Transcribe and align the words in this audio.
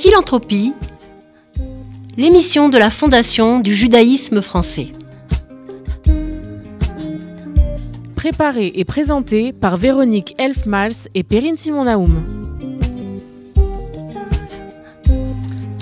Philanthropie, 0.00 0.72
l'émission 2.16 2.70
de 2.70 2.78
la 2.78 2.88
Fondation 2.88 3.60
du 3.60 3.74
judaïsme 3.74 4.40
français. 4.40 4.86
Préparée 8.16 8.72
et 8.76 8.86
présentée 8.86 9.52
par 9.52 9.76
Véronique 9.76 10.34
Elfmals 10.38 11.10
et 11.14 11.22
Perrine 11.22 11.58
Simon-Naoum. 11.58 12.24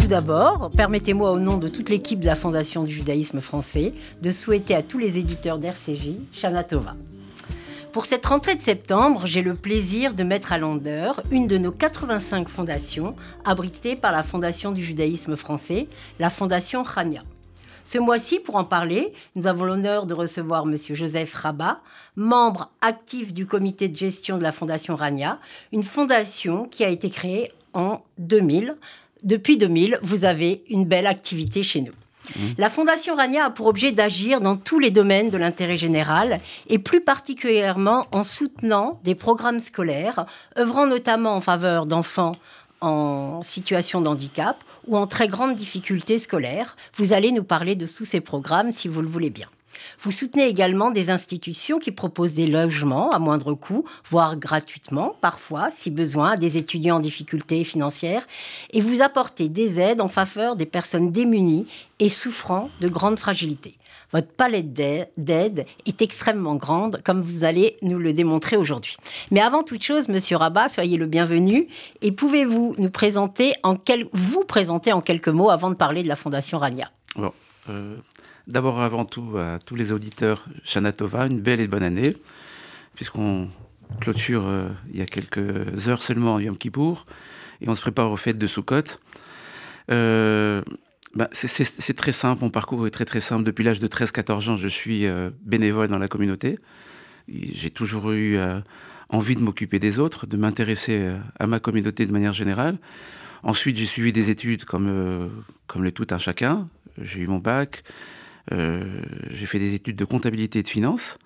Tout 0.00 0.08
d'abord, 0.08 0.72
permettez-moi 0.76 1.30
au 1.30 1.38
nom 1.38 1.56
de 1.56 1.68
toute 1.68 1.88
l'équipe 1.88 2.18
de 2.18 2.26
la 2.26 2.34
Fondation 2.34 2.82
du 2.82 2.90
judaïsme 2.90 3.40
français 3.40 3.92
de 4.20 4.32
souhaiter 4.32 4.74
à 4.74 4.82
tous 4.82 4.98
les 4.98 5.16
éditeurs 5.16 5.60
d'RCJ 5.60 6.14
Shana 6.32 6.64
Tova. 6.64 6.96
Pour 7.92 8.04
cette 8.04 8.26
rentrée 8.26 8.54
de 8.54 8.62
septembre, 8.62 9.22
j'ai 9.24 9.40
le 9.40 9.54
plaisir 9.54 10.12
de 10.12 10.22
mettre 10.22 10.52
à 10.52 10.58
l'endeur 10.58 11.22
une 11.30 11.46
de 11.46 11.56
nos 11.56 11.72
85 11.72 12.48
fondations 12.48 13.16
abritées 13.46 13.96
par 13.96 14.12
la 14.12 14.22
Fondation 14.22 14.72
du 14.72 14.84
judaïsme 14.84 15.36
français, 15.36 15.88
la 16.18 16.28
Fondation 16.28 16.84
Chania. 16.84 17.22
Ce 17.84 17.96
mois-ci, 17.96 18.40
pour 18.40 18.56
en 18.56 18.64
parler, 18.64 19.14
nous 19.36 19.46
avons 19.46 19.64
l'honneur 19.64 20.04
de 20.04 20.12
recevoir 20.12 20.64
M. 20.64 20.76
Joseph 20.90 21.32
Rabat, 21.32 21.80
membre 22.14 22.70
actif 22.82 23.32
du 23.32 23.46
comité 23.46 23.88
de 23.88 23.96
gestion 23.96 24.36
de 24.36 24.42
la 24.42 24.52
Fondation 24.52 24.94
Rania, 24.94 25.38
une 25.72 25.82
fondation 25.82 26.66
qui 26.66 26.84
a 26.84 26.90
été 26.90 27.08
créée 27.08 27.50
en 27.72 28.02
2000. 28.18 28.76
Depuis 29.22 29.56
2000, 29.56 29.98
vous 30.02 30.26
avez 30.26 30.62
une 30.68 30.84
belle 30.84 31.06
activité 31.06 31.62
chez 31.62 31.80
nous. 31.80 31.94
La 32.56 32.70
Fondation 32.70 33.14
Rania 33.14 33.46
a 33.46 33.50
pour 33.50 33.66
objet 33.66 33.92
d'agir 33.92 34.40
dans 34.40 34.56
tous 34.56 34.78
les 34.78 34.90
domaines 34.90 35.28
de 35.28 35.36
l'intérêt 35.36 35.76
général 35.76 36.40
et 36.68 36.78
plus 36.78 37.00
particulièrement 37.00 38.06
en 38.12 38.24
soutenant 38.24 39.00
des 39.04 39.14
programmes 39.14 39.60
scolaires, 39.60 40.26
œuvrant 40.58 40.86
notamment 40.86 41.34
en 41.34 41.40
faveur 41.40 41.86
d'enfants 41.86 42.32
en 42.80 43.42
situation 43.42 44.00
de 44.00 44.08
handicap 44.08 44.62
ou 44.86 44.96
en 44.96 45.06
très 45.06 45.28
grande 45.28 45.54
difficulté 45.54 46.18
scolaire. 46.18 46.76
Vous 46.94 47.12
allez 47.12 47.32
nous 47.32 47.44
parler 47.44 47.74
de 47.74 47.86
tous 47.86 48.04
ces 48.04 48.20
programmes 48.20 48.72
si 48.72 48.88
vous 48.88 49.02
le 49.02 49.08
voulez 49.08 49.30
bien. 49.30 49.48
Vous 50.00 50.12
soutenez 50.12 50.46
également 50.46 50.90
des 50.90 51.10
institutions 51.10 51.78
qui 51.78 51.92
proposent 51.92 52.34
des 52.34 52.46
logements 52.46 53.10
à 53.10 53.18
moindre 53.18 53.54
coût, 53.54 53.84
voire 54.10 54.36
gratuitement, 54.36 55.16
parfois, 55.20 55.70
si 55.70 55.90
besoin, 55.90 56.32
à 56.32 56.36
des 56.36 56.56
étudiants 56.56 56.96
en 56.96 57.00
difficulté 57.00 57.64
financière, 57.64 58.26
et 58.72 58.80
vous 58.80 59.02
apportez 59.02 59.48
des 59.48 59.80
aides 59.80 60.00
en 60.00 60.08
faveur 60.08 60.56
des 60.56 60.66
personnes 60.66 61.12
démunies 61.12 61.66
et 61.98 62.08
souffrant 62.08 62.70
de 62.80 62.88
grandes 62.88 63.18
fragilités. 63.18 63.78
Votre 64.12 64.28
palette 64.28 64.72
d'aide 64.72 65.66
est 65.84 66.00
extrêmement 66.00 66.54
grande, 66.54 67.02
comme 67.04 67.20
vous 67.20 67.44
allez 67.44 67.76
nous 67.82 67.98
le 67.98 68.14
démontrer 68.14 68.56
aujourd'hui. 68.56 68.96
Mais 69.30 69.40
avant 69.40 69.62
toute 69.62 69.82
chose, 69.82 70.08
Monsieur 70.08 70.38
Rabat, 70.38 70.70
soyez 70.70 70.96
le 70.96 71.06
bienvenu. 71.06 71.68
Et 72.00 72.10
pouvez-vous 72.10 72.74
nous 72.78 72.90
présenter 72.90 73.54
en 73.62 73.76
vous 74.12 74.44
présenter 74.44 74.92
en 74.92 75.02
quelques 75.02 75.28
mots 75.28 75.50
avant 75.50 75.68
de 75.68 75.74
parler 75.74 76.02
de 76.02 76.08
la 76.08 76.16
Fondation 76.16 76.58
Rania? 76.58 76.90
Euh, 77.68 77.96
D'abord, 78.48 78.80
avant 78.80 79.04
tout, 79.04 79.36
à 79.36 79.58
tous 79.58 79.74
les 79.74 79.92
auditeurs, 79.92 80.46
Tova, 80.96 81.26
une 81.26 81.38
belle 81.38 81.60
et 81.60 81.68
bonne 81.68 81.82
année, 81.82 82.16
puisqu'on 82.94 83.48
clôture 84.00 84.46
euh, 84.46 84.68
il 84.90 84.98
y 84.98 85.02
a 85.02 85.06
quelques 85.06 85.86
heures 85.86 86.02
seulement 86.02 86.40
Yom 86.40 86.56
Kippour, 86.56 87.04
et 87.60 87.68
on 87.68 87.74
se 87.74 87.82
prépare 87.82 88.10
aux 88.10 88.16
fêtes 88.16 88.38
de 88.38 88.46
Sukkot. 88.46 88.98
Euh, 89.90 90.62
bah, 91.14 91.28
c'est 91.32 91.94
très 91.94 92.12
simple, 92.12 92.42
mon 92.42 92.48
parcours 92.48 92.86
est 92.86 92.90
très 92.90 93.04
très 93.04 93.20
simple. 93.20 93.44
Depuis 93.44 93.64
l'âge 93.64 93.80
de 93.80 93.86
13-14 93.86 94.48
ans, 94.48 94.56
je 94.56 94.68
suis 94.68 95.04
euh, 95.04 95.28
bénévole 95.42 95.88
dans 95.88 95.98
la 95.98 96.08
communauté. 96.08 96.58
J'ai 97.28 97.68
toujours 97.68 98.12
eu 98.12 98.38
envie 99.10 99.36
de 99.36 99.42
m'occuper 99.42 99.78
des 99.78 99.98
autres, 99.98 100.26
de 100.26 100.38
m'intéresser 100.38 101.12
à 101.38 101.46
ma 101.46 101.60
communauté 101.60 102.06
de 102.06 102.12
manière 102.12 102.32
générale. 102.32 102.78
Ensuite, 103.42 103.76
j'ai 103.76 103.84
suivi 103.84 104.14
des 104.14 104.30
études 104.30 104.64
comme, 104.64 105.30
comme 105.66 105.84
le 105.84 105.92
tout 105.92 106.06
un 106.08 106.16
chacun. 106.16 106.66
J'ai 106.96 107.20
eu 107.20 107.26
mon 107.26 107.36
bac, 107.36 107.84
j'ai 108.50 109.46
fait 109.46 109.58
des 109.58 109.74
études 109.74 109.96
de 109.96 110.04
comptabilité 110.04 110.60
et 110.60 110.62
de 110.62 110.68
finance. 110.68 111.18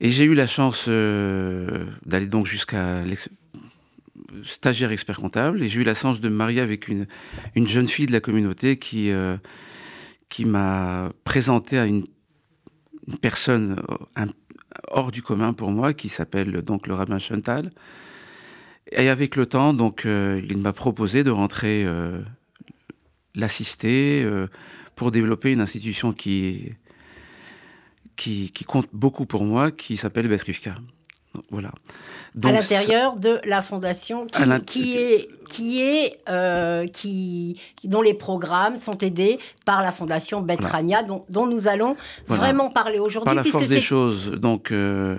Et 0.00 0.08
j'ai 0.08 0.24
eu 0.24 0.34
la 0.34 0.46
chance 0.46 0.86
euh, 0.88 1.86
d'aller 2.04 2.26
donc 2.26 2.46
jusqu'à 2.46 3.02
stagiaire 4.42 4.90
expert 4.90 5.16
comptable. 5.16 5.62
Et 5.62 5.68
j'ai 5.68 5.80
eu 5.80 5.84
la 5.84 5.94
chance 5.94 6.20
de 6.20 6.28
me 6.28 6.34
marier 6.34 6.60
avec 6.60 6.88
une, 6.88 7.06
une 7.54 7.68
jeune 7.68 7.86
fille 7.86 8.06
de 8.06 8.12
la 8.12 8.20
communauté 8.20 8.78
qui, 8.78 9.10
euh, 9.10 9.36
qui 10.28 10.44
m'a 10.44 11.12
présenté 11.22 11.78
à 11.78 11.86
une, 11.86 12.04
personne 13.20 13.80
hors 14.88 15.12
du 15.12 15.22
commun 15.22 15.52
pour 15.52 15.70
moi, 15.70 15.94
qui 15.94 16.08
s'appelle 16.08 16.62
donc 16.62 16.86
le 16.86 16.94
rabbin 16.94 17.18
Chantal. 17.18 17.70
Et 18.90 19.08
avec 19.08 19.36
le 19.36 19.46
temps, 19.46 19.72
donc, 19.74 20.04
il 20.04 20.58
m'a 20.58 20.72
proposé 20.72 21.22
de 21.22 21.30
rentrer 21.30 21.86
l'assister, 23.34 24.26
pour 24.96 25.10
développer 25.10 25.52
une 25.52 25.60
institution 25.60 26.12
qui, 26.12 26.72
qui, 28.16 28.50
compte 28.66 28.88
beaucoup 28.92 29.26
pour 29.26 29.44
moi, 29.44 29.70
qui 29.70 29.96
s'appelle 29.96 30.28
Betrivka. 30.28 30.74
Voilà. 31.50 31.72
à 32.44 32.52
l'intérieur 32.52 33.16
de 33.16 33.40
la 33.44 33.60
fondation 33.60 34.28
qui, 34.66 34.96
est, 34.96 35.28
qui 35.48 35.82
est, 35.82 36.16
euh, 36.28 36.86
qui, 36.86 37.60
dont 37.82 38.02
les 38.02 38.14
programmes 38.14 38.76
sont 38.76 38.96
aidés 38.98 39.40
par 39.64 39.82
la 39.82 39.90
fondation 39.90 40.42
Betrania, 40.42 41.02
dont, 41.02 41.24
dont, 41.28 41.48
nous 41.48 41.66
allons 41.66 41.96
vraiment 42.28 42.70
parler 42.70 43.00
aujourd'hui. 43.00 43.24
Par 43.24 43.34
la 43.34 43.42
force 43.42 43.68
des 43.68 43.80
choses, 43.80 44.30
donc, 44.30 44.70
euh, 44.70 45.18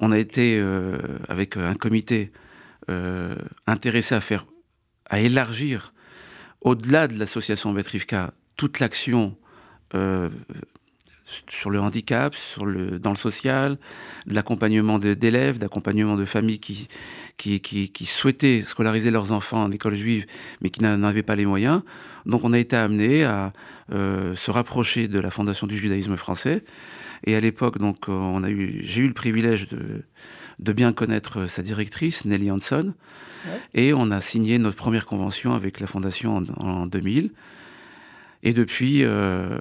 on 0.00 0.12
a 0.12 0.18
été 0.18 0.58
euh, 0.58 0.98
avec 1.28 1.56
un 1.56 1.74
comité 1.74 2.30
intéressé 3.66 4.14
à 4.14 4.20
faire, 4.20 4.44
à 5.08 5.20
élargir 5.20 5.94
au-delà 6.60 7.08
de 7.08 7.18
l'association 7.18 7.72
Betrivka 7.72 8.34
toute 8.56 8.80
l'action 8.80 9.36
euh, 9.94 10.28
sur 11.48 11.70
le 11.70 11.80
handicap, 11.80 12.34
sur 12.34 12.66
le, 12.66 12.98
dans 12.98 13.10
le 13.10 13.16
social, 13.16 13.78
de 14.26 14.34
l'accompagnement 14.34 14.98
d'élèves, 14.98 15.58
d'accompagnement 15.58 16.16
de 16.16 16.24
familles 16.24 16.60
qui, 16.60 16.88
qui, 17.38 17.60
qui, 17.60 18.06
souhaitaient 18.06 18.62
scolariser 18.62 19.10
leurs 19.10 19.32
enfants 19.32 19.62
en 19.62 19.70
école 19.72 19.94
juive, 19.94 20.26
mais 20.60 20.70
qui 20.70 20.82
n'en 20.82 21.02
avaient 21.02 21.22
pas 21.22 21.34
les 21.34 21.46
moyens. 21.46 21.82
Donc 22.26 22.44
on 22.44 22.52
a 22.52 22.58
été 22.58 22.76
amené 22.76 23.24
à 23.24 23.52
euh, 23.92 24.36
se 24.36 24.50
rapprocher 24.50 25.08
de 25.08 25.18
la 25.18 25.30
Fondation 25.30 25.66
du 25.66 25.76
judaïsme 25.76 26.16
français. 26.16 26.62
Et 27.26 27.34
à 27.34 27.40
l'époque, 27.40 27.78
donc, 27.78 28.08
on 28.08 28.44
a 28.44 28.50
eu, 28.50 28.80
j'ai 28.82 29.00
eu 29.00 29.08
le 29.08 29.14
privilège 29.14 29.66
de, 29.68 30.04
de 30.58 30.72
bien 30.72 30.92
connaître 30.92 31.46
sa 31.46 31.62
directrice, 31.62 32.26
Nelly 32.26 32.50
Hanson. 32.50 32.92
Et 33.74 33.92
on 33.92 34.10
a 34.10 34.20
signé 34.22 34.58
notre 34.58 34.76
première 34.76 35.04
convention 35.04 35.52
avec 35.52 35.80
la 35.80 35.86
Fondation 35.86 36.36
en, 36.36 36.66
en 36.66 36.86
2000. 36.86 37.30
Et 38.44 38.52
depuis... 38.52 39.04
Euh, 39.04 39.58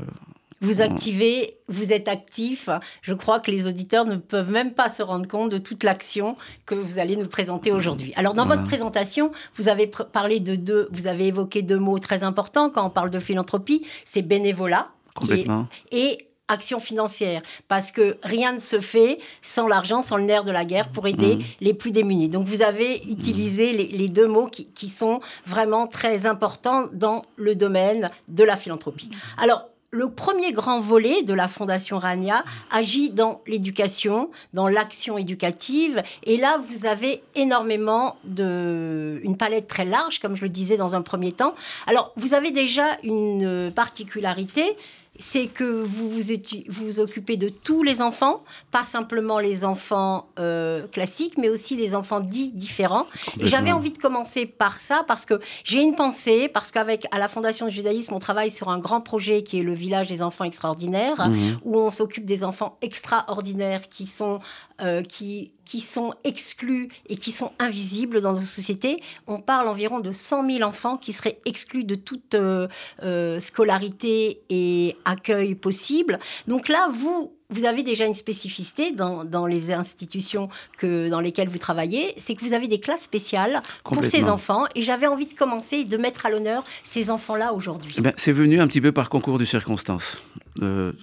vous 0.61 0.79
activez, 0.79 1.57
vous 1.67 1.91
êtes 1.91 2.07
actif. 2.07 2.69
Je 3.01 3.13
crois 3.13 3.41
que 3.41 3.51
les 3.51 3.67
auditeurs 3.67 4.05
ne 4.05 4.15
peuvent 4.15 4.49
même 4.49 4.73
pas 4.73 4.87
se 4.87 5.03
rendre 5.03 5.27
compte 5.27 5.51
de 5.51 5.57
toute 5.57 5.83
l'action 5.83 6.37
que 6.65 6.73
vous 6.73 6.99
allez 6.99 7.17
nous 7.17 7.27
présenter 7.27 7.73
aujourd'hui. 7.73 8.13
Alors, 8.15 8.33
dans 8.33 8.45
votre 8.45 8.63
présentation, 8.63 9.33
vous 9.57 9.67
avez 9.67 9.87
parlé 9.87 10.39
de 10.39 10.55
deux, 10.55 10.87
vous 10.93 11.07
avez 11.07 11.27
évoqué 11.27 11.63
deux 11.63 11.79
mots 11.79 11.99
très 11.99 12.23
importants 12.23 12.69
quand 12.69 12.85
on 12.85 12.89
parle 12.89 13.09
de 13.09 13.19
philanthropie. 13.19 13.85
C'est 14.05 14.21
bénévolat. 14.21 14.87
Complètement. 15.15 15.67
et 15.91 16.29
action 16.53 16.79
financière, 16.79 17.41
parce 17.67 17.91
que 17.91 18.17
rien 18.23 18.53
ne 18.53 18.59
se 18.59 18.79
fait 18.79 19.19
sans 19.41 19.67
l'argent, 19.67 20.01
sans 20.01 20.15
le 20.15 20.23
nerf 20.23 20.45
de 20.45 20.51
la 20.51 20.63
guerre 20.63 20.89
pour 20.89 21.07
aider 21.07 21.35
mmh. 21.35 21.41
les 21.59 21.73
plus 21.73 21.91
démunis. 21.91 22.29
Donc 22.29 22.47
vous 22.47 22.61
avez 22.61 23.03
utilisé 23.09 23.73
les, 23.73 24.07
deux 24.07 24.27
mots 24.27 24.47
qui, 24.47 24.67
qui, 24.67 24.87
sont 24.87 25.19
vraiment 25.45 25.87
très 25.87 26.25
importants 26.25 26.85
dans 26.93 27.23
le 27.35 27.55
domaine 27.55 28.11
de 28.29 28.43
la 28.43 28.55
philanthropie. 28.55 29.09
Alors, 29.37 29.67
le 29.93 30.09
premier 30.09 30.53
grand 30.53 30.79
volet 30.79 31.21
de 31.21 31.35
la 31.35 31.47
Fondation 31.47 31.99
Rania 31.99 32.43
agit 32.71 33.11
dans 33.11 33.41
l'éducation, 33.45 34.31
dans 34.53 34.67
l'action 34.67 35.19
éducative. 35.19 36.01
Et 36.23 36.37
là, 36.37 36.59
vous 36.67 36.87
avez 36.87 37.21
énormément 37.35 38.17
de, 38.23 39.21
une 39.23 39.37
palette 39.37 39.67
très 39.67 39.85
large, 39.85 40.19
comme 40.19 40.35
je 40.35 40.41
le 40.41 40.49
disais 40.49 40.77
dans 40.77 40.95
un 40.95 41.03
premier 41.03 41.31
temps. 41.31 41.53
Alors, 41.85 42.11
vous 42.15 42.33
avez 42.33 42.49
déjà 42.49 42.97
une 43.03 43.71
particularité, 43.75 44.75
c'est 45.19 45.47
que 45.47 45.63
vous 45.63 46.09
vous, 46.09 46.21
vous 46.69 46.99
occupez 46.99 47.37
de 47.37 47.49
tous 47.49 47.83
les 47.83 48.01
enfants, 48.01 48.43
pas 48.71 48.83
simplement 48.83 49.39
les 49.39 49.63
enfants 49.63 50.27
euh, 50.39 50.87
classiques, 50.87 51.37
mais 51.37 51.49
aussi 51.49 51.75
les 51.75 51.93
enfants 51.93 52.19
dits 52.19 52.51
différents. 52.51 53.05
Et 53.39 53.45
j'avais 53.45 53.71
envie 53.71 53.91
de 53.91 53.97
commencer 53.97 54.45
par 54.45 54.77
ça 54.77 55.03
parce 55.07 55.25
que 55.25 55.39
j'ai 55.63 55.81
une 55.81 55.95
pensée, 55.95 56.47
parce 56.47 56.71
qu'avec 56.71 57.05
à 57.11 57.19
la 57.19 57.27
Fondation 57.27 57.67
du 57.67 57.73
judaïsme, 57.73 58.13
on 58.13 58.19
travaille 58.19 58.49
sur 58.49 58.69
un 58.69 58.79
grand 58.79 59.01
projet 59.01 59.43
qui 59.43 59.59
est 59.59 59.63
le 59.63 59.73
village 59.73 60.07
des 60.07 60.21
enfants 60.21 60.45
extraordinaires, 60.45 61.27
mmh. 61.27 61.57
où 61.63 61.77
on 61.77 61.91
s'occupe 61.91 62.25
des 62.25 62.43
enfants 62.43 62.77
extraordinaires 62.81 63.89
qui 63.89 64.07
sont 64.07 64.39
euh, 64.81 65.03
qui, 65.03 65.53
qui 65.65 65.79
sont 65.79 66.13
exclus 66.23 66.89
et 67.07 67.15
qui 67.15 67.31
sont 67.31 67.51
invisibles 67.59 68.21
dans 68.21 68.33
nos 68.33 68.39
sociétés. 68.39 69.01
On 69.27 69.39
parle 69.39 69.67
environ 69.67 69.99
de 69.99 70.11
100 70.11 70.49
000 70.57 70.67
enfants 70.67 70.97
qui 70.97 71.13
seraient 71.13 71.39
exclus 71.45 71.83
de 71.83 71.95
toute 71.95 72.35
euh, 72.35 72.67
euh, 73.03 73.39
scolarité 73.39 74.41
et 74.49 74.95
accueil 75.05 75.55
possible. 75.55 76.19
Donc 76.47 76.69
là, 76.69 76.89
vous, 76.91 77.33
vous 77.49 77.65
avez 77.65 77.83
déjà 77.83 78.05
une 78.05 78.15
spécificité 78.15 78.91
dans, 78.91 79.23
dans, 79.23 79.45
les 79.45 79.71
institutions 79.71 80.49
que, 80.77 81.09
dans 81.09 81.19
lesquelles 81.19 81.49
vous 81.49 81.59
travaillez, 81.59 82.13
c'est 82.17 82.35
que 82.35 82.43
vous 82.43 82.53
avez 82.53 82.67
des 82.67 82.79
classes 82.79 83.03
spéciales 83.03 83.61
pour 83.83 84.03
ces 84.05 84.25
enfants. 84.25 84.65
Et 84.75 84.81
j'avais 84.81 85.07
envie 85.07 85.27
de 85.27 85.33
commencer 85.33 85.85
de 85.85 85.97
mettre 85.97 86.25
à 86.25 86.29
l'honneur 86.29 86.63
ces 86.83 87.09
enfants-là 87.09 87.53
aujourd'hui. 87.53 87.93
Eh 87.97 88.01
ben, 88.01 88.13
c'est 88.17 88.31
venu 88.31 88.59
un 88.59 88.67
petit 88.67 88.81
peu 88.81 88.91
par 88.91 89.09
concours 89.09 89.37
de 89.37 89.45
circonstances. 89.45 90.21
Euh, 90.61 90.93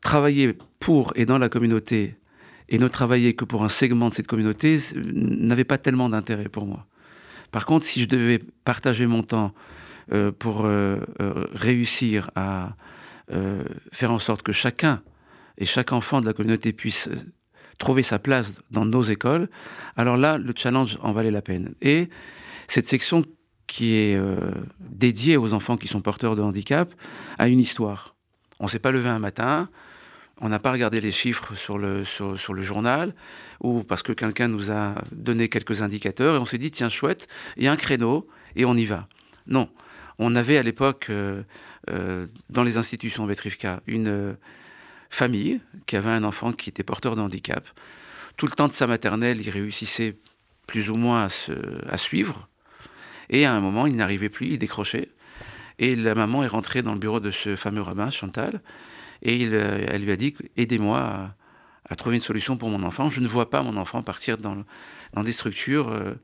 travailler 0.00 0.56
pour 0.84 1.14
et 1.16 1.24
dans 1.24 1.38
la 1.38 1.48
communauté 1.48 2.14
et 2.68 2.76
ne 2.76 2.88
travailler 2.88 3.32
que 3.34 3.46
pour 3.46 3.64
un 3.64 3.70
segment 3.70 4.10
de 4.10 4.14
cette 4.14 4.26
communauté 4.26 4.78
n'avait 4.94 5.64
pas 5.64 5.78
tellement 5.78 6.10
d'intérêt 6.10 6.50
pour 6.50 6.66
moi. 6.66 6.84
Par 7.50 7.64
contre, 7.64 7.86
si 7.86 8.02
je 8.02 8.06
devais 8.06 8.38
partager 8.66 9.06
mon 9.06 9.22
temps 9.22 9.54
euh, 10.12 10.30
pour 10.30 10.66
euh, 10.66 10.98
euh, 11.22 11.46
réussir 11.54 12.30
à 12.34 12.76
faire 13.92 14.12
en 14.12 14.18
sorte 14.18 14.42
que 14.42 14.52
chacun 14.52 15.00
et 15.56 15.64
chaque 15.64 15.92
enfant 15.92 16.20
de 16.20 16.26
la 16.26 16.34
communauté 16.34 16.74
puisse 16.74 17.08
trouver 17.78 18.02
sa 18.02 18.18
place 18.18 18.52
dans 18.70 18.84
nos 18.84 19.02
écoles, 19.02 19.48
alors 19.96 20.18
là, 20.18 20.36
le 20.36 20.52
challenge 20.54 20.98
en 21.00 21.12
valait 21.12 21.30
la 21.30 21.40
peine. 21.40 21.74
Et 21.80 22.10
cette 22.68 22.86
section 22.86 23.24
qui 23.66 23.94
est 23.94 24.20
dédiée 24.78 25.38
aux 25.38 25.54
enfants 25.54 25.78
qui 25.78 25.88
sont 25.88 26.02
porteurs 26.02 26.36
de 26.36 26.42
handicap 26.42 26.92
a 27.38 27.48
une 27.48 27.60
histoire. 27.60 28.14
On 28.60 28.64
ne 28.64 28.68
s'est 28.68 28.78
pas 28.78 28.92
levé 28.92 29.08
un 29.08 29.20
matin, 29.20 29.70
on 30.40 30.48
n'a 30.48 30.58
pas 30.58 30.72
regardé 30.72 31.00
les 31.00 31.12
chiffres 31.12 31.54
sur 31.54 31.78
le, 31.78 32.04
sur, 32.04 32.38
sur 32.38 32.54
le 32.54 32.62
journal, 32.62 33.14
ou 33.60 33.82
parce 33.82 34.02
que 34.02 34.12
quelqu'un 34.12 34.48
nous 34.48 34.72
a 34.72 34.94
donné 35.12 35.48
quelques 35.48 35.82
indicateurs, 35.82 36.36
et 36.36 36.38
on 36.38 36.44
s'est 36.44 36.58
dit, 36.58 36.70
tiens, 36.70 36.88
chouette, 36.88 37.28
il 37.56 37.64
y 37.64 37.68
a 37.68 37.72
un 37.72 37.76
créneau, 37.76 38.28
et 38.56 38.64
on 38.64 38.76
y 38.76 38.84
va. 38.84 39.08
Non. 39.46 39.68
On 40.18 40.36
avait 40.36 40.58
à 40.58 40.62
l'époque, 40.62 41.06
euh, 41.10 41.42
euh, 41.90 42.26
dans 42.50 42.62
les 42.62 42.76
institutions 42.76 43.26
Vetrivka, 43.26 43.80
une 43.86 44.08
euh, 44.08 44.32
famille 45.10 45.60
qui 45.86 45.96
avait 45.96 46.10
un 46.10 46.24
enfant 46.24 46.52
qui 46.52 46.70
était 46.70 46.84
porteur 46.84 47.16
de 47.16 47.20
handicap. 47.20 47.68
Tout 48.36 48.46
le 48.46 48.52
temps 48.52 48.68
de 48.68 48.72
sa 48.72 48.86
maternelle, 48.86 49.40
il 49.40 49.50
réussissait 49.50 50.16
plus 50.66 50.90
ou 50.90 50.96
moins 50.96 51.24
à, 51.24 51.28
se, 51.28 51.52
à 51.88 51.98
suivre. 51.98 52.48
Et 53.30 53.44
à 53.44 53.52
un 53.52 53.60
moment, 53.60 53.86
il 53.86 53.96
n'arrivait 53.96 54.28
plus, 54.28 54.48
il 54.48 54.58
décrochait. 54.58 55.10
Et 55.78 55.96
la 55.96 56.14
maman 56.14 56.44
est 56.44 56.48
rentrée 56.48 56.82
dans 56.82 56.92
le 56.92 56.98
bureau 56.98 57.20
de 57.20 57.30
ce 57.30 57.56
fameux 57.56 57.82
rabbin, 57.82 58.10
Chantal, 58.10 58.60
et 59.24 59.36
il, 59.36 59.54
euh, 59.54 59.84
elle 59.88 60.02
lui 60.02 60.12
a 60.12 60.16
dit 60.16 60.34
Aidez-moi 60.56 61.34
à, 61.88 61.96
trouver 61.96 62.16
une 62.16 62.22
solution 62.22 62.56
pour 62.56 62.68
mon 62.68 62.82
enfant. 62.82 63.10
Je 63.10 63.20
ne 63.20 63.26
vois 63.26 63.50
pas 63.50 63.62
mon 63.62 63.76
enfant 63.76 64.02
partir 64.02 64.38
dans, 64.38 64.64
dans 65.12 65.22
des 65.22 65.32
structures 65.32 65.88
euh, 65.88 66.14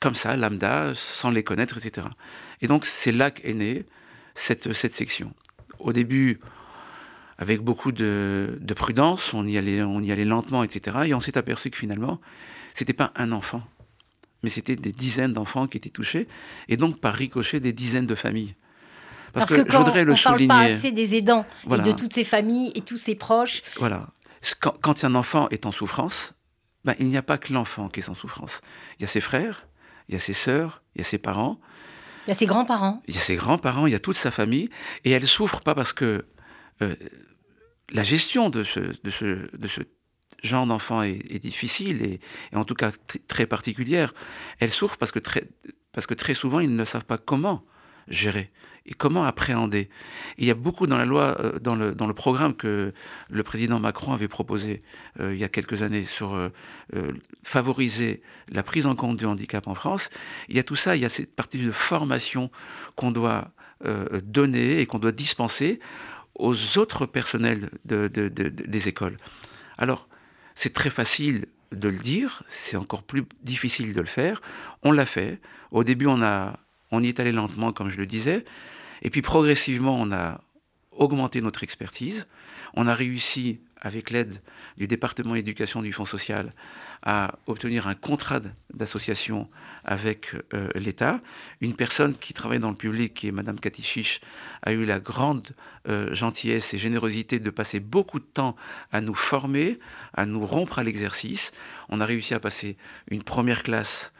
comme 0.00 0.14
ça, 0.14 0.36
lambda, 0.36 0.92
sans 0.94 1.30
les 1.30 1.42
connaître, 1.42 1.76
etc. 1.78 2.06
Et 2.60 2.68
donc, 2.68 2.86
c'est 2.86 3.12
là 3.12 3.30
qu'est 3.30 3.54
née 3.54 3.84
cette, 4.34 4.72
cette 4.72 4.92
section. 4.92 5.32
Au 5.78 5.92
début, 5.92 6.40
avec 7.38 7.60
beaucoup 7.60 7.92
de, 7.92 8.58
de, 8.60 8.74
prudence, 8.74 9.34
on 9.34 9.46
y, 9.46 9.58
allait, 9.58 9.82
on 9.82 10.00
y 10.00 10.12
allait 10.12 10.24
lentement, 10.24 10.62
etc. 10.62 10.98
Et 11.06 11.14
on 11.14 11.20
s'est 11.20 11.38
aperçu 11.38 11.70
que 11.70 11.76
finalement, 11.76 12.20
c'était 12.74 12.92
pas 12.92 13.12
un 13.16 13.32
enfant, 13.32 13.62
mais 14.42 14.50
c'était 14.50 14.76
des 14.76 14.92
dizaines 14.92 15.32
d'enfants 15.32 15.66
qui 15.66 15.78
étaient 15.78 15.90
touchés, 15.90 16.28
et 16.68 16.76
donc 16.76 17.00
par 17.00 17.14
ricochet 17.14 17.60
des 17.60 17.72
dizaines 17.72 18.06
de 18.06 18.14
familles. 18.14 18.54
Parce, 19.32 19.46
Parce 19.46 19.60
que, 19.60 19.66
que, 19.66 19.70
quand 19.70 19.78
je 19.80 19.84
voudrais 19.84 20.04
le 20.04 20.12
on 20.12 20.16
souligner. 20.16 20.48
parle 20.48 20.68
pas 20.68 20.74
assez 20.74 20.92
des 20.92 21.14
aidants 21.14 21.46
voilà. 21.64 21.82
et 21.82 21.86
de 21.86 21.92
toutes 21.92 22.12
ces 22.12 22.24
familles 22.24 22.72
et 22.74 22.80
tous 22.80 22.96
ces 22.96 23.14
proches. 23.14 23.60
Voilà. 23.76 24.08
Quand, 24.60 24.74
quand 24.80 25.04
un 25.04 25.14
enfant 25.14 25.48
est 25.50 25.66
en 25.66 25.72
souffrance, 25.72 26.34
ben, 26.84 26.94
il 26.98 27.08
n'y 27.08 27.16
a 27.16 27.22
pas 27.22 27.38
que 27.38 27.52
l'enfant 27.52 27.88
qui 27.88 28.00
est 28.00 28.08
en 28.08 28.14
souffrance. 28.14 28.60
Il 28.98 29.02
y 29.02 29.04
a 29.04 29.08
ses 29.08 29.20
frères, 29.20 29.66
il 30.08 30.14
y 30.14 30.16
a 30.16 30.20
ses 30.20 30.32
sœurs, 30.32 30.82
il 30.94 30.98
y 30.98 31.02
a 31.02 31.04
ses 31.04 31.18
parents. 31.18 31.60
Il 32.26 32.30
y 32.30 32.32
a 32.32 32.34
ses 32.34 32.46
grands-parents. 32.46 33.02
Il 33.08 33.14
y 33.14 33.18
a 33.18 33.20
ses 33.20 33.36
grands-parents, 33.36 33.86
il 33.86 33.92
y 33.92 33.96
a 33.96 34.00
toute 34.00 34.16
sa 34.16 34.30
famille. 34.30 34.70
Et 35.04 35.10
elle 35.10 35.26
souffre 35.26 35.60
pas 35.60 35.74
parce 35.74 35.92
que 35.92 36.26
euh, 36.82 36.94
la 37.90 38.02
gestion 38.02 38.50
de 38.50 38.62
ce, 38.62 38.80
de 38.80 39.10
ce, 39.10 39.56
de 39.56 39.68
ce 39.68 39.80
genre 40.42 40.66
d'enfant 40.66 41.02
est, 41.02 41.20
est, 41.30 41.38
difficile 41.38 42.02
et, 42.02 42.20
et, 42.52 42.56
en 42.56 42.64
tout 42.64 42.74
cas 42.74 42.92
très 43.26 43.46
particulière. 43.46 44.14
Elle 44.60 44.70
souffre 44.70 44.96
parce 44.96 45.10
que 45.10 45.18
très, 45.18 45.48
parce 45.92 46.06
que 46.06 46.14
très 46.14 46.34
souvent, 46.34 46.60
ils 46.60 46.74
ne 46.74 46.84
savent 46.84 47.06
pas 47.06 47.18
comment 47.18 47.64
gérer 48.08 48.50
et 48.88 48.94
comment 48.94 49.24
appréhender. 49.24 49.90
Il 50.38 50.46
y 50.46 50.50
a 50.50 50.54
beaucoup 50.54 50.86
dans 50.86 50.96
la 50.96 51.04
loi, 51.04 51.36
euh, 51.40 51.58
dans 51.58 51.76
le, 51.76 52.14
programme 52.14 52.54
que 52.54 52.92
le 53.28 53.42
président 53.42 53.78
Macron 53.78 54.12
avait 54.12 54.28
proposé 54.28 54.82
euh, 55.20 55.34
il 55.34 55.38
y 55.38 55.44
a 55.44 55.48
quelques 55.48 55.82
années 55.82 56.04
sur 56.04 56.34
euh, 56.34 56.48
favoriser 57.44 58.22
la 58.50 58.62
prise 58.62 58.86
en 58.86 58.96
compte 58.96 59.18
du 59.18 59.26
handicap 59.26 59.68
en 59.68 59.74
France. 59.74 60.08
Il 60.48 60.56
y 60.56 60.58
a 60.58 60.62
tout 60.62 60.74
ça, 60.74 60.96
il 60.96 61.02
y 61.02 61.04
a 61.04 61.10
cette 61.10 61.36
partie 61.36 61.58
de 61.58 61.70
formation 61.70 62.50
qu'on 62.96 63.12
doit 63.12 63.52
donner 64.24 64.80
et 64.80 64.86
qu'on 64.86 64.98
doit 64.98 65.12
dispenser 65.12 65.78
aux 66.34 66.78
autres 66.78 67.06
personnels 67.06 67.70
de, 67.84 68.08
de, 68.08 68.28
de, 68.28 68.48
des 68.48 68.88
écoles. 68.88 69.16
Alors, 69.76 70.08
c'est 70.56 70.72
très 70.72 70.90
facile 70.90 71.46
de 71.70 71.88
le 71.88 71.98
dire, 71.98 72.42
c'est 72.48 72.76
encore 72.76 73.04
plus 73.04 73.22
difficile 73.44 73.92
de 73.92 74.00
le 74.00 74.08
faire. 74.08 74.42
On 74.82 74.90
l'a 74.90 75.06
fait. 75.06 75.38
Au 75.70 75.84
début, 75.84 76.06
on 76.08 77.02
y 77.02 77.08
est 77.08 77.20
allé 77.20 77.30
lentement, 77.30 77.72
comme 77.72 77.88
je 77.88 77.98
le 77.98 78.06
disais. 78.06 78.44
Et 79.02 79.10
puis 79.10 79.22
progressivement, 79.22 79.96
on 79.98 80.12
a 80.12 80.40
augmenté 80.92 81.40
notre 81.40 81.62
expertise. 81.62 82.26
On 82.74 82.86
a 82.86 82.94
réussi, 82.94 83.60
avec 83.80 84.10
l'aide 84.10 84.42
du 84.76 84.86
département 84.86 85.34
éducation 85.34 85.82
du 85.82 85.92
Fonds 85.92 86.06
social, 86.06 86.52
à 87.02 87.38
obtenir 87.46 87.86
un 87.86 87.94
contrat 87.94 88.40
d'association 88.74 89.48
avec 89.84 90.34
euh, 90.52 90.68
l'État. 90.74 91.20
Une 91.60 91.74
personne 91.74 92.14
qui 92.14 92.34
travaille 92.34 92.58
dans 92.58 92.70
le 92.70 92.76
public, 92.76 93.14
qui 93.14 93.28
est 93.28 93.32
Madame 93.32 93.60
Cathy 93.60 93.82
Chiche, 93.82 94.20
a 94.62 94.72
eu 94.72 94.84
la 94.84 94.98
grande 94.98 95.54
euh, 95.88 96.12
gentillesse 96.12 96.74
et 96.74 96.78
générosité 96.78 97.38
de 97.38 97.50
passer 97.50 97.78
beaucoup 97.78 98.18
de 98.18 98.24
temps 98.24 98.56
à 98.90 99.00
nous 99.00 99.14
former, 99.14 99.78
à 100.14 100.26
nous 100.26 100.44
rompre 100.44 100.80
à 100.80 100.82
l'exercice. 100.82 101.52
On 101.88 102.00
a 102.00 102.04
réussi 102.04 102.34
à 102.34 102.40
passer 102.40 102.76
une 103.10 103.22
première 103.22 103.62
classe 103.62 104.12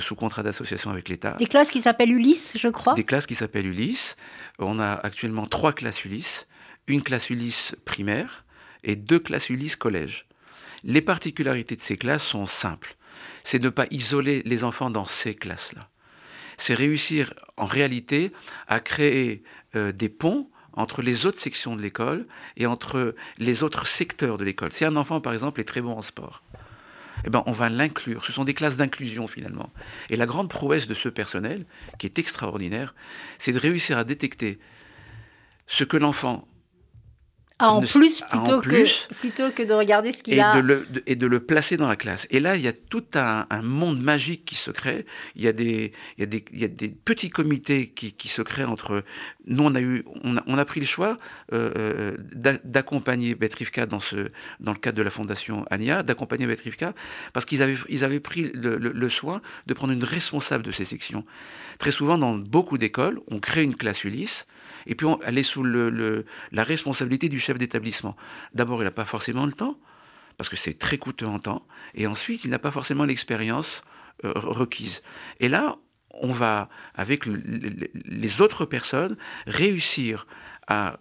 sous 0.00 0.14
contrat 0.14 0.42
d'association 0.42 0.90
avec 0.90 1.08
l'État. 1.08 1.36
Des 1.38 1.46
classes 1.46 1.70
qui 1.70 1.80
s'appellent 1.80 2.12
Ulysse, 2.12 2.56
je 2.58 2.68
crois 2.68 2.94
Des 2.94 3.04
classes 3.04 3.26
qui 3.26 3.34
s'appellent 3.34 3.66
Ulysse. 3.66 4.16
On 4.58 4.78
a 4.78 4.92
actuellement 4.92 5.46
trois 5.46 5.72
classes 5.72 6.04
Ulysse, 6.04 6.46
une 6.86 7.02
classe 7.02 7.30
Ulysse 7.30 7.74
primaire 7.84 8.44
et 8.82 8.96
deux 8.96 9.18
classes 9.18 9.50
Ulysse 9.50 9.76
collège. 9.76 10.26
Les 10.84 11.00
particularités 11.00 11.76
de 11.76 11.80
ces 11.80 11.96
classes 11.96 12.24
sont 12.24 12.46
simples. 12.46 12.96
C'est 13.42 13.62
ne 13.62 13.70
pas 13.70 13.86
isoler 13.90 14.42
les 14.44 14.64
enfants 14.64 14.90
dans 14.90 15.06
ces 15.06 15.34
classes-là. 15.34 15.88
C'est 16.56 16.74
réussir 16.74 17.32
en 17.56 17.64
réalité 17.64 18.32
à 18.68 18.80
créer 18.80 19.42
euh, 19.76 19.92
des 19.92 20.08
ponts 20.08 20.48
entre 20.74 21.02
les 21.02 21.26
autres 21.26 21.38
sections 21.38 21.76
de 21.76 21.82
l'école 21.82 22.26
et 22.56 22.66
entre 22.66 23.14
les 23.38 23.62
autres 23.62 23.86
secteurs 23.86 24.38
de 24.38 24.44
l'école. 24.44 24.72
Si 24.72 24.84
un 24.84 24.96
enfant, 24.96 25.20
par 25.20 25.32
exemple, 25.32 25.60
est 25.60 25.64
très 25.64 25.80
bon 25.80 25.92
en 25.92 26.02
sport, 26.02 26.42
eh 27.24 27.30
ben, 27.30 27.42
on 27.46 27.52
va 27.52 27.68
l'inclure. 27.68 28.24
Ce 28.24 28.32
sont 28.32 28.44
des 28.44 28.54
classes 28.54 28.76
d'inclusion 28.76 29.26
finalement. 29.26 29.70
Et 30.10 30.16
la 30.16 30.26
grande 30.26 30.48
prouesse 30.48 30.86
de 30.86 30.94
ce 30.94 31.08
personnel, 31.08 31.66
qui 31.98 32.06
est 32.06 32.18
extraordinaire, 32.18 32.94
c'est 33.38 33.52
de 33.52 33.58
réussir 33.58 33.98
à 33.98 34.04
détecter 34.04 34.58
ce 35.66 35.84
que 35.84 35.96
l'enfant 35.96 36.46
ah, 37.60 37.70
en, 37.70 37.82
plus, 37.82 38.20
plutôt, 38.20 38.54
en 38.54 38.60
plus, 38.60 39.06
que, 39.08 39.14
plutôt 39.14 39.50
que 39.52 39.62
de 39.62 39.72
regarder 39.72 40.10
ce 40.12 40.24
qu'il 40.24 40.40
a. 40.40 40.56
De 40.56 40.60
le, 40.60 40.86
de, 40.86 41.04
et 41.06 41.14
de 41.14 41.26
le 41.26 41.38
placer 41.38 41.76
dans 41.76 41.86
la 41.86 41.94
classe. 41.94 42.26
Et 42.30 42.40
là, 42.40 42.56
il 42.56 42.62
y 42.62 42.66
a 42.66 42.72
tout 42.72 43.04
un, 43.14 43.46
un 43.48 43.62
monde 43.62 44.00
magique 44.02 44.44
qui 44.44 44.56
se 44.56 44.72
crée. 44.72 45.06
Il 45.36 45.42
y 45.42 45.46
a 45.46 45.52
des, 45.52 45.92
il 46.18 46.20
y 46.20 46.24
a 46.24 46.26
des, 46.26 46.44
il 46.52 46.58
y 46.58 46.64
a 46.64 46.68
des 46.68 46.88
petits 46.88 47.30
comités 47.30 47.90
qui, 47.90 48.12
qui, 48.12 48.28
se 48.28 48.42
créent 48.42 48.64
entre. 48.64 49.04
Nous, 49.46 49.62
on 49.62 49.72
a, 49.76 49.80
eu, 49.80 50.04
on 50.24 50.36
a, 50.36 50.42
on 50.48 50.58
a 50.58 50.64
pris 50.64 50.80
le 50.80 50.86
choix 50.86 51.16
euh, 51.52 52.16
d'accompagner 52.64 53.36
Betrivka 53.36 53.86
dans, 53.86 54.00
ce, 54.00 54.32
dans 54.58 54.72
le 54.72 54.78
cadre 54.78 54.98
de 54.98 55.02
la 55.02 55.10
fondation 55.10 55.64
ANIA, 55.70 56.02
d'accompagner 56.02 56.46
Betrivka, 56.46 56.92
parce 57.32 57.46
qu'ils 57.46 57.62
avaient, 57.62 57.76
ils 57.88 58.02
avaient 58.02 58.18
pris 58.18 58.50
le, 58.52 58.78
le, 58.78 58.90
le, 58.90 59.08
soin 59.08 59.40
de 59.66 59.74
prendre 59.74 59.92
une 59.92 60.02
responsable 60.02 60.64
de 60.64 60.72
ces 60.72 60.84
sections. 60.84 61.24
Très 61.78 61.92
souvent, 61.92 62.18
dans 62.18 62.34
beaucoup 62.34 62.78
d'écoles, 62.78 63.20
on 63.28 63.38
crée 63.38 63.62
une 63.62 63.76
classe 63.76 64.02
Ulysse 64.02 64.48
et 64.86 64.94
puis 64.94 65.06
elle 65.24 65.38
est 65.38 65.42
sous 65.42 65.62
la 65.64 66.64
responsabilité 66.64 67.28
du 67.28 67.38
chef 67.38 67.58
d'établissement. 67.58 68.16
D'abord, 68.52 68.82
il 68.82 68.84
n'a 68.84 68.90
pas 68.90 69.04
forcément 69.04 69.46
le 69.46 69.52
temps, 69.52 69.78
parce 70.36 70.48
que 70.48 70.56
c'est 70.56 70.78
très 70.78 70.98
coûteux 70.98 71.26
en 71.26 71.38
temps, 71.38 71.66
et 71.94 72.06
ensuite, 72.06 72.44
il 72.44 72.50
n'a 72.50 72.58
pas 72.58 72.70
forcément 72.70 73.04
l'expérience 73.04 73.84
euh, 74.24 74.32
requise. 74.34 75.02
Et 75.40 75.48
là, 75.48 75.76
on 76.10 76.32
va, 76.32 76.68
avec 76.94 77.26
le, 77.26 77.42
les 78.04 78.40
autres 78.40 78.64
personnes, 78.64 79.16
réussir 79.46 80.26
à 80.66 80.98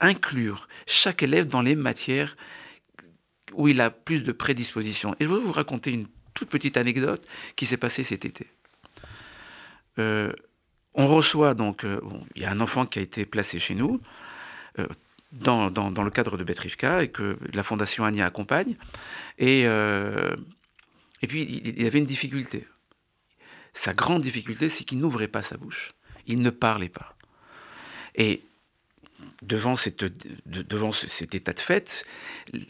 inclure 0.00 0.68
chaque 0.86 1.22
élève 1.22 1.46
dans 1.46 1.62
les 1.62 1.74
matières 1.74 2.36
où 3.52 3.68
il 3.68 3.80
a 3.80 3.90
plus 3.90 4.24
de 4.24 4.32
prédisposition. 4.32 5.14
Et 5.20 5.24
je 5.24 5.28
vais 5.28 5.40
vous 5.40 5.52
raconter 5.52 5.92
une 5.92 6.06
toute 6.34 6.48
petite 6.48 6.76
anecdote 6.76 7.26
qui 7.56 7.66
s'est 7.66 7.76
passée 7.76 8.04
cet 8.04 8.24
été. 8.24 8.46
Euh, 9.98 10.32
on 10.96 11.06
reçoit 11.06 11.54
donc, 11.54 11.84
euh, 11.84 12.00
il 12.34 12.42
y 12.42 12.44
a 12.44 12.50
un 12.50 12.60
enfant 12.60 12.86
qui 12.86 12.98
a 12.98 13.02
été 13.02 13.24
placé 13.24 13.58
chez 13.58 13.74
nous, 13.74 14.00
euh, 14.78 14.86
dans, 15.32 15.70
le 15.70 16.10
cadre 16.10 16.36
de 16.36 16.44
Betrivka 16.44 17.02
et 17.02 17.08
que 17.08 17.38
la 17.52 17.62
Fondation 17.62 18.04
Ania 18.04 18.26
accompagne. 18.26 18.76
Et, 19.38 19.62
et 19.62 21.26
puis, 21.28 21.42
il, 21.42 21.78
il 21.78 21.86
avait 21.86 21.98
une 21.98 22.06
difficulté. 22.06 22.66
Sa 23.74 23.92
grande 23.92 24.22
difficulté, 24.22 24.70
c'est 24.70 24.84
qu'il 24.84 24.98
n'ouvrait 24.98 25.28
pas 25.28 25.42
sa 25.42 25.58
bouche. 25.58 25.92
Il 26.26 26.40
ne 26.40 26.48
parlait 26.50 26.88
pas. 26.88 27.14
Et 28.14 28.42
devant, 29.42 29.76
cette, 29.76 30.04
devant 30.46 30.92
cet 30.92 31.34
état 31.34 31.52
de 31.52 31.60
fait, 31.60 32.04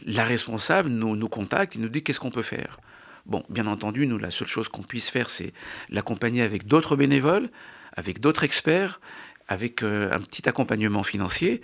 la 0.05 0.25
responsable 0.25 0.89
nous, 0.89 1.17
nous 1.17 1.29
contacte 1.29 1.77
et 1.77 1.79
nous 1.79 1.89
dit 1.89 2.03
qu'est-ce 2.03 2.21
qu'on 2.21 2.31
peut 2.31 2.43
faire? 2.43 2.81
Bon, 3.25 3.45
bien 3.49 3.67
entendu, 3.67 4.07
nous, 4.07 4.19
la 4.19 4.31
seule 4.31 4.49
chose 4.49 4.69
qu'on 4.69 4.83
puisse 4.83 5.11
faire, 5.11 5.29
c'est 5.29 5.53
l'accompagner 5.89 6.43
avec 6.43 6.67
d'autres 6.67 6.97
bénévoles, 6.97 7.51
avec 7.97 8.21
d'autres 8.21 8.45
experts, 8.45 9.01
avec 9.49 9.83
euh, 9.83 10.11
un 10.13 10.21
petit 10.21 10.49
accompagnement 10.49 11.03
financier. 11.03 11.63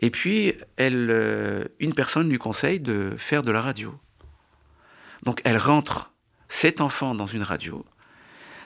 Et 0.00 0.10
puis, 0.10 0.54
elle, 0.76 1.08
euh, 1.10 1.64
une 1.80 1.94
personne 1.94 2.28
lui 2.28 2.38
conseille 2.38 2.80
de 2.80 3.14
faire 3.18 3.42
de 3.42 3.52
la 3.52 3.60
radio. 3.60 3.94
Donc, 5.24 5.40
elle 5.44 5.58
rentre 5.58 6.12
cet 6.48 6.80
enfant 6.80 7.14
dans 7.14 7.26
une 7.26 7.42
radio. 7.42 7.84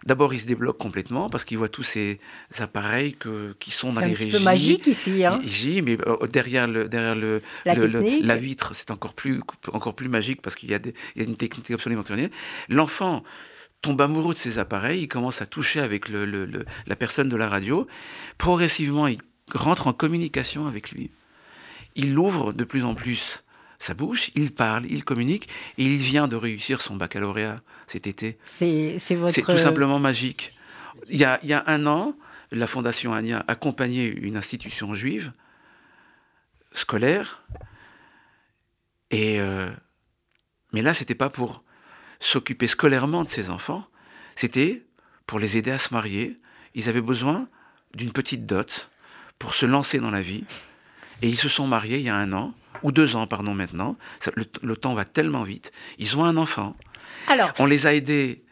D'abord, 0.05 0.35
il 0.35 0.41
se 0.41 0.47
débloque 0.47 0.79
complètement 0.79 1.31
parce 1.31 1.45
qu'il 1.45 1.59
voit 1.59 1.69
tous 1.69 1.85
ces 1.85 2.19
appareils 2.59 3.15
que, 3.15 3.55
qui 3.61 3.71
sont 3.71 3.93
dans 3.93 4.01
les 4.01 4.15
régies. 4.15 4.33
C'est 4.33 4.37
un 4.37 4.41
peu 4.41 4.45
magique 4.45 4.87
ici. 4.89 5.25
Hein. 5.25 5.41
mais 5.85 5.97
euh, 6.07 6.27
derrière, 6.27 6.67
le, 6.67 6.89
derrière 6.89 7.15
le, 7.15 7.41
la, 7.65 7.75
la 7.75 8.37
vitre, 8.37 8.75
c'est 8.75 8.91
encore 8.91 9.15
plus, 9.15 9.41
encore 9.73 9.95
plus 9.95 10.09
magique 10.09 10.43
parce 10.43 10.57
qu'il 10.57 10.71
y, 10.71 10.75
a 10.75 10.81
y 11.17 11.21
a 11.21 11.25
une 11.25 11.37
technique 11.37 11.71
absolument 11.71 12.03
extraordinaire. 12.03 12.37
L'enfant 12.69 13.23
tombe 13.83 14.01
amoureux 14.01 14.33
de 14.33 14.39
ces 14.39 14.59
appareils, 14.59 15.03
il 15.03 15.09
commence 15.09 15.43
à 15.43 15.47
toucher 15.47 15.81
avec 15.81 16.09
le, 16.09 16.25
la 16.87 16.97
personne 16.97 17.29
de 17.29 17.37
la 17.37 17.49
radio. 17.49 17.87
Progressivement, 18.39 19.09
il 19.09 19.19
rentre 19.53 19.89
en 19.89 19.93
communication 19.93 20.67
avec 20.67 20.93
lui. 20.93 21.11
Il 21.95 22.15
l'ouvre 22.15 22.53
de 22.53 22.65
plus 22.65 22.85
en 22.85 22.95
plus 22.95 23.43
sa 23.79 23.95
bouche, 23.95 24.31
il 24.37 24.53
parle, 24.53 24.87
il 24.89 25.05
communique, 25.05 25.49
et 25.77 25.85
il 25.85 25.97
vient 25.97 26.29
de 26.29 26.37
réussir 26.37 26.81
son 26.81 26.95
baccalauréat 26.95 27.61
cet 27.89 28.07
été. 28.07 28.39
C'est 28.45 28.97
votre... 29.11 29.41
tout 29.41 29.59
simplement 29.59 29.99
magique. 29.99 30.55
Il 31.09 31.19
y, 31.19 31.25
a, 31.25 31.41
il 31.43 31.49
y 31.49 31.53
a 31.53 31.65
un 31.67 31.87
an, 31.87 32.17
la 32.53 32.69
Fondation 32.69 33.13
Ania 33.13 33.45
accompagnait 33.49 34.07
une 34.07 34.37
institution 34.37 34.95
juive 34.95 35.33
scolaire, 36.73 37.43
et 39.11 39.41
euh, 39.41 39.69
mais 40.73 40.81
là, 40.81 40.95
c'était 40.95 41.17
pas 41.17 41.29
pour 41.29 41.65
s'occuper 42.23 42.69
scolairement 42.69 43.25
de 43.25 43.29
ses 43.29 43.51
enfants, 43.51 43.85
c'était 44.37 44.83
pour 45.27 45.39
les 45.39 45.57
aider 45.57 45.73
à 45.73 45.79
se 45.79 45.93
marier. 45.93 46.39
Ils 46.75 46.89
avaient 46.89 47.03
besoin 47.03 47.49
d'une 47.95 48.13
petite 48.13 48.47
dot 48.47 48.91
pour 49.39 49.55
se 49.55 49.67
lancer 49.67 49.99
dans 49.99 50.11
la 50.11 50.23
vie. 50.23 50.45
Et 51.21 51.29
ils 51.29 51.37
se 51.37 51.49
sont 51.49 51.67
mariés 51.67 51.99
il 51.99 52.05
y 52.05 52.09
a 52.09 52.17
un 52.17 52.33
an 52.33 52.55
ou 52.83 52.93
deux 52.93 53.17
ans, 53.17 53.27
pardon, 53.27 53.55
maintenant. 53.55 53.97
le, 54.35 54.77
temps 54.77 54.95
va 54.95 55.05
tellement 55.05 55.43
vite. 55.43 55.73
Ils 55.99 56.17
ont 56.17 56.25
un 56.25 56.37
enfant. 56.37 56.77
Alors, 57.29 57.53
on 57.59 57.67
les 57.67 57.87
a 57.87 57.95
aidés 57.95 58.45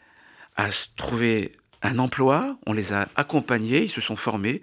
à 0.55 0.67
trouver 0.95 1.57
un 1.81 1.97
emploi, 1.97 2.57
on 2.65 2.73
les 2.73 2.93
a 2.93 3.07
accompagnés, 3.15 3.83
ils 3.83 3.89
se 3.89 4.01
sont 4.01 4.15
formés. 4.15 4.61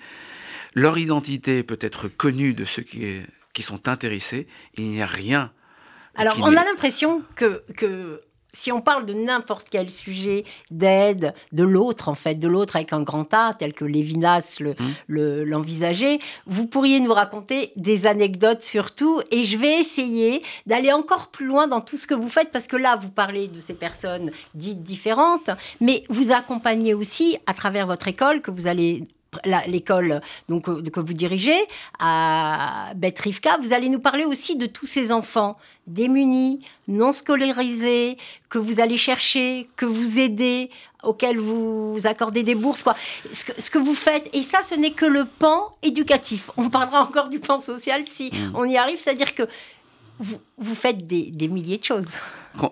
Leur 0.74 0.96
identité 0.96 1.62
peut 1.62 1.78
être 1.80 2.08
connue 2.08 2.54
de 2.54 2.64
ceux 2.64 2.82
qui, 2.82 3.20
qui 3.52 3.62
sont 3.62 3.88
intéressés. 3.88 4.46
Il 4.76 4.88
n'y 4.88 5.02
a 5.02 5.06
rien. 5.06 5.52
Alors, 6.14 6.38
on 6.40 6.56
a 6.56 6.64
l'impression 6.64 7.22
que, 7.36 7.62
que 7.76 8.22
si 8.52 8.72
on 8.72 8.80
parle 8.80 9.06
de 9.06 9.14
n'importe 9.14 9.68
quel 9.70 9.90
sujet 9.90 10.44
d'aide 10.70 11.34
de 11.52 11.64
l'autre, 11.64 12.08
en 12.08 12.14
fait, 12.14 12.34
de 12.34 12.48
l'autre 12.48 12.76
avec 12.76 12.92
un 12.92 13.02
grand 13.02 13.32
A, 13.32 13.54
tel 13.58 13.72
que 13.72 13.84
Lévinas 13.84 14.58
mmh. 14.60 14.74
l'envisageait, 15.08 16.18
vous 16.46 16.66
pourriez 16.66 17.00
nous 17.00 17.12
raconter 17.12 17.72
des 17.76 18.06
anecdotes 18.06 18.62
sur 18.62 18.94
tout. 18.94 19.20
Et 19.30 19.44
je 19.44 19.58
vais 19.58 19.80
essayer 19.80 20.42
d'aller 20.66 20.92
encore 20.92 21.28
plus 21.28 21.46
loin 21.46 21.68
dans 21.68 21.80
tout 21.80 21.96
ce 21.96 22.06
que 22.06 22.14
vous 22.14 22.28
faites, 22.28 22.50
parce 22.50 22.66
que 22.66 22.76
là, 22.76 22.96
vous 22.96 23.10
parlez 23.10 23.48
de 23.48 23.60
ces 23.60 23.74
personnes 23.74 24.30
dites 24.54 24.82
différentes, 24.82 25.50
mais 25.80 26.04
vous 26.08 26.32
accompagnez 26.32 26.94
aussi, 26.94 27.38
à 27.46 27.54
travers 27.54 27.86
votre 27.86 28.08
école, 28.08 28.40
que 28.40 28.50
vous 28.50 28.66
allez 28.66 29.04
l'école 29.66 30.20
donc 30.48 30.68
euh, 30.68 30.82
que 30.82 31.00
vous 31.00 31.12
dirigez 31.12 31.58
à 31.98 32.92
Betrivka, 32.96 33.58
vous 33.60 33.72
allez 33.72 33.88
nous 33.88 34.00
parler 34.00 34.24
aussi 34.24 34.56
de 34.56 34.66
tous 34.66 34.86
ces 34.86 35.12
enfants 35.12 35.56
démunis, 35.86 36.60
non 36.86 37.12
scolarisés, 37.12 38.18
que 38.48 38.58
vous 38.58 38.80
allez 38.80 38.98
chercher, 38.98 39.68
que 39.76 39.86
vous 39.86 40.18
aidez, 40.18 40.70
auxquels 41.02 41.38
vous 41.38 41.98
accordez 42.04 42.42
des 42.42 42.54
bourses, 42.54 42.82
quoi. 42.82 42.94
Ce 43.32 43.44
que, 43.44 43.60
ce 43.60 43.70
que 43.70 43.78
vous 43.78 43.94
faites, 43.94 44.28
et 44.34 44.42
ça, 44.42 44.62
ce 44.62 44.74
n'est 44.74 44.90
que 44.90 45.06
le 45.06 45.24
pan 45.24 45.72
éducatif. 45.82 46.50
On 46.56 46.68
parlera 46.68 47.02
encore 47.02 47.28
du 47.28 47.38
pan 47.38 47.60
social 47.60 48.04
si 48.10 48.30
mmh. 48.30 48.52
on 48.54 48.64
y 48.64 48.76
arrive, 48.76 48.98
c'est-à-dire 48.98 49.34
que 49.34 49.44
vous, 50.18 50.74
faites 50.74 51.06
des, 51.06 51.48
milliers 51.48 51.78
de 51.78 51.84
choses 51.84 52.08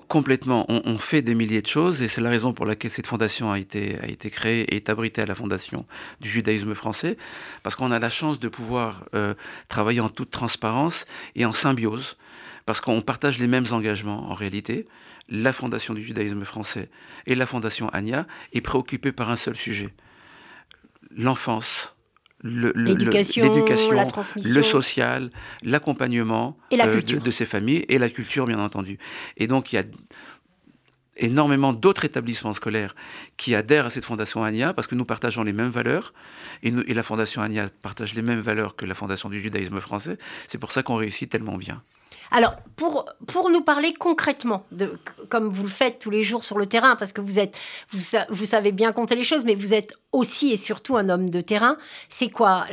complètement. 0.09 0.67
On, 0.69 0.99
fait 0.99 1.23
des 1.23 1.35
milliers 1.35 1.62
de 1.62 1.67
choses 1.67 2.03
et 2.03 2.09
c'est 2.09 2.21
la 2.21 2.31
raison 2.31 2.53
pour 2.53 2.67
laquelle 2.67 2.91
cette 2.91 3.07
fondation 3.07 3.53
a 3.53 3.59
été, 3.59 3.99
créée 4.31 4.62
et 4.62 4.76
est 4.76 4.88
abritée 4.88 5.23
à 5.23 5.26
la 5.26 5.35
fondation 5.35 5.87
du 6.21 6.29
judaïsme 6.29 6.75
français, 6.75 7.17
parce 7.62 7.76
qu'on 7.76 7.93
a 7.93 7.99
la 7.99 8.11
chance 8.11 8.41
de 8.41 8.49
pouvoir 8.49 9.05
euh, 9.15 9.35
travailler 9.69 10.00
en 10.00 10.09
toute 10.09 10.31
transparence 10.31 11.07
et 11.37 11.45
en 11.45 11.53
symbiose, 11.53 12.17
parce 12.65 12.81
qu'on 12.81 13.00
partage 13.00 13.38
les 13.38 13.47
mêmes 13.47 13.67
engagements 13.71 14.31
en 14.31 14.35
réalité. 14.35 14.88
La 15.29 15.53
fondation 15.53 15.93
du 15.93 16.05
judaïsme 16.05 16.45
français 16.45 16.88
et 17.26 17.35
la 17.35 17.47
fondation 17.47 17.88
Ania 17.88 18.26
est 18.53 18.61
préoccupée 18.61 19.11
par 19.11 19.31
un 19.31 19.37
seul 19.37 19.57
sujet, 19.57 19.93
l'enfance 21.17 21.96
l'éducation, 22.43 23.45
le, 23.45 24.52
le, 24.55 24.62
social, 24.62 25.31
l'accompagnement 25.62 26.57
euh, 26.73 27.00
de, 27.00 27.31
ces 27.31 27.47
familles 27.47 27.85
et 27.88 27.99
la 27.99 28.11
culture, 28.11 28.47
bien 28.47 28.59
entendu. 28.59 28.99
Et 29.37 29.47
donc, 29.47 29.73
il 29.73 29.76
y 29.76 29.78
a 29.78 29.85
énormément 31.16 31.73
d'autres 31.73 32.05
établissements 32.05 32.52
scolaires 32.52 32.95
qui 33.38 33.55
adhèrent 33.55 33.87
à 33.87 33.90
cette 33.90 34.05
fondation 34.05 34.45
ANIA 34.45 34.75
parce 34.75 34.87
que 34.87 34.95
nous 34.95 35.07
partageons 35.07 35.43
les 35.43 35.55
mêmes 35.55 35.71
valeurs 35.71 36.12
et, 36.62 36.69
et 36.69 36.95
la 36.95 37.02
fondation 37.02 37.40
ANIA 37.40 37.71
partage 37.81 38.14
les 38.14 38.23
mêmes 38.23 38.40
valeurs 38.40 38.76
que 38.76 38.85
la 38.85 38.95
fondation 38.95 39.31
du 39.31 39.40
judaïsme 39.40 39.81
français. 39.81 40.19
C'est 40.47 40.59
pour 40.59 40.73
ça 40.73 40.83
qu'on 40.83 40.97
réussit 40.97 41.31
tellement 41.31 41.57
bien. 41.57 41.83
Alors, 42.30 42.56
pour, 42.76 43.06
pour 43.26 43.50
nous 43.50 43.62
parler 43.62 43.95
concrètement, 43.95 44.64
de, 44.71 44.99
comme 45.28 45.49
vous 45.49 45.62
le 45.62 45.68
faites 45.68 45.99
tous 45.99 46.11
les 46.11 46.23
jours 46.23 46.45
sur 46.45 46.59
le 46.59 46.66
terrain, 46.66 46.97
parce 46.97 47.12
que 47.12 47.21
vous, 47.21 47.38
êtes, 47.38 47.56
vous, 47.90 48.00
vous 48.28 48.45
savez 48.45 48.73
bien 48.73 48.92
compter 48.92 49.14
les 49.14 49.25
choses, 49.25 49.45
mais 49.45 49.54
vous 49.54 49.73
êtes 49.73 49.95
aussi 50.12 50.52
et 50.52 50.56
surtout 50.56 50.97
un 50.97 51.09
homme 51.09 51.30
de 51.30 51.40
terrain. 51.40 51.76
C'est 52.09 52.28
quoi 52.28 52.66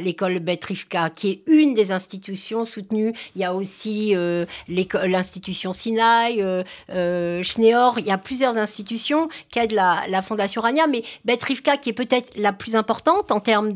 l'école 0.00 0.38
Betrivka, 0.40 1.10
qui 1.10 1.30
est 1.30 1.42
une 1.46 1.74
des 1.74 1.92
institutions 1.92 2.64
soutenues? 2.64 3.14
Il 3.34 3.42
y 3.42 3.44
a 3.44 3.54
aussi 3.54 4.14
euh, 4.14 4.44
l'institution 4.68 5.72
Sinaï, 5.72 6.42
euh, 6.42 6.62
euh, 6.90 7.42
Schneor, 7.42 7.98
il 7.98 8.06
y 8.06 8.10
a 8.10 8.18
plusieurs 8.18 8.56
institutions 8.58 9.28
qui 9.50 9.58
aident 9.58 9.72
la, 9.72 10.04
la 10.08 10.22
Fondation 10.22 10.60
Rania, 10.62 10.86
mais 10.86 11.02
Betrivka, 11.24 11.76
qui 11.76 11.90
est 11.90 11.94
peut-être 11.94 12.30
la 12.36 12.52
plus 12.52 12.76
importante 12.76 13.30
en 13.30 13.40
termes 13.40 13.72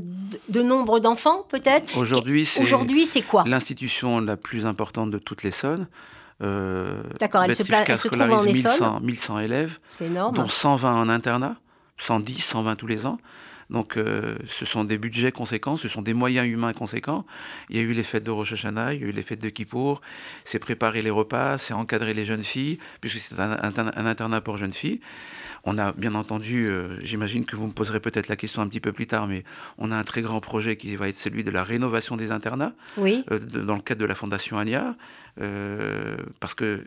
de, 0.49 0.63
nombre 0.63 1.01
d'enfants, 1.01 1.45
peut-être? 1.49 1.97
Aujourd'hui, 2.61 3.07
c'est 3.07 3.23
quoi? 3.23 3.45
L'institution 3.47 4.21
la 4.21 4.37
plus 4.37 4.67
importante 4.67 5.11
de 5.11 5.19
toutes 5.25 5.43
les 5.43 5.51
Sonnes. 5.51 5.87
Euh, 6.43 7.03
D'accord, 7.19 7.45
elle, 7.45 7.55
se, 7.55 7.63
elle 7.63 7.99
se 7.99 8.09
trouve 8.09 8.21
en 8.23 8.43
1100, 8.43 9.01
1100 9.01 9.39
élèves, 9.41 9.79
énorme. 10.01 10.35
dont 10.35 10.49
120 10.49 10.97
en 10.97 11.09
internat. 11.09 11.57
110, 11.99 12.39
120 12.39 12.77
tous 12.77 12.87
les 12.87 13.07
ans. 13.07 13.19
Donc 13.71 13.97
euh, 13.97 14.37
ce 14.49 14.65
sont 14.65 14.83
des 14.83 14.99
budgets 14.99 15.31
conséquents, 15.31 15.77
ce 15.77 15.89
sont 15.89 16.03
des 16.03 16.13
moyens 16.13 16.49
humains 16.49 16.73
conséquents. 16.73 17.25
Il 17.69 17.77
y 17.77 17.79
a 17.79 17.83
eu 17.83 17.93
les 17.93 18.03
fêtes 18.03 18.25
de 18.25 18.31
Rosh 18.31 18.53
Hashanah, 18.53 18.95
il 18.95 19.01
y 19.01 19.05
a 19.05 19.07
eu 19.07 19.13
les 19.13 19.23
fêtes 19.23 19.41
de 19.41 19.49
Kippour, 19.49 20.01
c'est 20.45 20.59
préparer 20.59 21.03
les 21.03 21.11
repas, 21.11 21.57
c'est 21.57 21.73
encadrer 21.73 22.13
les 22.13 22.25
jeunes 22.25 22.43
filles, 22.43 22.79
puisque 23.01 23.19
c'est 23.19 23.39
un, 23.39 23.53
internat 24.07 24.41
pour 24.41 24.57
jeunes 24.57 24.73
filles. 24.73 25.01
On 25.65 25.79
a 25.79 25.93
bien 25.93 26.15
entendu, 26.15 26.67
euh, 26.67 26.99
j'imagine 27.03 27.45
que 27.45 27.57
vous 27.57 27.67
me 27.67 27.73
poserez 27.73 28.01
peut-être 28.01 28.29
la 28.29 28.37
question 28.37 28.63
un 28.63 28.69
petit 28.69 28.81
peu 28.81 28.93
plus 28.93 29.07
tard, 29.07 29.27
mais 29.27 29.45
on 29.79 29.93
a 29.93 29.97
un 29.97 30.05
très 30.05 30.23
grand 30.23 30.41
projet 30.41 30.77
qui 30.77 30.97
va 30.97 31.09
être 31.09 31.15
celui 31.15 31.45
de 31.45 31.51
la 31.51 31.65
rénovation 31.65 32.17
des 32.17 32.33
internats, 32.33 32.73
oui. 32.97 33.25
Euh, 33.31 33.39
dans 33.39 33.75
le 33.75 33.83
cadre 33.83 34.01
de 34.01 34.07
la 34.07 34.15
Fondation 34.15 34.59
Ania, 34.59 34.97
parce 36.41 36.55
que 36.55 36.85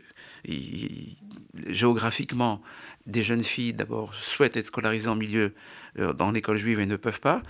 géographiquement, 1.68 2.62
des 3.06 3.24
jeunes 3.24 3.44
filles, 3.44 3.74
d'abord, 3.74 4.14
souhaitent 4.14 4.58
être 4.58 4.66
scolarisées 4.66 5.10
en 5.10 5.16
milieu, 5.16 5.54
euh, 6.00 6.14
dans 6.14 6.32
l'école 6.32 6.58
juive 6.58 6.80
et 6.80 6.86
ne 6.86 6.96
peuvent 6.96 7.20
pas. 7.20 7.42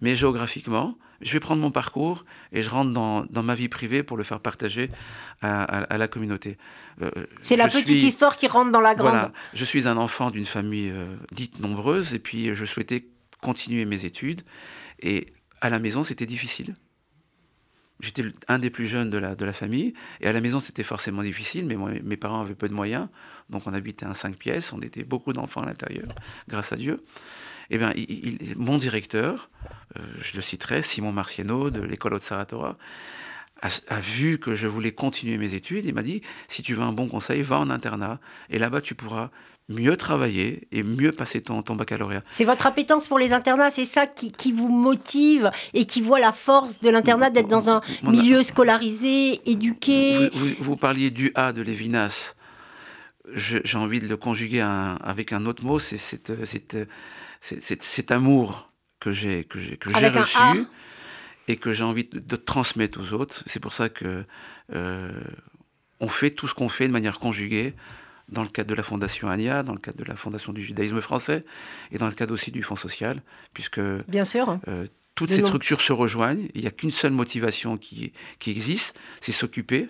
Mais 0.00 0.16
géographiquement, 0.16 0.96
je 1.22 1.32
vais 1.32 1.40
prendre 1.40 1.62
mon 1.62 1.70
parcours 1.70 2.24
et 2.52 2.62
je 2.62 2.70
rentre 2.70 2.92
dans, 2.92 3.24
dans 3.26 3.42
ma 3.42 3.54
vie 3.54 3.68
privée 3.68 4.02
pour 4.02 4.16
le 4.16 4.24
faire 4.24 4.40
partager 4.40 4.90
à, 5.40 5.96
la 5.96 6.08
communauté. 6.08 6.56
Euh, 7.00 7.10
c'est 7.40 7.56
la 7.56 7.68
petite 7.68 8.02
histoire 8.02 8.36
qui 8.36 8.46
rentre 8.46 8.70
dans 8.70 8.80
la 8.80 8.94
grande. 8.94 9.12
Voilà, 9.12 9.32
je 9.54 9.64
suis 9.64 9.88
un 9.88 9.96
enfant 9.96 10.30
d'une 10.30 10.44
famille 10.44 10.90
euh, 10.90 11.16
dite 11.32 11.58
nombreuse 11.60 12.14
et 12.14 12.18
puis 12.18 12.54
je 12.54 12.64
souhaitais 12.64 13.06
continuer 13.40 13.84
mes 13.84 14.04
études. 14.04 14.42
Et 15.00 15.32
à 15.60 15.70
la 15.70 15.78
maison, 15.78 16.04
c'était 16.04 16.26
difficile. 16.26 16.74
J'étais 18.00 18.24
un 18.48 18.58
des 18.58 18.70
plus 18.70 18.88
jeunes 18.88 19.10
de 19.10 19.18
la, 19.18 19.36
de 19.36 19.44
la 19.44 19.52
famille, 19.52 19.94
et 20.20 20.26
à 20.26 20.32
la 20.32 20.40
maison 20.40 20.58
c'était 20.58 20.82
forcément 20.82 21.22
difficile, 21.22 21.66
mais 21.66 21.76
mes 22.02 22.16
parents 22.16 22.40
avaient 22.40 22.56
peu 22.56 22.68
de 22.68 22.74
moyens, 22.74 23.06
donc 23.48 23.62
on 23.66 23.72
habitait 23.72 24.06
en 24.06 24.14
cinq 24.14 24.34
pièces, 24.34 24.72
on 24.72 24.80
était 24.80 25.04
beaucoup 25.04 25.32
d'enfants 25.32 25.62
à 25.62 25.66
l'intérieur, 25.66 26.08
grâce 26.48 26.72
à 26.72 26.76
Dieu. 26.76 27.04
Eh 27.70 27.78
bien, 27.78 27.94
mon 28.56 28.76
directeur, 28.76 29.48
euh, 29.64 29.66
je 30.20 30.36
le 30.36 30.42
citerai, 30.42 30.82
Simon 30.82 31.12
Marciano 31.12 31.70
de 31.70 31.80
l'école 31.80 32.14
Haute 32.14 32.22
Saratora, 32.22 32.76
a, 33.62 34.00
vu 34.00 34.38
que 34.38 34.54
je 34.54 34.66
voulais 34.66 34.92
continuer 34.92 35.38
mes 35.38 35.54
études. 35.54 35.86
Il 35.86 35.94
m'a 35.94 36.02
dit, 36.02 36.22
si 36.48 36.62
tu 36.62 36.74
veux 36.74 36.82
un 36.82 36.92
bon 36.92 37.08
conseil, 37.08 37.42
va 37.42 37.58
en 37.58 37.70
internat. 37.70 38.18
Et 38.50 38.58
là-bas, 38.58 38.80
tu 38.80 38.94
pourras 38.94 39.30
mieux 39.68 39.96
travailler 39.96 40.66
et 40.72 40.82
mieux 40.82 41.12
passer 41.12 41.40
ton, 41.40 41.62
ton 41.62 41.76
baccalauréat. 41.76 42.22
C'est 42.30 42.44
votre 42.44 42.66
appétence 42.66 43.06
pour 43.06 43.18
les 43.18 43.32
internats, 43.32 43.70
c'est 43.70 43.84
ça 43.84 44.06
qui, 44.06 44.32
qui, 44.32 44.52
vous 44.52 44.68
motive 44.68 45.50
et 45.72 45.86
qui 45.86 46.02
voit 46.02 46.18
la 46.18 46.32
force 46.32 46.80
de 46.80 46.90
l'internat 46.90 47.30
d'être 47.30 47.48
dans 47.48 47.70
un 47.70 47.80
milieu 48.02 48.42
scolarisé, 48.42 49.40
éduqué. 49.48 50.30
Vous, 50.34 50.48
vous, 50.58 50.76
parliez 50.76 51.10
du 51.10 51.30
A 51.36 51.52
de 51.52 51.62
Lévinas. 51.62 52.34
J'ai 53.34 53.78
envie 53.78 54.00
de 54.00 54.08
le 54.08 54.16
conjuguer 54.16 54.60
avec 54.60 55.32
un 55.32 55.46
autre 55.46 55.64
mot, 55.64 55.78
c'est 55.78 55.96
cet 55.96 58.10
amour 58.10 58.71
que 59.02 59.12
j'ai 59.12 59.46
reçu 60.08 60.66
et 61.48 61.56
que 61.56 61.72
j'ai 61.72 61.84
envie 61.84 62.04
de, 62.04 62.36
transmettre 62.36 63.00
aux 63.00 63.12
autres. 63.12 63.42
C'est 63.46 63.60
pour 63.60 63.72
ça 63.72 63.88
que 63.88 64.24
euh, 64.72 65.10
on 66.00 66.08
fait 66.08 66.30
tout 66.30 66.46
ce 66.46 66.54
qu'on 66.54 66.68
fait 66.68 66.86
de 66.86 66.92
manière 66.92 67.18
conjuguée 67.18 67.74
dans 68.28 68.42
le 68.42 68.48
cadre 68.48 68.70
de 68.70 68.74
la 68.74 68.82
Fondation 68.82 69.28
Ania, 69.28 69.62
dans 69.62 69.72
le 69.72 69.80
cadre 69.80 69.98
de 69.98 70.04
la 70.04 70.16
Fondation 70.16 70.52
du 70.52 70.62
judaïsme 70.62 71.00
français 71.00 71.44
et 71.90 71.98
dans 71.98 72.06
le 72.06 72.12
cadre 72.12 72.32
aussi 72.32 72.52
du 72.52 72.62
Fonds 72.62 72.76
social, 72.76 73.22
puisque 73.52 73.80
Bien 74.08 74.24
sûr. 74.24 74.58
Euh, 74.68 74.86
toutes 75.14 75.30
ces 75.30 75.42
structures 75.42 75.80
se 75.80 75.92
rejoignent. 75.92 76.48
Il 76.54 76.62
n'y 76.62 76.66
a 76.66 76.70
qu'une 76.70 76.90
seule 76.90 77.12
motivation 77.12 77.76
qui, 77.76 78.12
qui 78.38 78.50
existe, 78.50 78.98
c'est 79.20 79.32
s'occuper 79.32 79.88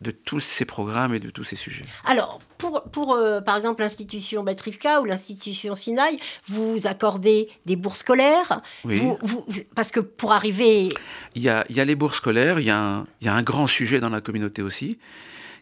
de 0.00 0.10
tous 0.10 0.40
ces 0.40 0.64
programmes 0.64 1.14
et 1.14 1.20
de 1.20 1.30
tous 1.30 1.44
ces 1.44 1.56
sujets. 1.56 1.84
Alors, 2.04 2.40
pour, 2.58 2.82
pour 2.84 3.14
euh, 3.14 3.40
par 3.40 3.56
exemple 3.56 3.82
l'institution 3.82 4.42
Batrivka 4.42 5.00
ou 5.00 5.04
l'institution 5.04 5.74
Sinaï, 5.74 6.18
vous 6.48 6.86
accordez 6.86 7.48
des 7.66 7.76
bourses 7.76 8.00
scolaires 8.00 8.62
oui. 8.84 9.02
Parce 9.74 9.90
que 9.90 10.00
pour 10.00 10.32
arriver... 10.32 10.90
Il 11.34 11.42
y 11.42 11.48
a, 11.48 11.64
il 11.68 11.76
y 11.76 11.80
a 11.80 11.84
les 11.84 11.94
bourses 11.94 12.16
scolaires, 12.16 12.60
il 12.60 12.66
y 12.66 12.70
a, 12.70 12.78
un, 12.78 13.06
il 13.20 13.26
y 13.26 13.28
a 13.28 13.34
un 13.34 13.42
grand 13.42 13.66
sujet 13.66 14.00
dans 14.00 14.10
la 14.10 14.20
communauté 14.20 14.62
aussi, 14.62 14.98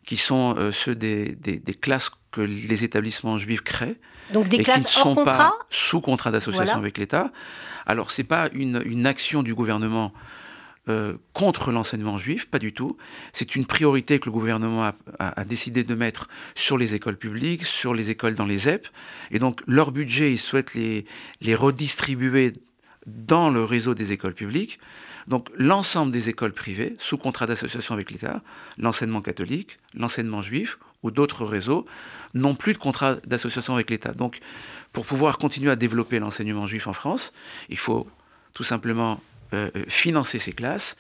qui 0.05 0.17
sont 0.17 0.55
euh, 0.59 0.71
ceux 0.73 0.95
des, 0.95 1.35
des, 1.37 1.59
des, 1.59 1.75
classes 1.75 2.11
que 2.31 2.41
les 2.41 2.85
établissements 2.85 3.39
juifs 3.39 3.63
créent. 3.63 3.97
Donc 4.33 4.49
des 4.49 4.59
et 4.59 4.65
classes 4.65 4.87
qui 4.87 4.99
ne 4.99 5.15
sont 5.15 5.15
pas 5.15 5.55
sous 5.71 6.01
contrat 6.01 6.31
d'association 6.31 6.65
voilà. 6.65 6.79
avec 6.79 6.99
l'État. 6.99 7.31
Alors, 7.87 8.11
ce 8.11 8.23
n'est 8.23 8.29
pas 8.29 8.49
une, 8.53 8.83
une 8.85 9.07
action 9.07 9.43
du 9.43 9.55
gouvernement 9.55 10.13
euh, 10.89 11.15
contre 11.33 11.73
l'enseignement 11.73 12.19
juif, 12.19 12.47
pas 12.47 12.59
du 12.59 12.75
tout. 12.75 12.99
C'est 13.33 13.57
une 13.57 13.65
priorité 13.65 14.19
que 14.19 14.27
le 14.27 14.33
gouvernement 14.33 14.93
a, 15.19 15.45
décidé 15.45 15.83
de 15.83 15.95
mettre 15.95 16.29
sur 16.55 16.77
les 16.77 16.95
écoles 16.95 17.17
publiques, 17.17 17.65
sur 17.65 17.95
les 17.95 18.11
écoles 18.11 18.35
dans 18.35 18.45
les 18.45 18.59
ZEP. 18.59 18.87
Et 19.31 19.39
donc, 19.39 19.63
leur 19.67 19.93
budget, 19.93 20.33
ils 20.33 20.39
souhaitent 20.39 20.75
les, 20.75 21.07
les 21.41 21.55
redistribuer 21.55 22.53
dans 23.07 23.49
le 23.49 23.65
réseau 23.65 23.95
des 23.95 24.13
écoles 24.13 24.35
publiques. 24.35 24.79
Donc, 25.27 25.49
l'ensemble 25.57 26.13
des 26.13 26.29
écoles 26.29 26.53
privées, 26.53 26.97
sous 26.99 27.17
contrat 27.17 27.47
d'association 27.47 27.95
avec 27.95 28.11
l'État, 28.11 28.43
l'enseignement 28.77 29.23
catholique, 29.23 29.79
l'enseignement 29.95 30.43
juif 30.43 30.79
ou 31.03 31.11
d'autres 31.11 31.47
réseaux, 31.47 31.87
n'ont 32.35 32.55
plus 32.55 32.75
de 32.75 32.79
contrat 32.79 33.17
d'association 33.27 33.75
avec 33.75 33.89
l'État. 33.89 34.13
Donc, 34.13 34.41
pour 34.93 35.07
pouvoir 35.07 35.39
continuer 35.39 35.71
à 35.71 35.77
développer 35.77 36.19
l'enseignement 36.19 36.67
juif 36.67 36.87
en 36.87 36.93
France, 36.93 37.33
il 37.71 37.79
faut 37.79 38.07
tout 38.53 38.65
simplement 38.65 39.21
financer 39.89 40.39
ces 40.39 40.53
classes 40.53 40.97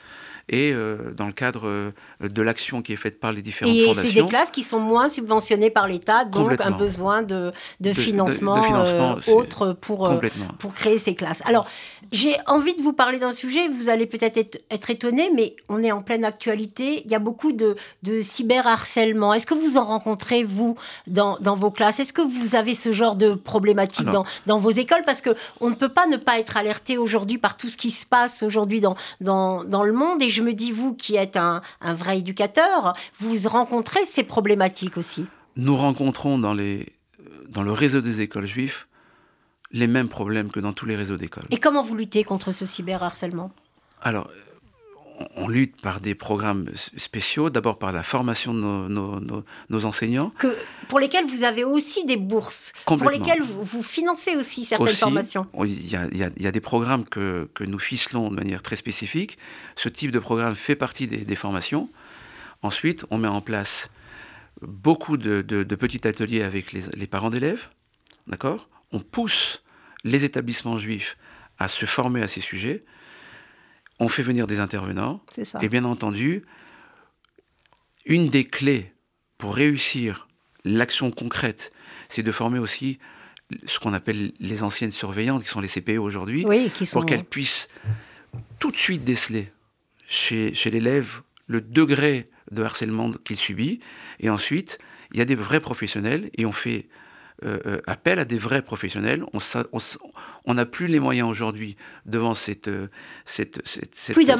et 0.48 0.72
euh, 0.72 1.12
dans 1.16 1.26
le 1.26 1.32
cadre 1.32 1.66
euh, 1.66 1.90
de 2.20 2.42
l'action 2.42 2.82
qui 2.82 2.92
est 2.92 2.96
faite 2.96 3.18
par 3.18 3.32
les 3.32 3.42
différentes 3.42 3.74
et 3.74 3.84
fondations. 3.84 4.02
Et 4.02 4.12
c'est 4.12 4.22
des 4.22 4.28
classes 4.28 4.50
qui 4.50 4.62
sont 4.62 4.80
moins 4.80 5.08
subventionnées 5.08 5.70
par 5.70 5.88
l'État, 5.88 6.24
donc 6.24 6.60
un 6.60 6.70
besoin 6.70 7.22
de, 7.22 7.52
de, 7.80 7.90
de 7.90 7.92
financement, 7.92 8.56
de, 8.56 8.60
de 8.60 8.66
financement 8.66 9.16
euh, 9.28 9.32
autre 9.32 9.72
pour, 9.72 10.20
pour 10.58 10.74
créer 10.74 10.98
ces 10.98 11.14
classes. 11.14 11.42
Alors, 11.46 11.66
j'ai 12.12 12.36
envie 12.46 12.74
de 12.74 12.82
vous 12.82 12.92
parler 12.92 13.18
d'un 13.18 13.32
sujet, 13.32 13.68
vous 13.68 13.88
allez 13.88 14.06
peut-être 14.06 14.36
être, 14.36 14.62
être 14.70 14.90
étonné, 14.90 15.30
mais 15.34 15.56
on 15.68 15.82
est 15.82 15.92
en 15.92 16.02
pleine 16.02 16.24
actualité. 16.24 17.02
Il 17.04 17.10
y 17.10 17.14
a 17.14 17.18
beaucoup 17.18 17.52
de, 17.52 17.76
de 18.02 18.20
cyberharcèlement. 18.20 19.32
Est-ce 19.32 19.46
que 19.46 19.54
vous 19.54 19.78
en 19.78 19.84
rencontrez, 19.84 20.44
vous, 20.44 20.76
dans, 21.06 21.38
dans 21.40 21.56
vos 21.56 21.70
classes? 21.70 22.00
Est-ce 22.00 22.12
que 22.12 22.22
vous 22.22 22.54
avez 22.54 22.74
ce 22.74 22.92
genre 22.92 23.16
de 23.16 23.34
problématique 23.34 24.06
dans, 24.06 24.24
dans 24.46 24.58
vos 24.58 24.70
écoles? 24.70 25.02
Parce 25.06 25.22
qu'on 25.22 25.70
ne 25.70 25.74
peut 25.74 25.88
pas 25.88 26.06
ne 26.06 26.16
pas 26.16 26.38
être 26.38 26.56
alerté 26.56 26.98
aujourd'hui 26.98 27.38
par 27.38 27.56
tout 27.56 27.68
ce 27.68 27.76
qui 27.76 27.90
se 27.90 28.04
passe 28.04 28.42
aujourd'hui 28.42 28.80
dans, 28.80 28.96
dans, 29.20 29.64
dans 29.64 29.82
le 29.82 29.92
monde. 29.92 30.22
Et 30.22 30.28
je 30.34 30.42
me 30.42 30.52
dis, 30.52 30.72
vous 30.72 30.94
qui 30.94 31.16
êtes 31.16 31.36
un, 31.36 31.62
un, 31.80 31.94
vrai 31.94 32.18
éducateur, 32.18 32.94
vous 33.20 33.36
rencontrez 33.48 34.04
ces 34.04 34.24
problématiques 34.24 34.96
aussi 34.96 35.26
Nous 35.56 35.76
rencontrons 35.76 36.38
dans, 36.38 36.54
les, 36.54 36.92
dans 37.48 37.62
le 37.62 37.72
réseau 37.72 38.00
des 38.00 38.20
écoles 38.20 38.46
juives 38.46 38.86
les 39.70 39.86
mêmes 39.88 40.08
problèmes 40.08 40.50
que 40.50 40.60
dans 40.60 40.72
tous 40.72 40.86
les 40.86 40.96
réseaux 40.96 41.16
d'écoles. 41.16 41.44
Et 41.50 41.58
comment 41.58 41.82
vous 41.82 41.96
luttez 41.96 42.22
contre 42.22 42.52
ce 42.52 42.64
cyberharcèlement? 42.64 43.50
Alors, 44.00 44.30
on 45.36 45.48
lutte 45.48 45.80
par 45.80 46.00
des 46.00 46.14
programmes 46.14 46.68
spéciaux, 46.96 47.50
d'abord 47.50 47.78
par 47.78 47.92
la 47.92 48.02
formation 48.02 48.52
de 48.52 48.58
nos, 48.58 48.88
nos, 48.88 49.20
nos, 49.20 49.44
nos, 49.70 49.84
enseignants. 49.84 50.30
Que, 50.38 50.56
pour 50.88 50.98
lesquels 50.98 51.26
vous 51.26 51.44
avez 51.44 51.64
aussi 51.64 52.04
des 52.04 52.16
bourses, 52.16 52.72
pour 52.84 53.10
lesquels 53.10 53.42
vous, 53.42 53.62
vous, 53.62 53.82
financez 53.82 54.36
aussi 54.36 54.64
certaines 54.64 54.88
aussi, 54.88 54.98
formations. 54.98 55.46
Il 55.64 55.88
y, 55.88 55.96
a, 55.96 56.06
y 56.06 56.46
y, 56.46 56.52
des 56.52 56.60
programmes 56.60 57.04
que, 57.04 57.48
que, 57.54 57.64
nous 57.64 57.78
ficelons 57.78 58.30
de 58.30 58.34
manière 58.34 58.62
très 58.62 58.76
spécifique. 58.76 59.38
Ce 59.76 59.88
type 59.88 60.10
de 60.10 60.18
programme 60.18 60.56
fait 60.56 60.76
partie 60.76 61.06
des, 61.06 61.18
des 61.18 61.36
formations. 61.36 61.88
Ensuite, 62.62 63.04
on 63.10 63.18
met 63.18 63.28
en 63.28 63.40
place 63.40 63.90
beaucoup 64.62 65.16
de, 65.16 65.42
de, 65.42 65.62
de 65.62 65.74
petits 65.76 66.06
ateliers 66.08 66.42
avec 66.42 66.72
les, 66.72 66.82
les 66.94 67.06
parents 67.06 67.30
d'élèves. 67.30 67.68
D'accord? 68.26 68.68
On 68.90 69.00
pousse 69.00 69.62
les 70.02 70.24
établissements 70.24 70.78
juifs 70.78 71.16
à 71.58 71.68
se 71.68 71.86
former 71.86 72.22
à 72.22 72.28
ces 72.28 72.40
sujets 72.40 72.84
on 74.00 74.08
fait 74.08 74.22
venir 74.22 74.46
des 74.46 74.60
intervenants. 74.60 75.22
Et 75.60 75.68
bien 75.68 75.84
entendu, 75.84 76.44
une 78.04 78.28
des 78.28 78.44
clés 78.44 78.92
pour 79.38 79.54
réussir 79.54 80.28
l'action 80.64 81.10
concrète, 81.10 81.72
c'est 82.08 82.22
de 82.22 82.32
former 82.32 82.58
aussi 82.58 82.98
ce 83.66 83.78
qu'on 83.78 83.92
appelle 83.92 84.32
les 84.40 84.62
anciennes 84.62 84.90
surveillantes, 84.90 85.42
qui 85.42 85.48
sont 85.48 85.60
les 85.60 85.68
CPE 85.68 85.98
aujourd'hui, 85.98 86.44
oui, 86.46 86.70
sont... 86.84 87.00
pour 87.00 87.06
qu'elles 87.06 87.24
puissent 87.24 87.68
tout 88.58 88.70
de 88.70 88.76
suite 88.76 89.04
déceler 89.04 89.52
chez, 90.08 90.54
chez 90.54 90.70
l'élève 90.70 91.20
le 91.46 91.60
degré 91.60 92.30
de 92.50 92.62
harcèlement 92.62 93.10
qu'il 93.12 93.36
subit. 93.36 93.80
Et 94.20 94.30
ensuite, 94.30 94.78
il 95.12 95.18
y 95.18 95.22
a 95.22 95.24
des 95.24 95.34
vrais 95.34 95.60
professionnels 95.60 96.30
et 96.36 96.46
on 96.46 96.52
fait 96.52 96.88
euh, 97.44 97.80
appel 97.86 98.18
à 98.18 98.24
des 98.24 98.38
vrais 98.38 98.62
professionnels. 98.62 99.24
On 100.44 100.54
n'a 100.54 100.66
plus 100.66 100.86
les 100.86 101.00
moyens 101.00 101.28
aujourd'hui 101.28 101.76
devant 102.06 102.34
cette, 102.34 102.70
cette, 103.24 103.60
cette, 103.66 103.94
cette 103.94 104.14
plus 104.14 104.26
ces, 104.26 104.34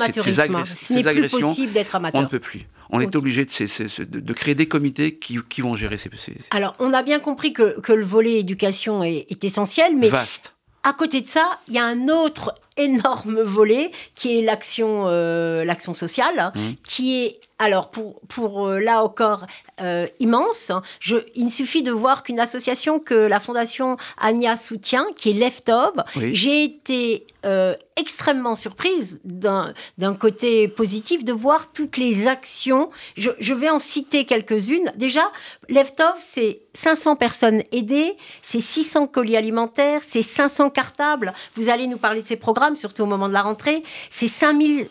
ces 0.64 0.94
plus 0.94 1.09
agressions. 1.09 1.48
possible 1.50 1.72
d'être 1.72 1.94
amateur. 1.94 2.20
On 2.20 2.24
ne 2.24 2.28
peut 2.28 2.38
plus. 2.38 2.66
On 2.90 2.98
okay. 2.98 3.07
est 3.07 3.16
obligé 3.16 3.44
de, 3.44 4.04
de, 4.04 4.20
de, 4.20 4.33
créer 4.33 4.54
des 4.54 4.68
comités 4.68 5.16
qui, 5.16 5.38
qui 5.48 5.61
vont 5.61 5.74
gérer 5.74 5.96
ces, 5.96 6.11
ces, 6.16 6.37
Alors, 6.50 6.76
on 6.78 6.92
a 6.92 7.02
bien 7.02 7.18
compris 7.18 7.52
que, 7.52 7.80
que 7.80 7.92
le 7.92 8.04
volet 8.04 8.38
éducation 8.38 9.02
est, 9.02 9.26
est 9.28 9.42
essentiel, 9.44 9.96
mais 9.96 10.09
vaste. 10.09 10.54
À 10.83 10.92
côté 10.92 11.22
de 11.22 11.28
ça, 11.28 11.59
il 11.66 11.74
y 11.74 11.78
a 11.78 11.85
un 11.85 12.09
autre 12.09 12.54
énorme 12.76 13.40
volet 13.42 13.90
qui 14.14 14.38
est 14.38 14.42
l'action 14.42 15.04
euh, 15.06 15.64
l'action 15.64 15.94
sociale, 15.94 16.52
Mmh. 16.54 16.60
qui 16.84 17.22
est 17.24 17.40
alors 17.60 17.90
pour 17.90 18.20
pour 18.28 18.66
euh, 18.66 18.80
là 18.80 19.02
encore 19.04 19.46
euh, 19.80 20.06
immense. 20.18 20.72
Je, 21.00 21.16
il 21.37 21.50
suffit 21.50 21.82
de 21.82 21.92
voir 21.92 22.22
qu'une 22.24 22.40
association 22.40 22.98
que 22.98 23.14
la 23.14 23.38
fondation 23.40 23.96
Ania 24.18 24.56
soutient, 24.56 25.06
qui 25.16 25.30
est 25.30 25.34
Leftov, 25.34 25.92
Oui. 26.16 26.34
j'ai 26.34 26.64
été 26.64 27.26
euh, 27.44 27.74
extrêmement 27.96 28.54
surprise 28.56 29.20
d'un 29.24 30.14
côté 30.18 30.66
positif 30.66 31.24
de 31.24 31.32
voir 31.32 31.70
toutes 31.70 31.96
les 31.96 32.26
actions. 32.26 32.90
Je, 33.16 33.30
je 33.38 33.54
vais 33.54 33.70
en 33.70 33.78
citer 33.78 34.24
quelques-unes. 34.24 34.92
Déjà, 34.96 35.22
Leftov, 35.68 36.14
c'est 36.20 36.60
500 36.74 37.14
personnes 37.16 37.62
aidées, 37.70 38.16
c'est 38.42 38.60
600 38.60 39.06
colis 39.06 39.37
alimentaires, 39.37 40.00
c'est 40.08 40.22
500 40.24 40.70
cartables. 40.70 41.32
Vous 41.54 41.68
allez 41.68 41.87
nous 41.87 41.98
parler 41.98 42.22
de 42.22 42.26
ces 42.26 42.37
programmes, 42.37 42.63
surtout 42.77 43.03
au 43.03 43.07
moment 43.07 43.29
de 43.29 43.35
la 43.35 43.42
rentrée. 43.42 43.83
C'est 44.11 44.29
5000 44.29 44.88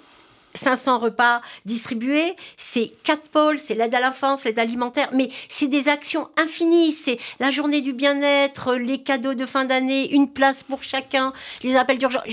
500 0.56 1.00
repas 1.00 1.42
distribués, 1.66 2.36
c'est 2.58 2.92
quatre 3.04 3.28
pôles, 3.30 3.60
c'est 3.60 3.74
l'aide 3.74 3.96
à 3.96 4.00
l'enfance, 4.00 4.44
l'aide 4.44 4.60
alimentaire, 4.60 5.10
mais 5.14 5.30
c'est 5.50 5.68
des 5.68 5.88
actions 5.88 6.30
infinies, 6.38 6.92
c'est 6.92 7.20
la 7.40 7.52
journée 7.52 7.82
du 7.82 7.94
bien-être, 7.94 8.76
les 8.76 9.02
cadeaux 9.02 9.34
de 9.34 9.46
fin 9.46 9.66
d'année, 9.66 10.14
une 10.14 10.32
place 10.32 10.64
pour 10.64 10.84
chacun, 10.84 11.34
les 11.64 11.76
appels 11.76 11.98
d'urgence. 11.98 12.24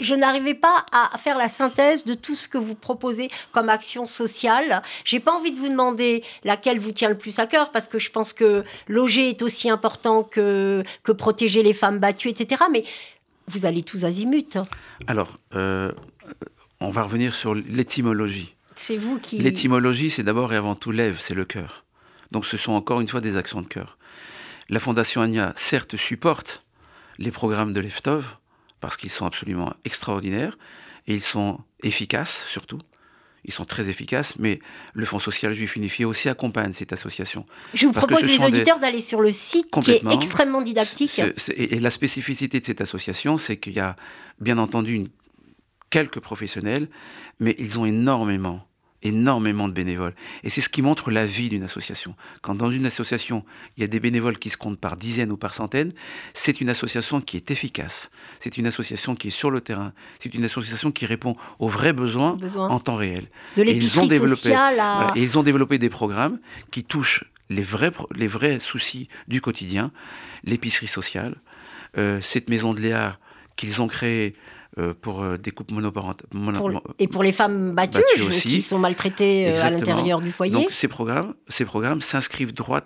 Je 0.00 0.14
n'arrivais 0.16 0.54
pas 0.54 0.84
à 0.90 1.16
faire 1.18 1.38
la 1.38 1.48
synthèse 1.48 2.04
de 2.04 2.14
tout 2.14 2.34
ce 2.34 2.48
que 2.48 2.58
vous 2.58 2.74
proposez 2.74 3.30
comme 3.52 3.68
action 3.68 4.06
sociale. 4.06 4.82
J'ai 5.04 5.20
pas 5.20 5.32
envie 5.32 5.52
de 5.52 5.58
vous 5.58 5.68
demander 5.68 6.24
laquelle 6.42 6.80
vous 6.80 6.90
tient 6.90 7.08
le 7.08 7.16
plus 7.16 7.38
à 7.38 7.46
cœur 7.46 7.70
parce 7.70 7.86
que 7.86 8.00
je 8.00 8.10
pense 8.10 8.32
que 8.32 8.64
loger 8.88 9.30
est 9.30 9.40
aussi 9.40 9.70
important 9.70 10.24
que, 10.24 10.82
que 11.04 11.12
protéger 11.12 11.62
les 11.62 11.72
femmes 11.72 12.00
battues, 12.00 12.28
etc. 12.28 12.64
Mais 12.72 12.82
vous 13.48 13.66
allez 13.66 13.82
tous 13.82 14.04
azimuts. 14.04 14.58
Alors, 15.06 15.38
euh, 15.54 15.92
on 16.80 16.90
va 16.90 17.02
revenir 17.02 17.34
sur 17.34 17.54
l'étymologie. 17.54 18.54
C'est 18.76 18.96
vous 18.96 19.18
qui. 19.18 19.38
L'étymologie, 19.38 20.10
c'est 20.10 20.22
d'abord 20.22 20.52
et 20.52 20.56
avant 20.56 20.74
tout 20.74 20.90
l'Ève, 20.90 21.18
c'est 21.20 21.34
le 21.34 21.44
cœur. 21.44 21.84
Donc 22.30 22.46
ce 22.46 22.56
sont 22.56 22.72
encore 22.72 23.00
une 23.00 23.08
fois 23.08 23.20
des 23.20 23.36
actions 23.36 23.62
de 23.62 23.66
cœur. 23.66 23.98
La 24.68 24.80
Fondation 24.80 25.20
Ania, 25.20 25.52
certes, 25.56 25.96
supporte 25.96 26.64
les 27.18 27.30
programmes 27.30 27.72
de 27.72 27.80
l'EFTOV, 27.80 28.24
parce 28.80 28.96
qu'ils 28.96 29.10
sont 29.10 29.26
absolument 29.26 29.74
extraordinaires, 29.84 30.58
et 31.06 31.14
ils 31.14 31.22
sont 31.22 31.60
efficaces 31.82 32.44
surtout. 32.48 32.78
Ils 33.44 33.52
sont 33.52 33.64
très 33.64 33.88
efficaces, 33.90 34.34
mais 34.38 34.58
le 34.94 35.04
Fonds 35.04 35.18
social 35.18 35.52
juif 35.52 35.76
unifié 35.76 36.04
aussi 36.04 36.28
accompagne 36.28 36.72
cette 36.72 36.92
association. 36.92 37.44
Je 37.74 37.86
vous 37.86 37.92
Parce 37.92 38.06
propose, 38.06 38.24
les 38.26 38.38
auditeurs, 38.38 38.78
d'aller 38.78 39.00
sur 39.00 39.20
le 39.20 39.32
site 39.32 39.66
qui 39.82 39.90
est 39.90 40.02
extrêmement 40.12 40.62
didactique. 40.62 41.20
Et 41.56 41.76
et 41.76 41.80
la 41.80 41.90
spécificité 41.90 42.60
de 42.60 42.64
cette 42.64 42.80
association, 42.80 43.36
c'est 43.38 43.56
qu'il 43.58 43.74
y 43.74 43.80
a 43.80 43.96
bien 44.40 44.58
entendu 44.58 44.94
une- 44.94 45.08
quelques 45.90 46.20
professionnels, 46.20 46.88
mais 47.38 47.54
ils 47.58 47.78
ont 47.78 47.84
énormément, 47.86 48.66
énormément 49.04 49.68
de 49.68 49.72
bénévoles. 49.72 50.14
Et 50.42 50.50
c'est 50.50 50.60
ce 50.60 50.68
qui 50.68 50.82
montre 50.82 51.10
la 51.10 51.26
vie 51.26 51.48
d'une 51.48 51.62
association. 51.62 52.14
Quand 52.42 52.54
dans 52.54 52.70
une 52.70 52.86
association, 52.86 53.44
il 53.76 53.82
y 53.82 53.84
a 53.84 53.86
des 53.86 54.00
bénévoles 54.00 54.38
qui 54.38 54.50
se 54.50 54.56
comptent 54.56 54.78
par 54.80 54.96
dizaines 54.96 55.30
ou 55.30 55.36
par 55.36 55.54
centaines, 55.54 55.92
c'est 56.32 56.60
une 56.60 56.70
association 56.70 57.20
qui 57.20 57.36
est 57.36 57.50
efficace. 57.50 58.10
C'est 58.40 58.56
une 58.56 58.66
association 58.66 59.14
qui 59.14 59.28
est 59.28 59.30
sur 59.30 59.50
le 59.50 59.60
terrain. 59.60 59.92
C'est 60.18 60.34
une 60.34 60.44
association 60.44 60.90
qui 60.90 61.06
répond 61.06 61.36
aux 61.58 61.68
vrais 61.68 61.92
besoins 61.92 62.34
Besoin 62.34 62.68
en 62.68 62.80
temps 62.80 62.96
réel. 62.96 63.28
de 63.56 63.62
et 63.62 63.70
ils 63.72 63.98
ont 64.00 64.02
l'épicerie 64.02 64.08
développé- 64.08 64.36
sociale 64.36 64.80
à... 64.80 64.94
Voilà, 64.96 65.12
et 65.16 65.22
ils 65.22 65.38
ont 65.38 65.42
développé 65.42 65.78
des 65.78 65.90
programmes 65.90 66.38
qui 66.70 66.82
touchent 66.82 67.24
les 67.50 67.62
vrais, 67.62 67.92
les 68.16 68.26
vrais 68.26 68.58
soucis 68.58 69.08
du 69.28 69.40
quotidien, 69.42 69.92
l'épicerie 70.44 70.86
sociale, 70.86 71.36
euh, 71.98 72.20
cette 72.22 72.48
maison 72.48 72.72
de 72.72 72.80
Léa 72.80 73.18
qu'ils 73.56 73.82
ont 73.82 73.86
créée 73.86 74.34
pour 75.00 75.22
euh, 75.22 75.36
des 75.36 75.50
couples 75.52 75.74
monoparentales. 75.74 76.26
et 76.98 77.06
pour 77.08 77.22
les 77.22 77.32
femmes 77.32 77.72
battues, 77.74 77.98
Battues 77.98 78.22
aussi. 78.28 78.48
qui 78.48 78.60
sont 78.62 78.78
maltraitées 78.78 79.48
euh, 79.48 79.62
à 79.62 79.70
l'intérieur 79.70 80.20
du 80.20 80.32
foyer. 80.32 80.52
Donc 80.52 80.70
ces 80.70 80.88
programmes, 80.88 81.34
ces 81.48 81.64
programmes 81.64 82.00
s'inscrivent 82.00 82.52
droit 82.52 82.80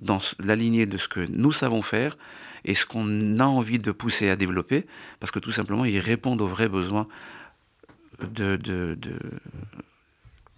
dans 0.00 0.18
la 0.40 0.56
lignée 0.56 0.84
de 0.86 0.98
ce 0.98 1.08
que 1.08 1.20
nous 1.30 1.52
savons 1.52 1.80
faire 1.82 2.18
et 2.64 2.74
ce 2.74 2.84
qu'on 2.84 3.38
a 3.38 3.44
envie 3.44 3.78
de 3.78 3.92
pousser 3.92 4.28
à 4.28 4.36
développer, 4.36 4.86
parce 5.20 5.30
que 5.30 5.38
tout 5.38 5.52
simplement, 5.52 5.84
ils 5.84 6.00
répondent 6.00 6.40
aux 6.42 6.48
vrais 6.48 6.68
besoins 6.68 7.06
de, 8.20 8.56
de, 8.56 8.96
de- 9.00 9.20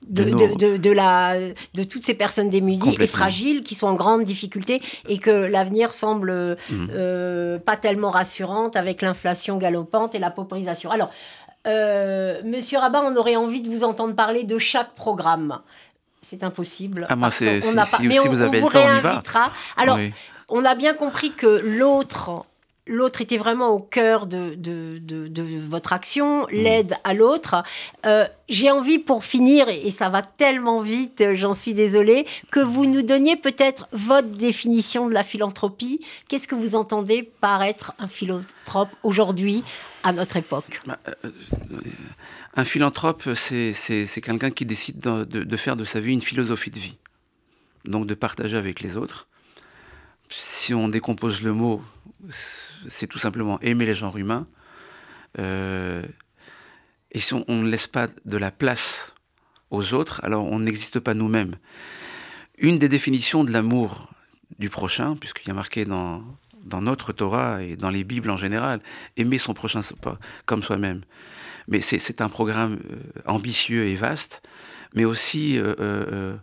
de, 0.08 0.24
de 0.24 0.30
de, 0.30 0.34
nos- 0.46 0.54
de, 0.56 0.76
de 0.76 0.90
la, 0.90 1.34
de 1.74 1.84
toutes 1.84 2.02
ces 2.02 2.14
personnes 2.14 2.48
démunies 2.50 2.96
et 3.00 3.06
fragiles 3.06 3.62
qui 3.62 3.74
sont 3.74 3.86
en 3.88 3.94
grande 3.94 4.24
difficulté 4.24 4.80
et 5.08 5.18
que 5.18 5.30
l'avenir 5.30 5.92
semble 5.92 6.56
Mhm. 6.70 6.88
euh, 6.92 7.58
pas 7.58 7.76
tellement 7.76 8.10
rassurante 8.10 8.74
avec 8.76 9.02
l'inflation 9.02 9.56
galopante 9.58 10.14
et 10.14 10.18
la 10.18 10.30
paupérisation. 10.30 10.90
Alors, 10.90 11.10
euh, 11.66 12.40
Monsieur 12.44 12.78
Rabat, 12.78 13.02
on 13.04 13.16
aurait 13.16 13.36
envie 13.36 13.60
de 13.60 13.68
vous 13.70 13.84
entendre 13.84 14.14
parler 14.14 14.44
de 14.44 14.58
chaque 14.58 14.94
programme. 14.94 15.58
C'est 16.22 16.42
impossible. 16.42 17.06
Ah, 17.08 17.16
moi, 17.16 17.26
parce 17.28 17.36
c'est- 17.36 17.60
qu'on 17.60 17.70
si- 17.70 17.74
n'a 17.76 17.84
si- 17.84 18.06
Mais 18.08 18.18
si 18.18 18.28
on, 18.28 18.30
vous 18.30 18.42
on 18.42 18.46
avez 18.46 18.58
le 18.58 18.62
vous 18.64 18.70
temps, 18.70 18.80
on 18.84 18.96
y 18.96 19.00
va. 19.00 19.10
réinvitera. 19.10 19.50
Alors, 19.76 19.96
Oui. 19.96 20.12
on 20.48 20.64
a 20.64 20.74
bien 20.74 20.94
compris 20.94 21.32
que 21.32 21.46
l'autre, 21.46 22.44
l'autre 22.88 23.20
était 23.20 23.36
vraiment 23.36 23.68
au 23.70 23.78
cœur 23.80 24.26
de, 24.26 24.54
de, 24.54 24.98
de- 24.98 25.28
de 25.28 25.58
votre 25.68 25.92
action, 25.92 26.42
Mm. 26.44 26.46
l'aide 26.52 26.94
à 27.04 27.14
l'autre. 27.14 27.62
Euh, 28.06 28.26
J'ai 28.48 28.70
envie, 28.70 28.98
pour 28.98 29.24
finir, 29.24 29.68
et 29.68 29.90
ça 29.90 30.08
va 30.08 30.22
tellement 30.22 30.80
vite, 30.80 31.20
euh, 31.20 31.34
j'en 31.34 31.52
suis 31.52 31.74
désolée, 31.74 32.26
que 32.50 32.60
vous 32.60 32.86
nous 32.86 33.02
donniez 33.02 33.36
peut-être 33.36 33.86
votre 33.92 34.28
définition 34.28 35.06
de 35.08 35.12
la 35.14 35.22
philanthropie. 35.22 36.00
Qu'est-ce 36.28 36.48
que 36.48 36.54
vous 36.54 36.74
entendez 36.74 37.22
par 37.22 37.62
être 37.62 37.92
un 37.98 38.08
philanthrope 38.08 38.88
aujourd'hui, 39.02 39.62
à 40.02 40.12
notre 40.12 40.36
époque? 40.38 40.80
Bah, 40.86 40.98
euh, 41.08 41.30
Un 42.56 42.64
philanthrope, 42.64 43.28
c'est 43.34 43.74
quelqu'un 44.22 44.50
qui 44.50 44.64
décide 44.64 44.98
de, 44.98 45.24
de- 45.24 45.44
de 45.44 45.56
faire 45.56 45.76
de 45.76 45.84
sa 45.84 46.00
vie 46.00 46.12
une 46.12 46.22
philosophie 46.22 46.70
de 46.70 46.78
vie. 46.78 46.96
Donc 47.84 48.06
de 48.06 48.14
partager 48.14 48.56
avec 48.56 48.80
les 48.80 48.96
autres. 48.96 49.28
Si 50.30 50.74
on 50.74 50.88
décompose 50.88 51.42
le 51.42 51.52
mot, 51.52 51.80
c'est 52.86 53.06
tout 53.06 53.18
simplement 53.18 53.60
aimer 53.60 53.86
les 53.86 53.94
genres 53.94 54.16
humains. 54.16 54.46
Euh, 55.38 56.02
et 57.12 57.20
si 57.20 57.34
on 57.34 57.44
ne 57.48 57.68
laisse 57.68 57.86
pas 57.86 58.06
de 58.24 58.36
la 58.36 58.50
place 58.50 59.14
aux 59.70 59.94
autres, 59.94 60.20
alors 60.24 60.44
on 60.44 60.60
n'existe 60.60 61.00
pas 61.00 61.14
nous-mêmes. 61.14 61.56
Une 62.58 62.78
des 62.78 62.88
définitions 62.88 63.44
de 63.44 63.52
l'amour 63.52 64.10
du 64.58 64.68
prochain, 64.68 65.16
puisqu'il 65.16 65.48
y 65.48 65.50
a 65.50 65.54
marqué 65.54 65.84
dans, 65.84 66.22
dans 66.64 66.80
notre 66.80 67.12
Torah 67.12 67.62
et 67.62 67.76
dans 67.76 67.90
les 67.90 68.04
Bibles 68.04 68.30
en 68.30 68.36
général, 68.36 68.80
aimer 69.16 69.38
son 69.38 69.54
prochain 69.54 69.80
comme 70.46 70.62
soi-même. 70.62 71.02
Mais 71.66 71.80
c'est 71.80 72.20
un 72.20 72.28
programme 72.28 72.78
euh, 72.90 73.20
ambitieux 73.26 73.86
et 73.86 73.94
vaste, 73.94 74.42
mais 74.94 75.04
aussi 75.04 75.58
euh, 75.58 76.36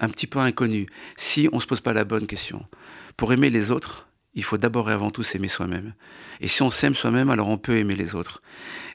un 0.00 0.08
petit 0.08 0.26
peu 0.26 0.38
inconnu. 0.38 0.86
Si 1.16 1.48
on 1.52 1.56
ne 1.56 1.60
se 1.60 1.66
pose 1.66 1.80
pas 1.80 1.92
la 1.92 2.04
bonne 2.04 2.26
question, 2.26 2.64
pour 3.16 3.32
aimer 3.32 3.50
les 3.50 3.70
autres, 3.70 4.07
il 4.38 4.44
faut 4.44 4.56
d'abord 4.56 4.88
et 4.88 4.92
avant 4.92 5.10
tout 5.10 5.24
s'aimer 5.24 5.48
soi-même. 5.48 5.94
Et 6.40 6.46
si 6.46 6.62
on 6.62 6.70
s'aime 6.70 6.94
soi-même, 6.94 7.28
alors 7.28 7.48
on 7.48 7.58
peut 7.58 7.76
aimer 7.76 7.96
les 7.96 8.14
autres. 8.14 8.40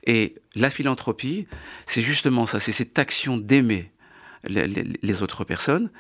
Et 0.05 0.35
la 0.55 0.69
philanthropie, 0.69 1.47
c'est 1.85 2.01
justement 2.01 2.45
ça, 2.45 2.61
c'est 2.61 2.71
cette 2.71 2.97
action 2.97 3.35
d'aimer 3.35 3.91
les, 4.45 5.21
autres 5.21 5.43
personnes. 5.43 5.91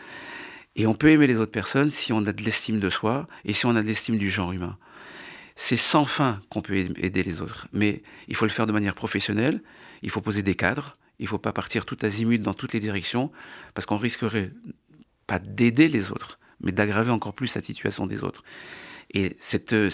Et 0.77 0.87
on 0.87 0.93
peut 0.93 1.09
aimer 1.09 1.27
les 1.27 1.35
autres 1.39 1.51
personnes 1.51 1.89
si 1.89 2.13
on 2.13 2.25
a 2.25 2.31
de 2.31 2.41
l'estime 2.41 2.79
de 2.79 2.89
soi 2.89 3.27
et 3.43 3.51
si 3.51 3.65
on 3.65 3.75
a 3.75 3.81
de 3.81 3.87
l'estime 3.87 4.17
du 4.17 4.31
genre 4.31 4.53
humain. 4.53 4.77
C'est 5.57 5.75
sans 5.75 6.05
fin 6.05 6.39
qu'on 6.49 6.61
peut 6.61 6.77
aider 6.77 7.21
les 7.21 7.41
autres. 7.41 7.67
Mais 7.73 8.01
il 8.29 8.37
faut 8.37 8.45
le 8.45 8.51
faire 8.51 8.65
de 8.65 8.71
manière 8.71 8.95
professionnelle, 8.95 9.61
il 10.03 10.09
faut 10.09 10.21
poser 10.21 10.41
des 10.41 10.55
cadres, 10.55 10.97
il 11.19 11.23
ne 11.23 11.27
faut 11.27 11.37
pas 11.37 11.51
partir 11.51 11.85
tout 11.85 11.97
azimut 12.01 12.41
dans 12.41 12.53
toutes 12.53 12.71
les 12.71 12.79
directions, 12.79 13.29
parce 13.73 13.85
qu'on 13.85 13.97
risquerait 13.97 14.51
pas 15.27 15.39
d'aider 15.39 15.89
les 15.89 16.11
autres, 16.13 16.39
mais 16.61 16.71
d'aggraver 16.71 17.11
encore 17.11 17.33
plus 17.33 17.53
la 17.55 17.61
situation 17.61 18.07
des 18.07 18.23
autres. 18.23 18.41
Et 19.13 19.37
ce- 19.39 19.89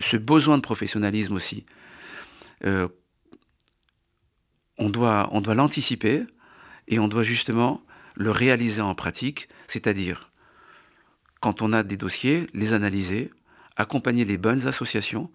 ce 0.00 0.16
besoin 0.16 0.56
de 0.56 0.62
professionnalisme 0.62 1.34
aussi, 1.34 1.66
euh, 2.64 2.88
on 4.78 4.88
doit, 4.88 5.28
on 5.32 5.40
doit 5.40 5.54
l'anticiper 5.54 6.24
et 6.88 6.98
on 6.98 7.08
doit 7.08 7.22
justement 7.22 7.82
le 8.14 8.30
réaliser 8.30 8.80
en 8.80 8.94
pratique, 8.94 9.48
c'est-à-dire 9.68 10.30
quand 11.40 11.60
on 11.62 11.72
a 11.72 11.82
des 11.82 11.96
dossiers, 11.96 12.46
les 12.54 12.72
analyser, 12.72 13.30
accompagner 13.76 14.24
les 14.24 14.38
bonnes 14.38 14.66
associations, 14.66 15.30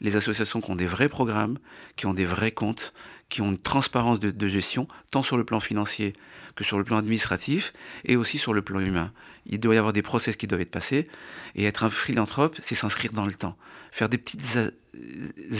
les 0.00 0.16
associations 0.16 0.60
qui 0.60 0.70
ont 0.70 0.76
des 0.76 0.86
vrais 0.86 1.08
programmes, 1.08 1.58
qui 1.96 2.06
ont 2.06 2.14
des 2.14 2.24
vrais 2.24 2.50
comptes, 2.50 2.92
qui 3.28 3.40
ont 3.40 3.50
une 3.50 3.58
transparence 3.58 4.20
de, 4.20 4.48
gestion, 4.48 4.86
tant 5.10 5.22
sur 5.22 5.36
le 5.36 5.44
plan 5.44 5.60
financier 5.60 6.12
que 6.54 6.62
sur 6.62 6.78
le 6.78 6.84
plan 6.84 6.98
administratif 6.98 7.72
et 8.04 8.16
aussi 8.16 8.38
sur 8.38 8.52
le 8.52 8.62
plan 8.62 8.80
humain. 8.80 9.12
Il 9.46 9.58
doit 9.58 9.74
y 9.74 9.78
avoir 9.78 9.92
des 9.92 10.02
process 10.02 10.36
qui 10.36 10.46
doivent 10.46 10.60
être 10.60 10.70
passés 10.70 11.08
et 11.56 11.64
être 11.64 11.84
un 11.84 11.90
philanthrope, 11.90 12.56
c'est 12.62 12.74
s'inscrire 12.74 13.12
dans 13.12 13.26
le 13.26 13.34
temps. 13.34 13.56
Faire 13.90 14.08
des 14.08 14.18
petites 14.18 14.58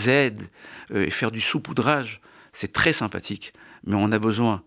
aides 0.06 0.42
euh, 0.92 1.06
et 1.06 1.10
faire 1.10 1.32
du 1.32 1.40
saupoudrage, 1.40 2.20
c'est 2.52 2.72
très 2.72 2.92
sympathique, 2.92 3.52
mais 3.84 3.96
on 3.96 4.12
a 4.12 4.18
besoin 4.18 4.62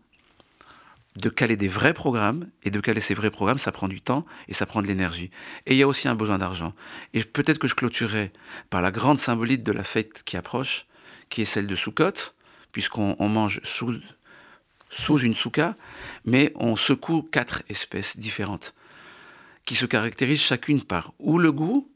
de 1.17 1.29
caler 1.29 1.57
des 1.57 1.67
vrais 1.67 1.93
programmes, 1.93 2.49
et 2.63 2.69
de 2.69 2.79
caler 2.79 3.01
ces 3.01 3.13
vrais 3.13 3.31
programmes, 3.31 3.57
ça 3.57 3.71
prend 3.71 3.87
du 3.87 4.01
temps 4.01 4.25
et 4.47 4.53
ça 4.53 4.65
prend 4.65 4.81
de 4.81 4.87
l'énergie. 4.87 5.31
Et 5.65 5.73
il 5.73 5.77
y 5.77 5.83
a 5.83 5.87
aussi 5.87 6.07
un 6.07 6.15
besoin 6.15 6.37
d'argent. 6.37 6.73
Et 7.13 7.23
peut-être 7.23 7.57
que 7.57 7.67
je 7.67 7.75
clôturerai 7.75 8.31
par 8.69 8.81
la 8.81 8.91
grande 8.91 9.17
symbolique 9.17 9.63
de 9.63 9.71
la 9.71 9.83
fête 9.83 10.23
qui 10.23 10.37
approche, 10.37 10.85
qui 11.29 11.41
est 11.41 11.45
celle 11.45 11.67
de 11.67 11.75
Soukot, 11.75 12.33
puisqu'on 12.71 13.15
on 13.17 13.29
mange 13.29 13.59
sous, 13.63 13.99
sous 14.89 15.17
une 15.19 15.33
souka, 15.33 15.75
mais 16.25 16.51
on 16.55 16.75
secoue 16.75 17.23
quatre 17.23 17.63
espèces 17.67 18.17
différentes, 18.17 18.75
qui 19.65 19.73
se 19.73 19.85
caractérisent 19.85 20.41
chacune 20.41 20.83
par 20.83 21.13
ou 21.17 21.39
le 21.39 21.51
goût, 21.51 21.91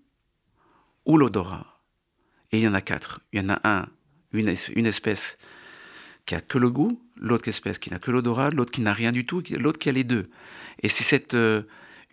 ou 1.05 1.17
l'odorat. 1.17 1.79
Et 2.51 2.57
il 2.57 2.63
y 2.63 2.67
en 2.67 2.73
a 2.73 2.81
quatre. 2.81 3.21
Il 3.31 3.41
y 3.41 3.45
en 3.45 3.49
a 3.49 3.61
un, 3.63 3.87
une, 4.33 4.53
une 4.75 4.85
espèce 4.87 5.37
qui 6.31 6.35
a 6.35 6.39
que 6.39 6.57
le 6.57 6.69
goût, 6.69 6.97
l'autre 7.17 7.49
espèce 7.49 7.77
qui 7.77 7.89
n'a 7.89 7.99
que 7.99 8.09
l'odorat, 8.09 8.51
l'autre 8.51 8.71
qui 8.71 8.79
n'a 8.79 8.93
rien 8.93 9.11
du 9.11 9.25
tout, 9.25 9.43
l'autre 9.57 9.79
qui 9.79 9.89
a 9.89 9.91
les 9.91 10.05
deux. 10.05 10.29
Et 10.81 10.87
c'est 10.87 11.03
cette 11.03 11.33
euh, 11.33 11.63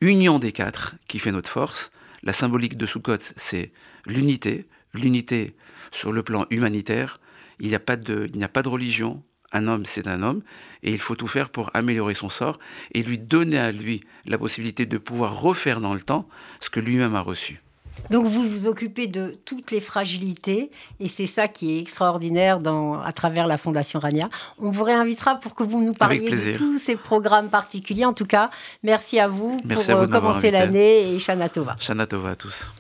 union 0.01 0.41
des 0.41 0.51
quatre 0.51 0.97
qui 1.07 1.21
fait 1.21 1.31
notre 1.31 1.49
force. 1.49 1.93
La 2.25 2.33
symbolique 2.33 2.77
de 2.77 2.85
Soukot, 2.85 3.19
c'est 3.37 3.71
l'unité, 4.07 4.67
l'unité 4.93 5.55
sur 5.93 6.11
le 6.11 6.25
plan 6.25 6.47
humanitaire. 6.51 7.21
Il 7.61 7.69
n'y 7.69 7.77
a 7.77 7.79
pas 7.79 7.95
de 7.97 8.69
religion. 8.69 9.23
Un 9.53 9.69
homme, 9.69 9.87
c'est 9.87 10.09
un 10.09 10.25
homme, 10.25 10.43
et 10.83 10.93
il 10.93 10.99
faut 10.99 11.15
tout 11.15 11.29
faire 11.29 11.49
pour 11.49 11.71
améliorer 11.75 12.15
son 12.15 12.29
sort 12.29 12.59
et 12.93 13.05
lui 13.05 13.19
donner 13.19 13.59
à 13.59 13.71
lui 13.71 14.03
la 14.27 14.37
possibilité 14.37 14.85
de 14.85 14.99
pouvoir 14.99 15.41
refaire 15.41 15.81
dans 15.81 15.95
le 15.95 16.01
temps 16.01 16.29
ce 16.59 16.71
que 16.71 16.81
lui-même 16.81 17.15
a 17.15 17.21
reçu. 17.21 17.63
Donc 18.11 18.27
vous 18.27 18.43
vous 18.43 18.67
occupez 18.67 19.07
de 19.07 19.37
toutes 19.45 19.71
les 19.71 19.81
fragilités 19.81 20.71
et 21.01 21.09
c'est 21.09 21.27
ça 21.27 21.49
qui 21.49 21.77
est 21.77 21.81
extraordinaire 21.81 22.61
dans, 22.61 23.01
à 23.01 23.13
travers 23.13 23.47
la 23.47 23.57
Fondation 23.57 23.99
Rania. 23.99 24.29
On 24.59 24.71
vous 24.71 24.85
réinvitera 24.85 25.37
pour 25.37 25.55
que 25.55 25.63
vous 25.63 25.83
nous 25.83 25.93
parliez 25.93 26.31
de 26.31 26.57
tous 26.57 26.79
ces 26.79 26.97
programmes 26.97 27.49
particuliers. 27.49 28.05
En 28.05 28.15
tout 28.15 28.27
cas, 28.27 28.51
merci 28.83 29.19
à 29.19 29.29
vous 29.29 29.53
Merci 29.65 29.91
pour 29.91 30.01
à 30.01 30.05
vous 30.05 30.11
euh, 30.13 30.21
commencer 30.21 30.51
l'année 30.51 31.13
et 31.15 31.19
Shana 31.19 31.49
Tova. 31.49 31.77
Shana 31.79 32.07
Tova 32.07 32.31
à 32.31 32.37
tous. 32.37 32.71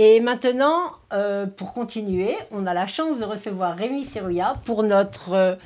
Et 0.00 0.20
maintenant, 0.20 0.92
euh, 1.12 1.46
pour 1.46 1.74
continuer, 1.74 2.36
on 2.52 2.66
a 2.66 2.72
la 2.72 2.86
chance 2.86 3.18
de 3.18 3.24
recevoir 3.24 3.76
Rémi 3.76 4.04
Serrouya 4.04 4.54
pour 4.64 4.84
notre, 4.84 5.32
euh, 5.32 5.56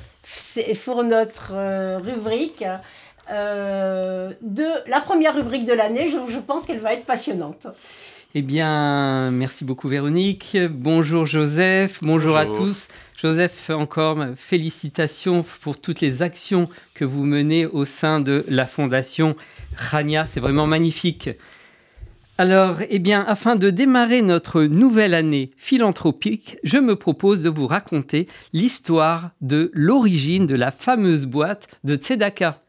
pour 0.83 1.03
notre 1.03 1.51
euh, 1.53 1.99
rubrique. 1.99 2.65
de 3.29 4.89
la 4.89 5.01
première 5.01 5.35
rubrique 5.35 5.65
de 5.65 5.73
l'année, 5.73 6.09
je, 6.09 6.33
je 6.33 6.39
pense 6.39 6.65
qu'elle 6.65 6.79
va 6.79 6.93
être 6.93 7.05
passionnante. 7.05 7.67
Eh 8.35 8.41
bien, 8.41 9.29
merci 9.29 9.63
beaucoup 9.63 9.87
Véronique. 9.87 10.57
Bonjour 10.71 11.27
Joseph, 11.27 11.99
bonjour, 12.01 12.35
à 12.35 12.47
tous. 12.47 12.87
Joseph, 13.15 13.69
encore 13.69 14.25
félicitations 14.35 15.45
pour 15.61 15.79
toutes 15.79 16.01
les 16.01 16.23
actions 16.23 16.67
que 16.95 17.05
vous 17.05 17.25
menez 17.25 17.67
au 17.67 17.85
sein 17.85 18.19
de 18.19 18.43
la 18.47 18.65
Fondation 18.65 19.35
Rania. 19.77 20.25
C'est 20.25 20.39
vraiment 20.39 20.65
magnifique. 20.65 21.29
Alors, 22.39 22.77
eh 22.89 22.97
bien, 22.97 23.23
afin 23.27 23.55
de 23.55 23.69
démarrer 23.69 24.23
notre 24.23 24.63
nouvelle 24.63 25.13
année 25.13 25.51
philanthropique, 25.55 26.57
je 26.63 26.79
me 26.79 26.95
propose 26.95 27.43
de 27.43 27.49
vous 27.49 27.67
raconter 27.67 28.25
l'histoire 28.51 29.29
de 29.41 29.69
l'origine 29.75 30.47
de 30.47 30.55
la 30.55 30.71
fameuse 30.71 31.27
boîte 31.27 31.67
de 31.83 31.95
Tzedaka. 31.97 32.62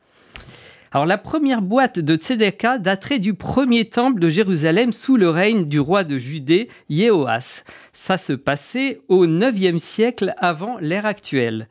Alors 0.95 1.07
la 1.07 1.19
première 1.19 1.61
boîte 1.61 1.99
de 1.99 2.15
Tzedaka 2.15 2.79
daterait 2.79 3.19
du 3.19 3.35
premier 3.35 3.85
temple 3.87 4.21
de 4.21 4.29
Jérusalem 4.29 4.93
sous 4.93 5.17
le 5.17 5.29
règne 5.29 5.65
du 5.65 5.81
roi 5.81 6.05
de 6.05 6.21
Judée, 6.21 6.69
Yéhoas. 6.89 7.65
Ça 7.93 8.17
se 8.17 8.33
passait 8.33 9.01
au 9.09 9.27
9e 9.27 9.79
siècle 9.79 10.35
avant 10.39 10.79
l'ère 10.79 11.05
actuelle. 11.05 11.67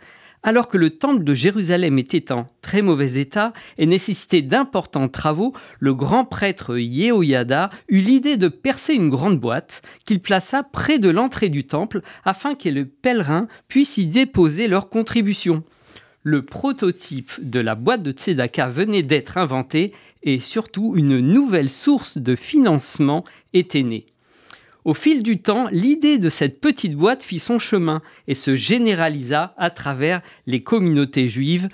Alors 0.46 0.68
que 0.68 0.78
le 0.78 0.90
temple 0.90 1.24
de 1.24 1.34
Jérusalem 1.34 1.98
était 2.00 2.34
en 2.34 2.50
très 2.62 2.82
mauvais 2.82 3.14
état 3.14 3.54
et 3.78 3.86
nécessitait 3.86 4.42
d'importants 4.42 5.08
travaux, 5.08 5.54
le 5.80 5.96
grand 5.96 6.26
prêtre 6.26 6.78
Yehoyada 6.78 7.70
eut 7.88 8.02
l'idée 8.02 8.36
de 8.36 8.50
percer 8.50 8.94
une 8.94 9.10
grande 9.10 9.40
boîte 9.40 9.84
qu'il 10.04 10.20
plaça 10.20 10.64
près 10.64 11.00
de 11.00 11.10
l'entrée 11.10 11.48
du 11.48 11.64
temple 11.64 12.02
afin 12.26 12.56
que 12.56 12.68
les 12.68 12.84
pèlerins 12.84 13.48
puissent 13.70 13.98
y 13.98 14.06
déposer 14.06 14.68
leurs 14.68 14.90
contributions 14.90 15.64
le 16.24 16.42
prototype 16.42 17.32
de 17.40 17.60
la 17.60 17.76
boîte 17.76 18.02
de 18.02 18.12
Tzedaka 18.12 18.70
venait 18.70 19.04
d'être 19.04 19.38
inventé 19.38 19.94
et 20.24 20.40
surtout 20.40 20.94
une 20.96 21.20
nouvelle 21.20 21.70
source 21.70 22.18
de 22.18 22.36
financement 22.36 23.24
était 23.54 23.84
née. 23.84 24.06
Au 24.86 24.94
fil 24.94 25.24
du 25.24 25.42
temps, 25.42 25.68
l'idée 25.72 26.18
de 26.18 26.30
cette 26.30 26.60
petite 26.60 26.96
boîte 26.96 27.24
fit 27.24 27.40
son 27.40 27.60
chemin 27.60 28.02
et 28.28 28.36
se 28.36 28.56
généralisa 28.56 29.54
à 29.58 29.70
travers 29.70 30.22
les 30.46 30.64
communautés 30.64 31.30
juives 31.30 31.70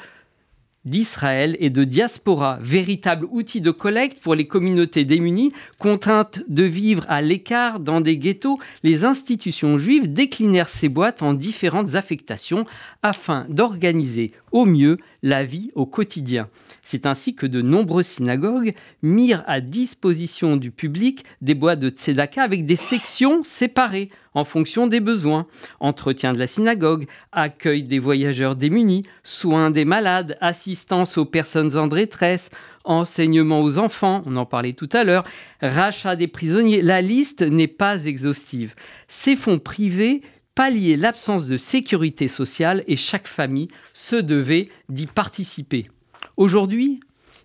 d'Israël 0.85 1.57
et 1.59 1.69
de 1.69 1.83
diaspora, 1.83 2.57
véritable 2.61 3.27
outil 3.31 3.61
de 3.61 3.71
collecte 3.71 4.21
pour 4.21 4.35
les 4.35 4.47
communautés 4.47 5.05
démunies, 5.05 5.51
contraintes 5.77 6.41
de 6.47 6.63
vivre 6.63 7.05
à 7.09 7.21
l'écart 7.21 7.79
dans 7.79 8.01
des 8.01 8.17
ghettos, 8.17 8.59
les 8.83 9.05
institutions 9.05 9.77
juives 9.77 10.11
déclinèrent 10.11 10.69
ces 10.69 10.89
boîtes 10.89 11.21
en 11.21 11.33
différentes 11.33 11.95
affectations 11.95 12.65
afin 13.03 13.45
d'organiser 13.49 14.31
au 14.51 14.65
mieux 14.65 14.97
la 15.21 15.43
vie 15.43 15.71
au 15.75 15.85
quotidien. 15.85 16.49
C'est 16.83 17.05
ainsi 17.05 17.35
que 17.35 17.45
de 17.45 17.61
nombreuses 17.61 18.07
synagogues 18.07 18.73
mirent 19.01 19.43
à 19.47 19.61
disposition 19.61 20.57
du 20.57 20.71
public 20.71 21.23
des 21.41 21.55
boîtes 21.55 21.79
de 21.79 21.89
tzedaka 21.89 22.41
avec 22.41 22.65
des 22.65 22.75
sections 22.75 23.43
séparées 23.43 24.09
en 24.33 24.43
fonction 24.43 24.87
des 24.87 24.99
besoins. 24.99 25.47
Entretien 25.79 26.33
de 26.33 26.39
la 26.39 26.47
synagogue, 26.47 27.07
accueil 27.31 27.83
des 27.83 27.99
voyageurs 27.99 28.55
démunis, 28.55 29.03
soins 29.23 29.71
des 29.71 29.85
malades, 29.85 30.37
assistance 30.41 31.17
aux 31.17 31.25
personnes 31.25 31.75
en 31.77 31.87
détresse, 31.87 32.49
enseignement 32.83 33.61
aux 33.61 33.77
enfants, 33.77 34.23
on 34.25 34.35
en 34.35 34.45
parlait 34.45 34.73
tout 34.73 34.89
à 34.93 35.03
l'heure, 35.03 35.25
rachat 35.61 36.15
des 36.15 36.27
prisonniers. 36.27 36.81
La 36.81 37.01
liste 37.01 37.41
n'est 37.41 37.67
pas 37.67 38.05
exhaustive. 38.05 38.75
Ces 39.07 39.35
fonds 39.35 39.59
privés 39.59 40.21
pallier 40.55 40.97
l'absence 40.97 41.47
de 41.47 41.55
sécurité 41.55 42.27
sociale 42.27 42.83
et 42.85 42.97
chaque 42.97 43.29
famille 43.29 43.69
se 43.93 44.17
devait 44.17 44.67
d'y 44.89 45.05
participer. 45.05 45.89
Aujourd'hui, 46.35 46.99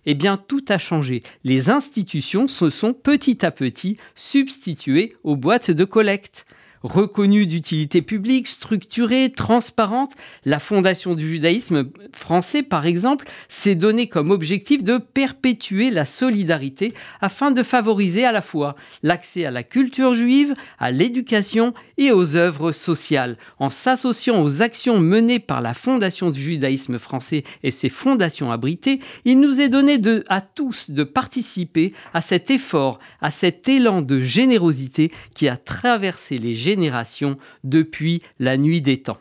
eh 0.05 0.15
bien, 0.15 0.37
tout 0.37 0.65
a 0.67 0.77
changé. 0.77 1.23
Les 1.43 1.69
institutions 1.69 2.47
se 2.47 2.69
sont 2.69 2.93
petit 2.93 3.45
à 3.45 3.51
petit 3.51 3.97
substituées 4.15 5.15
aux 5.23 5.35
boîtes 5.35 5.71
de 5.71 5.85
collecte 5.85 6.45
reconnue 6.83 7.47
d'utilité 7.47 8.01
publique, 8.01 8.47
structurée, 8.47 9.31
transparente. 9.35 10.11
La 10.45 10.59
Fondation 10.59 11.15
du 11.15 11.27
judaïsme 11.27 11.89
français, 12.13 12.63
par 12.63 12.85
exemple, 12.85 13.27
s'est 13.49 13.75
donné 13.75 14.07
comme 14.07 14.31
objectif 14.31 14.83
de 14.83 14.97
perpétuer 14.97 15.89
la 15.89 16.05
solidarité 16.05 16.93
afin 17.21 17.51
de 17.51 17.63
favoriser 17.63 18.25
à 18.25 18.31
la 18.31 18.41
fois 18.41 18.75
l'accès 19.03 19.45
à 19.45 19.51
la 19.51 19.63
culture 19.63 20.13
juive, 20.13 20.53
à 20.77 20.91
l'éducation 20.91 21.73
et 21.97 22.11
aux 22.11 22.35
œuvres 22.35 22.71
sociales. 22.71 23.37
En 23.59 23.69
s'associant 23.69 24.43
aux 24.43 24.61
actions 24.61 24.99
menées 24.99 25.39
par 25.39 25.61
la 25.61 25.73
Fondation 25.73 26.29
du 26.29 26.41
judaïsme 26.41 26.99
français 26.99 27.43
et 27.63 27.71
ses 27.71 27.89
fondations 27.89 28.51
abritées, 28.51 28.99
il 29.25 29.39
nous 29.39 29.59
est 29.59 29.69
donné 29.69 29.99
à 30.29 30.41
tous 30.41 30.91
de 30.91 31.03
participer 31.03 31.93
à 32.13 32.21
cet 32.21 32.51
effort, 32.51 32.99
à 33.21 33.31
cet 33.31 33.67
élan 33.67 34.01
de 34.01 34.19
générosité 34.19 35.11
qui 35.33 35.47
a 35.47 35.57
traversé 35.57 36.37
les 36.37 36.53
générations 36.53 36.74
depuis 37.63 38.21
la 38.39 38.57
nuit 38.57 38.81
des 38.81 38.97
temps. 38.97 39.17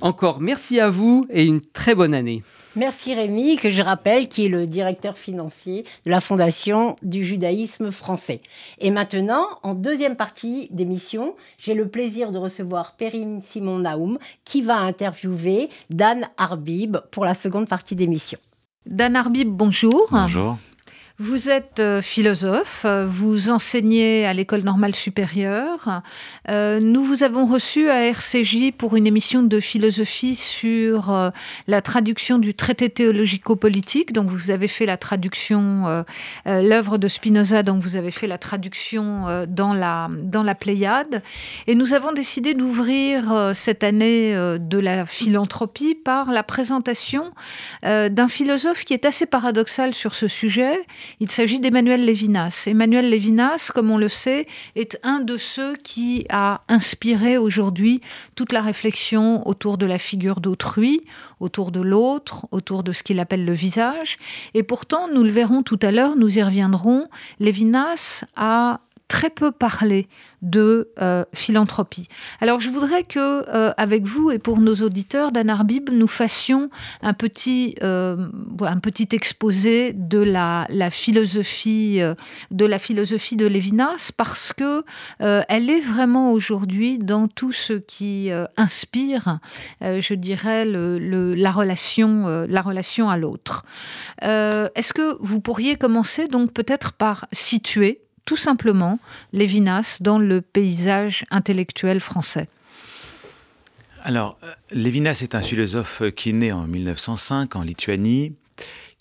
Encore 0.00 0.40
merci 0.40 0.78
à 0.78 0.90
vous 0.90 1.26
et 1.28 1.44
une 1.44 1.60
très 1.60 1.94
bonne 1.94 2.14
année. 2.14 2.42
Merci 2.76 3.14
Rémi, 3.14 3.56
que 3.56 3.70
je 3.70 3.82
rappelle, 3.82 4.28
qui 4.28 4.46
est 4.46 4.48
le 4.48 4.68
directeur 4.68 5.18
financier 5.18 5.84
de 6.06 6.10
la 6.10 6.20
Fondation 6.20 6.94
du 7.02 7.24
judaïsme 7.24 7.90
français. 7.90 8.40
Et 8.78 8.90
maintenant, 8.90 9.44
en 9.64 9.74
deuxième 9.74 10.14
partie 10.14 10.68
d'émission, 10.70 11.34
j'ai 11.58 11.74
le 11.74 11.88
plaisir 11.88 12.30
de 12.30 12.38
recevoir 12.38 12.94
Perrine 12.96 13.42
Simon 13.42 13.80
Naoum, 13.80 14.18
qui 14.44 14.62
va 14.62 14.76
interviewer 14.76 15.68
Dan 15.90 16.28
Arbib 16.36 16.98
pour 17.10 17.24
la 17.24 17.34
seconde 17.34 17.68
partie 17.68 17.96
d'émission. 17.96 18.38
Dan 18.86 19.16
Arbib, 19.16 19.48
bonjour. 19.48 20.06
Bonjour. 20.12 20.58
Vous 21.20 21.48
êtes 21.48 21.80
euh, 21.80 22.00
philosophe, 22.00 22.82
euh, 22.84 23.04
vous 23.04 23.50
enseignez 23.50 24.24
à 24.24 24.32
l'école 24.32 24.60
normale 24.60 24.94
supérieure. 24.94 26.00
Euh, 26.48 26.78
nous 26.78 27.02
vous 27.02 27.24
avons 27.24 27.44
reçu 27.44 27.90
à 27.90 28.04
RCJ 28.04 28.70
pour 28.78 28.94
une 28.94 29.04
émission 29.04 29.42
de 29.42 29.58
philosophie 29.58 30.36
sur 30.36 31.32
la 31.66 31.82
traduction 31.82 32.38
du 32.38 32.54
traité 32.54 32.88
théologico-politique. 32.88 34.12
Donc 34.12 34.28
vous 34.28 34.52
avez 34.52 34.68
fait 34.68 34.86
la 34.86 34.96
traduction, 34.96 36.04
l'œuvre 36.46 36.98
de 36.98 37.08
Spinoza, 37.08 37.64
donc 37.64 37.82
vous 37.82 37.96
avez 37.96 38.12
fait 38.12 38.28
la 38.28 38.38
traduction 38.38 39.44
dans 39.48 39.74
la, 39.74 40.08
dans 40.22 40.44
la 40.44 40.54
Pléiade. 40.54 41.22
Et 41.66 41.74
nous 41.74 41.94
avons 41.94 42.12
décidé 42.12 42.54
d'ouvrir 42.54 43.52
cette 43.54 43.82
année 43.82 44.34
de 44.34 44.78
la 44.78 45.04
philanthropie 45.04 45.96
par 45.96 46.30
la 46.30 46.44
présentation 46.44 47.32
d'un 47.82 48.28
philosophe 48.28 48.84
qui 48.84 48.94
est 48.94 49.04
assez 49.04 49.26
paradoxal 49.26 49.94
sur 49.94 50.14
ce 50.14 50.28
sujet 50.28 50.78
il 51.20 51.30
s'agit 51.30 51.60
d'Emmanuel 51.60 52.04
Lévinas. 52.04 52.64
Emmanuel 52.66 53.08
Lévinas, 53.10 53.70
comme 53.74 53.90
on 53.90 53.98
le 53.98 54.08
sait, 54.08 54.46
est 54.76 54.98
un 55.02 55.20
de 55.20 55.36
ceux 55.36 55.76
qui 55.76 56.26
a 56.28 56.62
inspiré 56.68 57.38
aujourd'hui 57.38 58.00
toute 58.34 58.52
la 58.52 58.62
réflexion 58.62 59.46
autour 59.46 59.78
de 59.78 59.86
la 59.86 59.98
figure 59.98 60.40
d'autrui, 60.40 61.02
autour 61.40 61.70
de 61.70 61.80
l'autre, 61.80 62.46
autour 62.50 62.82
de 62.82 62.92
ce 62.92 63.02
qu'il 63.02 63.20
appelle 63.20 63.44
le 63.44 63.52
visage. 63.52 64.18
Et 64.54 64.62
pourtant, 64.62 65.08
nous 65.12 65.22
le 65.22 65.30
verrons 65.30 65.62
tout 65.62 65.78
à 65.82 65.90
l'heure, 65.90 66.16
nous 66.16 66.38
y 66.38 66.42
reviendrons, 66.42 67.06
Lévinas 67.40 68.24
a 68.36 68.80
très 69.08 69.30
peu 69.30 69.50
parlé 69.50 70.06
de 70.42 70.92
euh, 71.00 71.24
philanthropie. 71.34 72.08
Alors 72.40 72.60
je 72.60 72.68
voudrais 72.68 73.02
que, 73.02 73.18
euh, 73.48 73.72
avec 73.76 74.04
vous 74.04 74.30
et 74.30 74.38
pour 74.38 74.60
nos 74.60 74.76
auditeurs 74.76 75.32
d'Anarbib, 75.32 75.90
nous 75.90 76.06
fassions 76.06 76.70
un 77.02 77.14
petit, 77.14 77.74
euh, 77.82 78.28
un 78.60 78.78
petit 78.78 79.08
exposé 79.12 79.92
de 79.94 80.18
la, 80.18 80.66
philosophie 80.90 82.00
de 82.50 82.64
la 82.64 82.78
philosophie 82.78 83.36
de 83.36 83.46
Lévinas 83.46 84.12
parce 84.16 84.52
que 84.52 84.84
elle 85.18 85.70
est 85.70 85.80
vraiment 85.80 86.32
aujourd'hui 86.32 86.98
dans 86.98 87.28
tout 87.28 87.52
ce 87.52 87.72
qui 87.72 88.30
inspire, 88.56 89.38
je 89.80 90.14
dirais, 90.14 90.64
la 90.66 91.50
relation, 91.50 92.46
la 92.48 92.62
relation 92.62 93.10
à 93.10 93.16
l'autre. 93.16 93.64
Est-ce 94.22 94.92
que 94.92 95.16
vous 95.20 95.40
pourriez 95.40 95.76
commencer 95.76 96.28
donc 96.28 96.52
peut-être 96.52 96.92
par 96.92 97.26
situer 97.32 98.00
tout 98.28 98.36
simplement 98.36 98.98
Lévinas 99.32 100.00
dans 100.02 100.18
le 100.18 100.42
paysage 100.42 101.24
intellectuel 101.30 101.98
français 101.98 102.46
Alors, 104.02 104.36
euh, 104.42 104.52
Lévinas 104.70 105.20
est 105.22 105.34
un 105.34 105.40
philosophe 105.40 106.02
qui 106.14 106.34
naît 106.34 106.52
en 106.52 106.66
1905 106.66 107.56
en 107.56 107.62
Lituanie, 107.62 108.34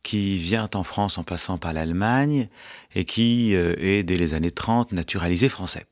qui 0.01 0.37
vient 0.37 0.69
en 0.73 0.85
France 0.85 1.17
en 1.17 1.25
passant 1.25 1.57
par 1.57 1.73
l'Allemagne 1.73 2.47
et 2.95 3.03
qui 3.03 3.53
euh, 3.53 3.75
est, 3.79 4.03
dès 4.03 4.15
les 4.15 4.33
années 4.33 4.49
30, 4.49 4.93
naturalisé 4.93 5.49
français. 5.49 5.87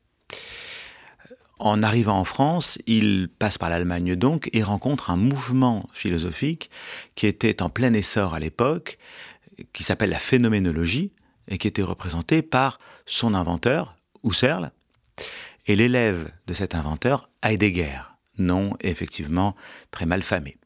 En 1.58 1.82
arrivant 1.82 2.18
en 2.18 2.24
France, 2.24 2.78
il 2.86 3.28
passe 3.38 3.58
par 3.58 3.68
l'Allemagne 3.68 4.16
donc 4.16 4.48
et 4.54 4.62
rencontre 4.62 5.10
un 5.10 5.18
mouvement 5.18 5.90
philosophique 5.92 6.70
qui 7.16 7.26
était 7.26 7.60
en 7.60 7.68
plein 7.68 7.92
essor 7.92 8.32
à 8.32 8.38
l'époque, 8.38 8.96
qui 9.74 9.82
s'appelle 9.82 10.10
la 10.10 10.18
phénoménologie, 10.18 11.10
et 11.48 11.58
qui 11.58 11.68
était 11.68 11.82
représenté 11.82 12.42
par 12.42 12.78
son 13.06 13.34
inventeur, 13.34 13.96
Husserl, 14.24 14.70
et 15.66 15.76
l'élève 15.76 16.30
de 16.46 16.54
cet 16.54 16.74
inventeur, 16.74 17.28
Heidegger, 17.42 18.00
nom 18.38 18.76
effectivement 18.80 19.56
très 19.90 20.06
mal 20.06 20.22
famé. 20.22 20.56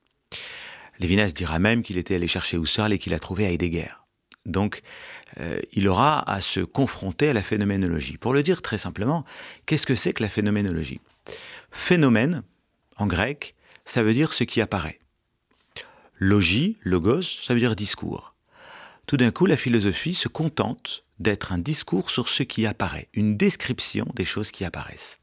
Lévinas 0.98 1.32
dira 1.32 1.58
même 1.58 1.82
qu'il 1.82 1.96
était 1.96 2.14
allé 2.14 2.28
chercher 2.28 2.58
Husserl 2.58 2.92
et 2.92 2.98
qu'il 2.98 3.14
a 3.14 3.18
trouvé 3.18 3.44
Heidegger. 3.44 3.88
Donc, 4.46 4.82
euh, 5.38 5.60
il 5.72 5.88
aura 5.88 6.28
à 6.30 6.40
se 6.40 6.60
confronter 6.60 7.28
à 7.28 7.32
la 7.32 7.42
phénoménologie. 7.42 8.16
Pour 8.16 8.32
le 8.32 8.42
dire 8.42 8.62
très 8.62 8.78
simplement, 8.78 9.24
qu'est-ce 9.66 9.86
que 9.86 9.94
c'est 9.94 10.12
que 10.12 10.22
la 10.22 10.28
phénoménologie? 10.28 11.00
Phénomène, 11.70 12.42
en 12.96 13.06
grec, 13.06 13.54
ça 13.84 14.02
veut 14.02 14.14
dire 14.14 14.32
ce 14.32 14.44
qui 14.44 14.60
apparaît. 14.60 14.98
Logie, 16.18 16.76
logos, 16.82 17.22
ça 17.22 17.54
veut 17.54 17.60
dire 17.60 17.76
discours. 17.76 18.29
Tout 19.06 19.16
d'un 19.16 19.30
coup, 19.30 19.46
la 19.46 19.56
philosophie 19.56 20.14
se 20.14 20.28
contente 20.28 21.04
d'être 21.20 21.52
un 21.52 21.58
discours 21.58 22.10
sur 22.10 22.28
ce 22.28 22.42
qui 22.42 22.66
apparaît, 22.66 23.08
une 23.12 23.36
description 23.36 24.06
des 24.14 24.24
choses 24.24 24.50
qui 24.50 24.64
apparaissent. 24.64 25.18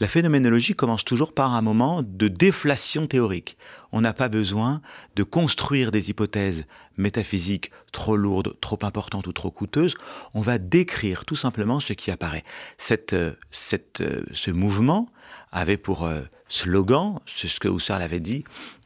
La 0.00 0.08
phénoménologie 0.08 0.74
commence 0.74 1.04
toujours 1.04 1.32
par 1.32 1.54
un 1.54 1.62
moment 1.62 2.02
de 2.02 2.28
déflation 2.28 3.06
théorique. 3.06 3.56
On 3.92 4.00
n'a 4.00 4.12
pas 4.12 4.28
besoin 4.28 4.82
de 5.14 5.22
construire 5.22 5.92
des 5.92 6.10
hypothèses 6.10 6.66
métaphysiques 6.96 7.70
trop 7.92 8.16
lourdes, 8.16 8.56
trop 8.60 8.78
importantes 8.82 9.28
ou 9.28 9.32
trop 9.32 9.52
coûteuses. 9.52 9.94
On 10.34 10.40
va 10.40 10.58
décrire 10.58 11.24
tout 11.24 11.36
simplement 11.36 11.78
ce 11.78 11.92
qui 11.92 12.10
apparaît. 12.10 12.44
Cette, 12.76 13.12
euh, 13.12 13.32
cette, 13.52 14.00
euh, 14.00 14.24
ce 14.32 14.50
mouvement 14.50 15.08
avait 15.52 15.76
pour 15.76 16.04
euh, 16.04 16.22
slogan, 16.48 17.20
c'est 17.26 17.48
ce 17.48 17.60
que 17.60 17.68
Husserl 17.68 18.02
avait 18.02 18.20
dit, 18.20 18.44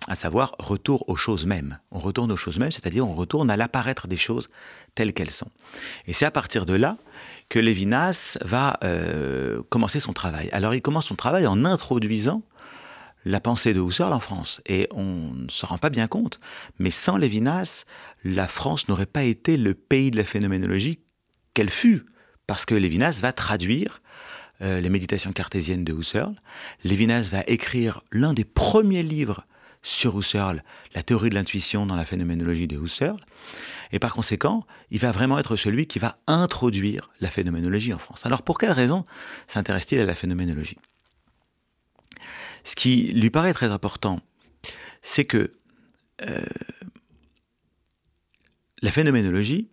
à 0.08 0.14
savoir 0.14 0.54
retour 0.58 1.08
aux 1.08 1.16
choses 1.16 1.46
mêmes. 1.46 1.78
On 1.90 1.98
retourne 1.98 2.32
aux 2.32 2.36
choses 2.36 2.58
mêmes, 2.58 2.72
c'est-à-dire 2.72 3.06
on 3.06 3.14
retourne 3.14 3.50
à 3.50 3.56
l'apparaître 3.56 4.08
des 4.08 4.16
choses 4.16 4.50
telles 4.94 5.12
qu'elles 5.12 5.30
sont. 5.30 5.50
Et 6.06 6.12
c'est 6.12 6.26
à 6.26 6.30
partir 6.30 6.66
de 6.66 6.74
là 6.74 6.96
que 7.48 7.58
Lévinas 7.58 8.38
va 8.42 8.78
euh, 8.82 9.62
commencer 9.68 10.00
son 10.00 10.12
travail. 10.12 10.48
Alors 10.52 10.74
il 10.74 10.82
commence 10.82 11.06
son 11.06 11.16
travail 11.16 11.46
en 11.46 11.64
introduisant 11.64 12.42
la 13.24 13.40
pensée 13.40 13.72
de 13.74 13.80
Husserl 13.80 14.12
en 14.12 14.20
France. 14.20 14.60
Et 14.66 14.88
on 14.90 15.32
ne 15.34 15.48
se 15.48 15.64
rend 15.66 15.78
pas 15.78 15.90
bien 15.90 16.08
compte, 16.08 16.40
mais 16.78 16.90
sans 16.90 17.16
Lévinas, 17.16 17.84
la 18.24 18.48
France 18.48 18.88
n'aurait 18.88 19.06
pas 19.06 19.22
été 19.22 19.56
le 19.56 19.74
pays 19.74 20.10
de 20.10 20.16
la 20.16 20.24
phénoménologie 20.24 21.00
qu'elle 21.54 21.70
fut, 21.70 22.06
parce 22.46 22.66
que 22.66 22.74
Lévinas 22.74 23.20
va 23.20 23.32
traduire 23.32 24.01
euh, 24.62 24.80
les 24.80 24.90
méditations 24.90 25.32
cartésiennes 25.32 25.84
de 25.84 25.92
Husserl. 25.92 26.34
Lévinas 26.84 27.28
va 27.30 27.42
écrire 27.46 28.02
l'un 28.12 28.32
des 28.32 28.44
premiers 28.44 29.02
livres 29.02 29.44
sur 29.82 30.18
Husserl, 30.18 30.62
la 30.94 31.02
théorie 31.02 31.30
de 31.30 31.34
l'intuition 31.34 31.86
dans 31.86 31.96
la 31.96 32.04
phénoménologie 32.04 32.68
de 32.68 32.78
Husserl. 32.78 33.16
Et 33.90 33.98
par 33.98 34.14
conséquent, 34.14 34.64
il 34.90 35.00
va 35.00 35.12
vraiment 35.12 35.38
être 35.38 35.56
celui 35.56 35.86
qui 35.86 35.98
va 35.98 36.16
introduire 36.26 37.10
la 37.20 37.30
phénoménologie 37.30 37.92
en 37.92 37.98
France. 37.98 38.24
Alors 38.24 38.42
pour 38.42 38.58
quelle 38.58 38.72
raison 38.72 39.04
s'intéresse-t-il 39.48 40.00
à 40.00 40.06
la 40.06 40.14
phénoménologie? 40.14 40.78
Ce 42.64 42.76
qui 42.76 43.12
lui 43.12 43.30
paraît 43.30 43.52
très 43.52 43.72
important, 43.72 44.20
c'est 45.02 45.24
que 45.24 45.52
euh, 46.22 46.40
la 48.80 48.92
phénoménologie 48.92 49.68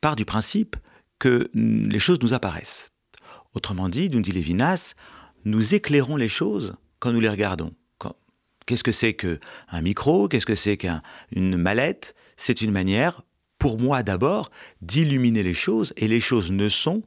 part 0.00 0.16
du 0.16 0.24
principe 0.24 0.76
que 1.18 1.50
les 1.54 1.98
choses 1.98 2.20
nous 2.22 2.32
apparaissent. 2.32 2.87
Autrement 3.58 3.88
dit, 3.88 4.08
nous 4.08 4.20
dit 4.20 4.30
Lévinas, 4.30 4.94
nous 5.44 5.74
éclairons 5.74 6.14
les 6.14 6.28
choses 6.28 6.76
quand 7.00 7.10
nous 7.10 7.18
les 7.18 7.28
regardons. 7.28 7.72
Qu'est-ce 8.66 8.84
que 8.84 8.92
c'est 8.92 9.14
qu'un 9.14 9.80
micro? 9.82 10.28
Qu'est-ce 10.28 10.46
que 10.46 10.54
c'est 10.54 10.76
qu'une 10.76 11.56
mallette? 11.56 12.14
C'est 12.36 12.60
une 12.60 12.70
manière, 12.70 13.22
pour 13.58 13.80
moi 13.80 14.04
d'abord, 14.04 14.52
d'illuminer 14.80 15.42
les 15.42 15.54
choses, 15.54 15.92
et 15.96 16.06
les 16.06 16.20
choses 16.20 16.52
ne 16.52 16.68
sont 16.68 17.02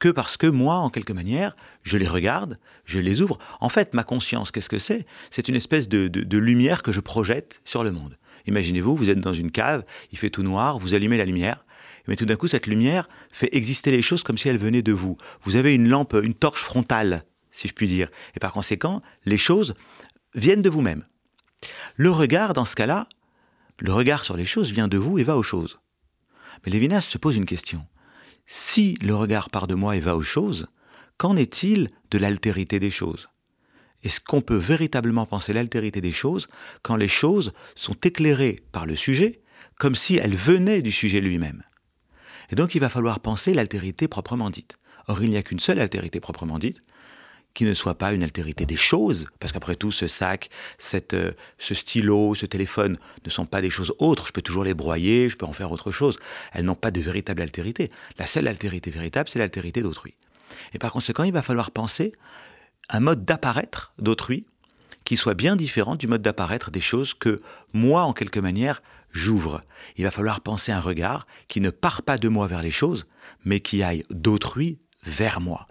que 0.00 0.08
parce 0.08 0.36
que 0.36 0.48
moi, 0.48 0.74
en 0.74 0.90
quelque 0.90 1.12
manière, 1.12 1.54
je 1.84 1.98
les 1.98 2.08
regarde, 2.08 2.58
je 2.84 2.98
les 2.98 3.20
ouvre. 3.20 3.38
En 3.60 3.68
fait, 3.68 3.94
ma 3.94 4.02
conscience, 4.02 4.50
qu'est-ce 4.50 4.68
que 4.68 4.80
c'est? 4.80 5.06
C'est 5.30 5.46
une 5.46 5.54
espèce 5.54 5.88
de, 5.88 6.08
de, 6.08 6.38
lumière 6.38 6.82
que 6.82 6.90
je 6.90 6.98
projette 6.98 7.60
sur 7.64 7.84
le 7.84 7.92
monde. 7.92 8.18
Imaginez-vous, 8.48 8.96
vous 8.96 9.08
êtes 9.08 9.20
dans 9.20 9.34
une 9.34 9.52
cave, 9.52 9.84
il 10.10 10.18
fait 10.18 10.30
tout 10.30 10.42
noir, 10.42 10.80
vous 10.80 10.94
allumez 10.94 11.16
la 11.16 11.26
lumière, 11.26 11.64
mais 12.06 12.16
tout 12.16 12.26
d'un 12.26 12.36
coup, 12.36 12.48
cette 12.48 12.66
lumière 12.66 13.08
fait 13.32 13.54
exister 13.54 13.90
les 13.90 14.02
choses 14.02 14.22
comme 14.22 14.38
si 14.38 14.48
elles 14.48 14.58
venaient 14.58 14.82
de 14.82 14.92
vous. 14.92 15.16
Vous 15.42 15.56
avez 15.56 15.74
une 15.74 15.88
lampe, 15.88 16.14
une 16.22 16.34
torche 16.34 16.62
frontale, 16.62 17.24
si 17.50 17.68
je 17.68 17.74
puis 17.74 17.88
dire. 17.88 18.08
Et 18.34 18.40
par 18.40 18.52
conséquent, 18.52 19.02
les 19.24 19.38
choses 19.38 19.74
viennent 20.34 20.62
de 20.62 20.70
vous-même. 20.70 21.04
Le 21.96 22.10
regard, 22.10 22.52
dans 22.52 22.64
ce 22.64 22.76
cas-là, 22.76 23.08
le 23.80 23.92
regard 23.92 24.24
sur 24.24 24.36
les 24.36 24.44
choses 24.44 24.70
vient 24.70 24.88
de 24.88 24.98
vous 24.98 25.18
et 25.18 25.24
va 25.24 25.36
aux 25.36 25.42
choses. 25.42 25.78
Mais 26.64 26.72
Lévinas 26.72 27.02
se 27.02 27.18
pose 27.18 27.36
une 27.36 27.46
question. 27.46 27.84
Si 28.46 28.94
le 29.02 29.14
regard 29.14 29.50
part 29.50 29.66
de 29.66 29.74
moi 29.74 29.96
et 29.96 30.00
va 30.00 30.16
aux 30.16 30.22
choses, 30.22 30.68
qu'en 31.18 31.36
est-il 31.36 31.90
de 32.10 32.18
l'altérité 32.18 32.78
des 32.78 32.90
choses? 32.90 33.28
Est-ce 34.02 34.20
qu'on 34.20 34.40
peut 34.40 34.56
véritablement 34.56 35.26
penser 35.26 35.52
l'altérité 35.52 36.00
des 36.00 36.12
choses 36.12 36.48
quand 36.82 36.96
les 36.96 37.08
choses 37.08 37.52
sont 37.74 37.96
éclairées 38.04 38.60
par 38.72 38.86
le 38.86 38.94
sujet 38.94 39.40
comme 39.78 39.94
si 39.94 40.16
elles 40.16 40.36
venaient 40.36 40.82
du 40.82 40.92
sujet 40.92 41.20
lui-même? 41.20 41.62
Et 42.50 42.56
donc 42.56 42.74
il 42.74 42.80
va 42.80 42.88
falloir 42.88 43.20
penser 43.20 43.54
l'altérité 43.54 44.08
proprement 44.08 44.50
dite. 44.50 44.78
Or, 45.08 45.22
il 45.22 45.30
n'y 45.30 45.36
a 45.36 45.42
qu'une 45.42 45.60
seule 45.60 45.78
altérité 45.78 46.20
proprement 46.20 46.58
dite, 46.58 46.82
qui 47.54 47.64
ne 47.64 47.74
soit 47.74 47.96
pas 47.96 48.12
une 48.12 48.22
altérité 48.22 48.66
des 48.66 48.76
choses, 48.76 49.26
parce 49.40 49.52
qu'après 49.52 49.76
tout, 49.76 49.90
ce 49.90 50.08
sac, 50.08 50.50
cette, 50.78 51.14
euh, 51.14 51.32
ce 51.58 51.74
stylo, 51.74 52.34
ce 52.34 52.44
téléphone 52.44 52.98
ne 53.24 53.30
sont 53.30 53.46
pas 53.46 53.62
des 53.62 53.70
choses 53.70 53.94
autres. 53.98 54.26
Je 54.26 54.32
peux 54.32 54.42
toujours 54.42 54.64
les 54.64 54.74
broyer, 54.74 55.30
je 55.30 55.36
peux 55.36 55.46
en 55.46 55.54
faire 55.54 55.72
autre 55.72 55.90
chose. 55.90 56.18
Elles 56.52 56.64
n'ont 56.64 56.74
pas 56.74 56.90
de 56.90 57.00
véritable 57.00 57.40
altérité. 57.40 57.90
La 58.18 58.26
seule 58.26 58.46
altérité 58.46 58.90
véritable, 58.90 59.28
c'est 59.28 59.38
l'altérité 59.38 59.80
d'autrui. 59.80 60.14
Et 60.74 60.78
par 60.78 60.92
conséquent, 60.92 61.22
il 61.22 61.32
va 61.32 61.42
falloir 61.42 61.70
penser 61.70 62.12
un 62.90 63.00
mode 63.00 63.24
d'apparaître 63.24 63.94
d'autrui 63.98 64.44
qui 65.06 65.16
soit 65.16 65.34
bien 65.34 65.56
différent 65.56 65.94
du 65.94 66.08
mode 66.08 66.20
d'apparaître 66.20 66.70
des 66.70 66.80
choses 66.80 67.14
que 67.14 67.40
moi, 67.72 68.02
en 68.02 68.12
quelque 68.12 68.40
manière, 68.40 68.82
j'ouvre. 69.12 69.62
Il 69.96 70.04
va 70.04 70.10
falloir 70.10 70.40
penser 70.40 70.72
un 70.72 70.80
regard 70.80 71.26
qui 71.48 71.60
ne 71.60 71.70
part 71.70 72.02
pas 72.02 72.18
de 72.18 72.28
moi 72.28 72.48
vers 72.48 72.60
les 72.60 72.72
choses, 72.72 73.06
mais 73.44 73.60
qui 73.60 73.82
aille 73.84 74.02
d'autrui 74.10 74.78
vers 75.04 75.40
moi. 75.40 75.68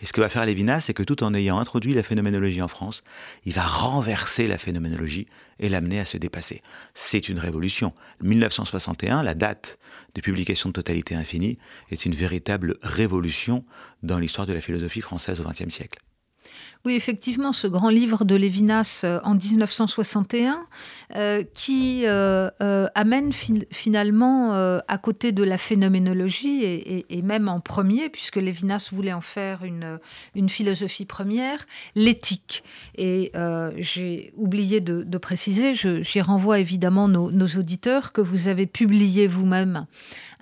Et 0.00 0.06
ce 0.06 0.12
que 0.12 0.20
va 0.20 0.28
faire 0.28 0.44
Lévinas, 0.44 0.80
c'est 0.80 0.94
que 0.94 1.04
tout 1.04 1.22
en 1.22 1.32
ayant 1.32 1.60
introduit 1.60 1.94
la 1.94 2.02
phénoménologie 2.02 2.60
en 2.60 2.66
France, 2.66 3.04
il 3.44 3.52
va 3.52 3.62
renverser 3.62 4.48
la 4.48 4.58
phénoménologie 4.58 5.28
et 5.60 5.68
l'amener 5.68 6.00
à 6.00 6.04
se 6.04 6.16
dépasser. 6.16 6.60
C'est 6.92 7.28
une 7.28 7.38
révolution. 7.38 7.94
1961, 8.20 9.22
la 9.22 9.34
date 9.34 9.78
de 10.16 10.20
publication 10.20 10.70
de 10.70 10.72
Totalité 10.72 11.14
Infinie, 11.14 11.56
est 11.92 12.04
une 12.04 12.16
véritable 12.16 12.78
révolution 12.82 13.64
dans 14.02 14.18
l'histoire 14.18 14.48
de 14.48 14.52
la 14.52 14.60
philosophie 14.60 15.02
française 15.02 15.40
au 15.40 15.44
XXe 15.44 15.72
siècle. 15.72 16.00
Oui, 16.84 16.94
effectivement, 16.94 17.52
ce 17.52 17.68
grand 17.68 17.90
livre 17.90 18.24
de 18.24 18.34
Lévinas 18.34 19.02
euh, 19.04 19.20
en 19.22 19.36
1961, 19.36 20.66
euh, 21.14 21.44
qui 21.54 22.02
euh, 22.06 22.50
amène 22.96 23.30
finalement, 23.70 24.52
à 24.52 24.98
côté 24.98 25.30
de 25.30 25.44
la 25.44 25.58
phénoménologie, 25.58 26.64
et, 26.64 27.22
même 27.22 27.48
en 27.48 27.60
premier, 27.60 28.08
puisque 28.08 28.36
Lévinas 28.36 28.88
voulait 28.92 29.12
en 29.12 29.20
faire 29.20 29.60
une, 29.64 30.48
philosophie 30.48 31.04
première, 31.04 31.66
l'éthique. 31.94 32.64
Et 32.96 33.30
j'ai 33.76 34.32
oublié 34.36 34.80
de, 34.80 35.18
préciser, 35.18 35.74
j'y 35.74 36.20
renvoie 36.20 36.58
évidemment 36.58 37.06
nos, 37.06 37.46
auditeurs, 37.46 38.12
que 38.12 38.20
vous 38.20 38.48
avez 38.48 38.66
publié 38.66 39.26
vous-même 39.26 39.86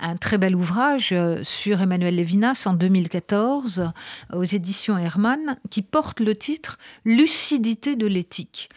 un 0.01 0.17
très 0.17 0.39
bel 0.39 0.57
ouvrage 0.57 1.15
sur 1.43 1.81
Emmanuel 1.81 2.17
Lévinas 2.17 2.65
en 2.67 2.73
2014 2.73 3.93
aux 4.33 4.45
éditions 4.45 4.97
Hermann, 4.99 5.59
qui 5.71 5.83
porte 5.83 6.21
le 6.21 6.35
titre 6.35 6.79
Lucidité 7.05 7.97
de 7.97 8.07
l'éthique. 8.07 8.71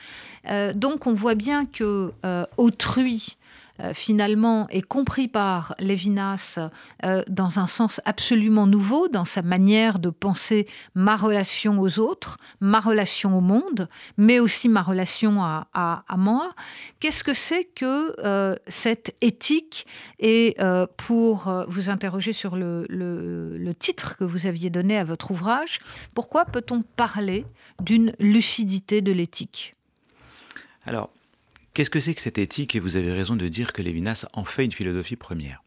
Euh, 0.49 0.73
donc 0.73 1.07
on 1.07 1.13
voit 1.13 1.35
bien 1.35 1.65
que 1.65 2.11
euh, 2.25 2.45
autrui 2.57 3.37
euh, 3.37 3.42
finalement 3.93 4.67
est 4.69 4.81
compris 4.81 5.27
par 5.27 5.75
Lévinas 5.79 6.59
dans 7.27 7.59
un 7.59 7.67
sens 7.67 7.99
absolument 8.05 8.67
nouveau, 8.67 9.07
dans 9.07 9.25
sa 9.25 9.41
manière 9.41 9.99
de 9.99 10.09
penser 10.09 10.67
ma 10.95 11.15
relation 11.15 11.79
aux 11.79 11.99
autres, 11.99 12.37
ma 12.61 12.79
relation 12.79 13.37
au 13.37 13.41
monde, 13.41 13.89
mais 14.17 14.39
aussi 14.39 14.69
ma 14.69 14.81
relation 14.81 15.43
à, 15.43 16.03
moi. 16.17 16.53
Qu'est-ce 16.99 17.23
que 17.23 17.33
c'est 17.33 17.65
que 17.65 18.15
cette 18.67 19.15
éthique? 19.21 19.85
Et 20.19 20.55
pour 20.97 21.51
vous 21.67 21.89
interroger 21.89 22.33
sur 22.33 22.55
le, 22.55 22.85
le 22.89 23.73
titre 23.73 24.17
que 24.17 24.23
vous 24.23 24.45
aviez 24.45 24.69
donné 24.69 24.97
à 24.97 25.03
votre 25.03 25.31
ouvrage, 25.31 25.79
pourquoi 26.13 26.45
peut-on 26.45 26.81
parler 26.81 27.45
d'une 27.81 28.13
lucidité 28.19 29.01
de 29.01 29.11
l'éthique? 29.11 29.75
Alors, 30.85 31.09
Qu'est-ce 31.73 31.89
que 31.89 31.99
c'est 31.99 32.13
que 32.13 32.21
cette 32.21 32.37
éthique 32.37 32.75
Et 32.75 32.79
vous 32.79 32.97
avez 32.97 33.11
raison 33.11 33.35
de 33.35 33.47
dire 33.47 33.73
que 33.73 33.81
Lévinas 33.81 34.27
en 34.33 34.45
fait 34.45 34.63
une 34.63 34.71
philosophie 34.71 35.15
première. 35.15 35.63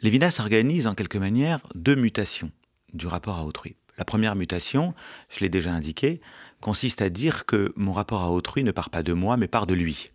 Lévinas 0.00 0.38
organise 0.40 0.86
en 0.86 0.94
quelque 0.94 1.18
manière 1.18 1.60
deux 1.74 1.96
mutations 1.96 2.50
du 2.94 3.06
rapport 3.06 3.36
à 3.36 3.44
autrui. 3.44 3.76
La 3.98 4.06
première 4.06 4.36
mutation, 4.36 4.94
je 5.28 5.40
l'ai 5.40 5.50
déjà 5.50 5.70
indiqué, 5.70 6.22
consiste 6.62 7.02
à 7.02 7.10
dire 7.10 7.44
que 7.44 7.74
mon 7.76 7.92
rapport 7.92 8.22
à 8.22 8.30
autrui 8.30 8.64
ne 8.64 8.72
part 8.72 8.88
pas 8.88 9.02
de 9.02 9.12
moi, 9.12 9.36
mais 9.36 9.48
part 9.48 9.66
de 9.66 9.74
lui. 9.74 10.12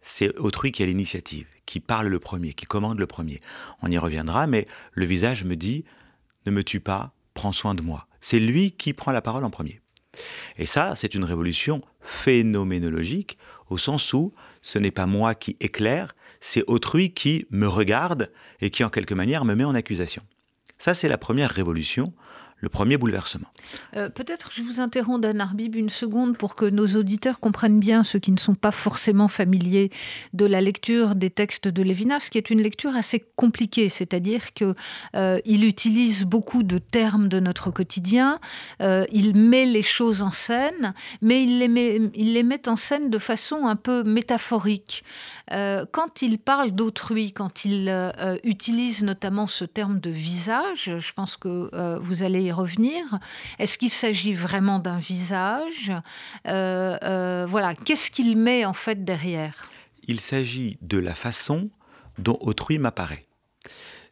C'est 0.00 0.34
autrui 0.38 0.72
qui 0.72 0.82
a 0.82 0.86
l'initiative, 0.86 1.46
qui 1.66 1.78
parle 1.78 2.08
le 2.08 2.18
premier, 2.18 2.54
qui 2.54 2.64
commande 2.64 2.98
le 2.98 3.06
premier. 3.06 3.40
On 3.82 3.90
y 3.90 3.98
reviendra, 3.98 4.46
mais 4.46 4.66
le 4.92 5.04
visage 5.04 5.44
me 5.44 5.56
dit 5.56 5.84
ne 6.46 6.52
me 6.52 6.64
tue 6.64 6.80
pas, 6.80 7.12
prends 7.34 7.52
soin 7.52 7.74
de 7.74 7.82
moi. 7.82 8.06
C'est 8.22 8.40
lui 8.40 8.72
qui 8.72 8.94
prend 8.94 9.12
la 9.12 9.20
parole 9.20 9.44
en 9.44 9.50
premier. 9.50 9.82
Et 10.56 10.66
ça, 10.66 10.94
c'est 10.96 11.14
une 11.14 11.24
révolution 11.24 11.82
phénoménologique, 12.00 13.38
au 13.70 13.78
sens 13.78 14.12
où 14.12 14.32
ce 14.62 14.78
n'est 14.78 14.90
pas 14.90 15.06
moi 15.06 15.34
qui 15.34 15.56
éclaire, 15.60 16.14
c'est 16.40 16.64
autrui 16.66 17.12
qui 17.12 17.46
me 17.50 17.66
regarde 17.66 18.30
et 18.60 18.70
qui 18.70 18.84
en 18.84 18.90
quelque 18.90 19.14
manière 19.14 19.44
me 19.44 19.54
met 19.54 19.64
en 19.64 19.74
accusation. 19.74 20.22
Ça, 20.78 20.94
c'est 20.94 21.08
la 21.08 21.18
première 21.18 21.50
révolution 21.50 22.12
le 22.64 22.70
premier 22.70 22.96
bouleversement. 22.96 23.48
Euh, 23.96 24.08
peut-être 24.08 24.50
je 24.52 24.62
vous 24.62 24.80
interromps, 24.80 25.20
Dan 25.20 25.40
Arbib, 25.40 25.76
une 25.76 25.90
seconde 25.90 26.36
pour 26.38 26.54
que 26.54 26.64
nos 26.64 26.86
auditeurs 26.86 27.40
comprennent 27.40 27.78
bien, 27.78 28.02
ceux 28.04 28.18
qui 28.18 28.32
ne 28.32 28.38
sont 28.38 28.54
pas 28.54 28.70
forcément 28.70 29.28
familiers 29.28 29.90
de 30.32 30.46
la 30.46 30.60
lecture 30.60 31.14
des 31.14 31.30
textes 31.30 31.68
de 31.68 31.82
Lévinas, 31.82 32.28
qui 32.30 32.38
est 32.38 32.50
une 32.50 32.62
lecture 32.62 32.96
assez 32.96 33.24
compliquée, 33.36 33.88
c'est-à-dire 33.88 34.54
qu'il 34.54 34.74
euh, 35.14 35.38
utilise 35.44 36.24
beaucoup 36.24 36.62
de 36.62 36.78
termes 36.78 37.28
de 37.28 37.40
notre 37.40 37.70
quotidien, 37.70 38.40
euh, 38.80 39.04
il 39.12 39.36
met 39.36 39.66
les 39.66 39.82
choses 39.82 40.22
en 40.22 40.30
scène, 40.30 40.94
mais 41.20 41.42
il 41.42 41.58
les, 41.58 41.68
met, 41.68 42.00
il 42.14 42.32
les 42.32 42.42
met 42.42 42.68
en 42.68 42.76
scène 42.76 43.10
de 43.10 43.18
façon 43.18 43.66
un 43.66 43.76
peu 43.76 44.02
métaphorique. 44.04 45.04
quand 45.50 46.22
il 46.22 46.38
parle 46.38 46.70
d'autrui, 46.70 47.32
quand 47.32 47.64
il 47.64 47.92
utilise 48.42 49.02
notamment 49.02 49.46
ce 49.46 49.64
terme 49.64 50.00
de 50.00 50.10
visage, 50.10 50.90
je 50.98 51.12
pense 51.12 51.36
que 51.36 51.98
vous 51.98 52.22
allez 52.22 52.43
revenir. 52.52 53.18
Est-ce 53.58 53.78
qu'il 53.78 53.90
s'agit 53.90 54.32
vraiment 54.32 54.78
d'un 54.78 54.98
visage? 54.98 55.92
Euh, 56.46 56.96
euh, 57.02 57.46
Voilà, 57.48 57.74
qu'est-ce 57.74 58.10
qu'il 58.10 58.36
met 58.36 58.64
en 58.64 58.74
fait 58.74 59.04
derrière? 59.04 59.70
Il 60.06 60.20
s'agit 60.20 60.78
de 60.82 60.98
la 60.98 61.14
façon 61.14 61.70
dont 62.18 62.38
autrui 62.40 62.78
m'apparaît. 62.78 63.26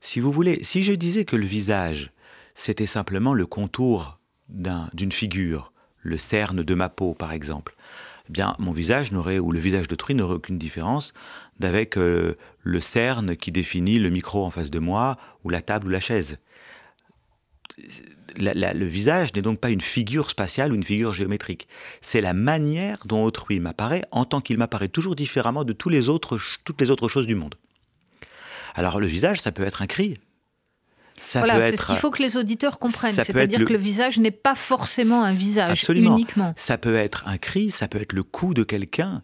Si 0.00 0.20
vous 0.20 0.32
voulez, 0.32 0.64
si 0.64 0.82
je 0.82 0.92
disais 0.92 1.24
que 1.24 1.36
le 1.36 1.46
visage, 1.46 2.10
c'était 2.54 2.86
simplement 2.86 3.34
le 3.34 3.46
contour 3.46 4.18
d'une 4.48 5.12
figure, 5.12 5.72
le 6.00 6.18
cerne 6.18 6.62
de 6.62 6.74
ma 6.74 6.88
peau 6.88 7.14
par 7.14 7.32
exemple, 7.32 7.74
eh 8.28 8.32
bien 8.32 8.54
mon 8.58 8.72
visage 8.72 9.12
n'aurait 9.12 9.38
ou 9.38 9.52
le 9.52 9.60
visage 9.60 9.88
d'autrui 9.88 10.14
n'aurait 10.14 10.34
aucune 10.34 10.58
différence 10.58 11.14
d'avec 11.58 11.96
euh, 11.96 12.36
le 12.62 12.80
cerne 12.80 13.36
qui 13.36 13.52
définit 13.52 13.98
le 13.98 14.10
micro 14.10 14.44
en 14.44 14.50
face 14.50 14.70
de 14.70 14.78
moi 14.78 15.16
ou 15.44 15.50
la 15.50 15.62
table 15.62 15.86
ou 15.86 15.90
la 15.90 16.00
chaise 16.00 16.38
le 18.38 18.84
visage 18.84 19.34
n'est 19.34 19.42
donc 19.42 19.58
pas 19.58 19.70
une 19.70 19.80
figure 19.80 20.30
spatiale 20.30 20.72
ou 20.72 20.74
une 20.74 20.84
figure 20.84 21.12
géométrique. 21.12 21.68
C'est 22.00 22.20
la 22.20 22.34
manière 22.34 22.98
dont 23.06 23.22
autrui 23.24 23.60
m'apparaît 23.60 24.02
en 24.10 24.24
tant 24.24 24.40
qu'il 24.40 24.58
m'apparaît 24.58 24.88
toujours 24.88 25.16
différemment 25.16 25.64
de 25.64 25.72
tous 25.72 25.88
les 25.88 26.08
autres, 26.08 26.38
toutes 26.64 26.80
les 26.80 26.90
autres 26.90 27.08
choses 27.08 27.26
du 27.26 27.34
monde. 27.34 27.54
Alors 28.74 29.00
le 29.00 29.06
visage, 29.06 29.40
ça 29.40 29.52
peut 29.52 29.64
être 29.64 29.82
un 29.82 29.86
cri. 29.86 30.16
Ça 31.20 31.38
voilà, 31.38 31.70
c'est 31.70 31.76
ce 31.76 31.86
qu'il 31.86 31.96
faut 31.96 32.10
que 32.10 32.22
les 32.22 32.36
auditeurs 32.36 32.78
comprennent. 32.78 33.14
C'est-à-dire 33.14 33.64
que 33.64 33.72
le 33.72 33.78
visage 33.78 34.18
n'est 34.18 34.32
pas 34.32 34.56
forcément 34.56 35.22
un 35.22 35.30
visage 35.30 35.84
uniquement. 35.88 36.52
Ça 36.56 36.78
peut 36.78 36.96
être 36.96 37.22
un 37.26 37.38
cri, 37.38 37.70
ça 37.70 37.86
peut 37.86 38.00
être 38.00 38.12
le 38.12 38.24
cou 38.24 38.54
de 38.54 38.64
quelqu'un, 38.64 39.22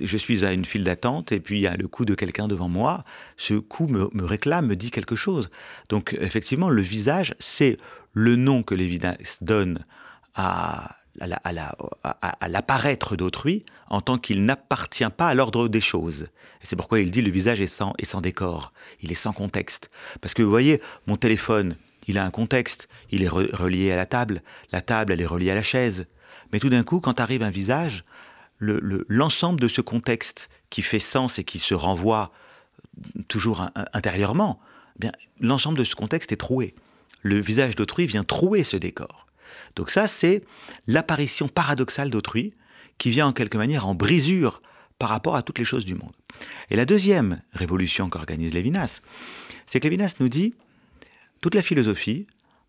je 0.00 0.16
suis 0.16 0.44
à 0.44 0.52
une 0.52 0.64
file 0.64 0.84
d'attente 0.84 1.32
et 1.32 1.40
puis 1.40 1.58
il 1.58 1.62
y 1.62 1.66
a 1.66 1.76
le 1.76 1.88
coup 1.88 2.04
de 2.04 2.14
quelqu'un 2.14 2.48
devant 2.48 2.68
moi. 2.68 3.04
Ce 3.36 3.54
coup 3.54 3.86
me, 3.86 4.24
réclame, 4.24 4.66
me 4.66 4.76
dit 4.76 4.90
quelque 4.90 5.16
chose. 5.16 5.50
Donc 5.88 6.16
effectivement, 6.20 6.68
le 6.68 6.82
visage, 6.82 7.34
c'est 7.38 7.76
le 8.16 8.34
nom 8.34 8.62
que 8.62 8.74
Lévinas 8.74 9.36
donne 9.42 9.84
à, 10.34 10.96
à, 11.20 12.48
l'apparaître 12.48 13.14
d'autrui 13.14 13.66
en 13.88 14.00
tant 14.00 14.16
qu'il 14.16 14.46
n'appartient 14.46 15.10
pas 15.14 15.28
à 15.28 15.34
l'ordre 15.34 15.68
des 15.68 15.82
choses. 15.82 16.28
C'est 16.62 16.76
pourquoi 16.76 17.00
il 17.00 17.10
dit 17.10 17.20
le 17.20 17.30
visage 17.30 17.60
est 17.60 17.66
sans, 17.66 17.92
sans 18.02 18.22
décor, 18.22 18.72
il 19.02 19.12
est 19.12 19.16
sans 19.16 19.34
contexte. 19.34 19.90
Parce 20.22 20.32
que 20.32 20.42
vous 20.42 20.48
voyez, 20.48 20.80
mon 21.06 21.18
téléphone, 21.18 21.76
il 22.08 22.16
a 22.16 22.24
un 22.24 22.30
contexte, 22.30 22.88
il 23.10 23.22
est 23.22 23.28
relié 23.28 23.92
à 23.92 23.96
la 23.96 24.06
table, 24.06 24.40
la 24.72 24.80
table, 24.80 25.12
elle 25.12 25.20
est 25.20 25.26
reliée 25.26 25.50
à 25.50 25.54
la 25.54 25.62
chaise. 25.62 26.06
Mais 26.54 26.58
tout 26.58 26.70
d'un 26.70 26.84
coup, 26.84 27.00
quand 27.00 27.20
arrive 27.20 27.42
un 27.42 27.50
visage, 27.50 28.02
l'ensemble 28.60 29.60
de 29.60 29.68
ce 29.68 29.82
contexte 29.82 30.48
qui 30.70 30.80
fait 30.80 31.00
sens 31.00 31.38
et 31.38 31.44
qui 31.44 31.58
se 31.58 31.74
renvoie 31.74 32.32
toujours 33.28 33.68
intérieurement, 33.92 34.58
eh 34.96 35.00
bien 35.00 35.12
l'ensemble 35.38 35.76
de 35.76 35.84
ce 35.84 35.94
contexte 35.94 36.32
est 36.32 36.36
troué. 36.36 36.74
Le 37.26 37.40
visage 37.40 37.74
d'autrui 37.74 38.06
vient 38.06 38.22
trouer 38.22 38.62
ce 38.62 38.76
décor. 38.76 39.26
Donc 39.74 39.90
ça, 39.90 40.06
c'est 40.06 40.44
l'apparition 40.86 41.48
paradoxale 41.48 42.08
d'autrui 42.08 42.54
qui 42.98 43.10
vient 43.10 43.26
en 43.26 43.32
quelque 43.32 43.58
manière 43.58 43.88
en 43.88 43.96
brisure 43.96 44.62
par 45.00 45.08
rapport 45.08 45.34
à 45.34 45.42
toutes 45.42 45.58
les 45.58 45.64
choses 45.64 45.84
du 45.84 45.96
monde. 45.96 46.14
Et 46.70 46.76
la 46.76 46.84
deuxième 46.84 47.42
révolution 47.50 48.08
qu'organise 48.08 48.54
Lévinas, 48.54 49.00
c'est 49.66 49.80
que 49.80 49.88
Lévinas 49.88 50.14
nous 50.20 50.28
dit 50.28 50.54
toute 51.40 51.56
la 51.56 51.62
philosophie 51.62 52.28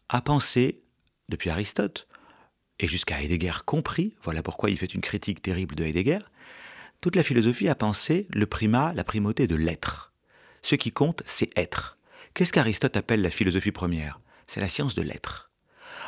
a 0.10 0.22
pensé, 0.22 0.82
depuis 1.30 1.52
Aristote, 1.52 2.08
et 2.80 2.88
jusqu'à 2.88 3.22
Heidegger 3.22 3.60
compris, 3.64 4.16
voilà 4.24 4.42
pourquoi 4.42 4.72
il 4.72 4.78
fait 4.80 4.92
une 4.92 5.02
critique 5.02 5.44
terrible 5.44 5.76
de 5.76 5.84
Heidegger, 5.84 6.20
toute 7.04 7.16
la 7.16 7.22
philosophie 7.22 7.70
a 7.70 7.76
pensé 7.76 8.28
le 8.34 8.48
primat, 8.48 8.92
la 8.94 9.04
primauté 9.04 9.46
de 9.46 9.56
l'être. 9.56 10.14
Ce 10.64 10.74
qui 10.74 10.92
compte, 10.92 11.22
c'est 11.28 11.56
être. 11.56 12.00
Qu'est-ce 12.34 12.52
qu'Aristote 12.52 12.98
appelle 12.98 13.22
la 13.22 13.30
philosophie 13.30 13.72
première? 13.72 14.20
C'est 14.48 14.62
la 14.62 14.70
science 14.70 14.96
de 14.96 15.02
l'être. 15.02 15.48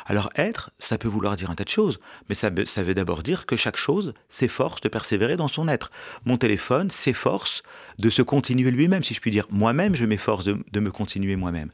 Alors 0.06 0.30
être, 0.34 0.70
ça 0.78 0.98
peut 0.98 1.08
vouloir 1.08 1.36
dire 1.36 1.50
un 1.50 1.54
tas 1.54 1.64
de 1.64 1.68
choses, 1.68 2.00
mais 2.28 2.34
ça, 2.34 2.50
veut 2.50 2.94
d'abord 2.94 3.22
dire 3.22 3.46
que 3.46 3.56
chaque 3.56 3.76
chose 3.76 4.14
s'efforce 4.28 4.80
de 4.80 4.88
persévérer 4.88 5.36
dans 5.36 5.48
son 5.48 5.68
être. 5.68 5.90
Mon 6.24 6.36
téléphone 6.36 6.90
s'efforce 6.90 7.62
de 7.98 8.10
se 8.10 8.22
continuer 8.22 8.70
lui-même, 8.70 9.02
si 9.02 9.14
je 9.14 9.20
puis 9.20 9.30
dire. 9.30 9.46
Moi-même, 9.50 9.94
je 9.94 10.04
m'efforce 10.04 10.44
de, 10.44 10.80
me 10.80 10.90
continuer 10.90 11.36
moi-même. 11.36 11.70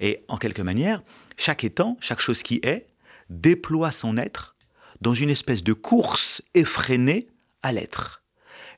Et 0.00 0.22
en 0.28 0.38
quelque 0.38 0.62
manière, 0.62 1.02
chaque 1.36 1.64
étant, 1.64 1.96
chaque 2.00 2.20
chose 2.20 2.42
qui 2.42 2.60
est, 2.62 2.86
déploie 3.30 3.92
son 3.92 4.16
être 4.16 4.56
dans 5.00 5.14
une 5.14 5.30
espèce 5.30 5.62
de 5.62 5.72
course 5.72 6.42
effrénée 6.54 7.28
à 7.62 7.72
l'être. 7.72 8.22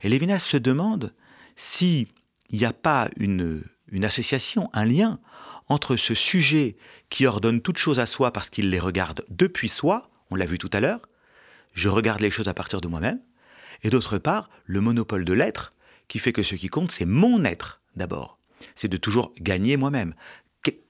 Et 0.03 0.09
Lévinas 0.09 0.41
se 0.41 0.57
demande 0.57 1.14
s'il 1.57 2.09
n'y 2.53 2.64
a 2.64 2.72
pas 2.72 3.09
une 3.16 3.64
association, 4.03 4.70
un 4.72 4.84
lien 4.84 5.18
entre 5.71 5.97
ce 5.97 6.14
sujet 6.14 6.77
qui 7.09 7.27
ordonne 7.27 7.62
toutes 7.62 7.79
choses 7.79 8.01
à 8.01 8.07
soi 8.07 8.33
parce 8.33 8.51
qu'il 8.51 8.71
les 8.71 8.81
regarde 8.81 9.25
depuis 9.31 9.68
soi, 9.68 10.11
on 10.31 10.35
l'a 10.35 10.45
vu 10.45 10.59
tout 10.59 10.68
à 10.73 10.81
l'heure, 10.81 11.01
je 11.73 11.89
regarde 11.89 12.21
les 12.21 12.31
choses 12.31 12.49
à 12.49 12.55
partir 12.55 12.81
de 12.81 12.89
moi-même, 12.89 13.21
et 13.83 13.89
d'autre 13.89 14.18
part, 14.18 14.51
le 14.66 14.81
monopole 14.81 15.25
de 15.25 15.33
l'être 15.33 15.73
qui 16.09 16.18
fait 16.18 16.33
que 16.33 16.43
ce 16.43 16.57
qui 16.57 16.68
compte, 16.68 16.91
c'est 16.91 17.07
mon 17.07 17.45
être 17.45 17.81
d'abord. 17.95 18.39
C'est 18.75 18.89
de 18.89 18.97
toujours 18.97 19.33
gagner 19.41 19.77
moi-même, 19.77 20.14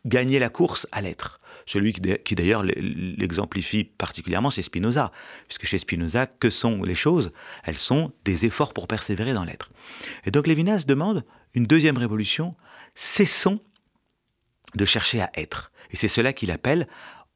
gagner 0.06 0.38
la 0.38 0.48
course 0.48 0.88
à 0.92 1.02
l'être. 1.02 1.40
Celui 1.66 1.92
qui, 1.92 2.34
d'ailleurs 2.34 2.64
l'exemplifie 2.64 3.84
particulièrement, 3.84 4.50
c'est 4.50 4.62
Spinoza. 4.62 5.12
Puisque 5.46 5.66
chez 5.66 5.78
Spinoza, 5.78 6.26
que 6.26 6.48
sont 6.48 6.82
les 6.82 6.94
choses? 6.94 7.32
Elles 7.64 7.76
sont 7.76 8.12
des 8.24 8.46
efforts 8.46 8.72
pour 8.72 8.88
persévérer 8.88 9.34
dans 9.34 9.44
l'être. 9.44 9.70
Et 10.24 10.30
donc 10.30 10.46
Lévinas 10.46 10.84
demande 10.86 11.24
une 11.54 11.66
deuxième 11.66 11.98
révolution. 11.98 12.56
Cessons 12.94 13.60
de 14.74 14.84
chercher 14.84 15.20
à 15.20 15.30
être. 15.34 15.72
Et 15.90 15.96
c'est 15.96 16.08
cela 16.08 16.32
qu'il 16.32 16.50
appelle 16.50 16.86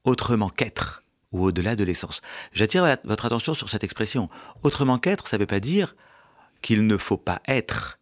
autrement 0.05 0.49
qu'être 0.49 1.03
ou 1.32 1.45
au-delà 1.45 1.74
de 1.74 1.85
l'essence. 1.85 2.22
J'attire 2.53 2.97
votre 3.05 3.26
attention 3.26 3.55
sur 3.55 3.68
cette 3.68 3.85
expression. 3.85 4.30
Autrement 4.62 4.99
qu'être, 4.99 5.26
ça 5.26 5.37
ne 5.37 5.43
veut 5.43 5.47
pas 5.47 5.61
dire 5.61 5.97
qu'il 6.62 6.87
ne 6.87 6.97
faut 6.97 7.16
pas 7.16 7.43
être. 7.49 7.99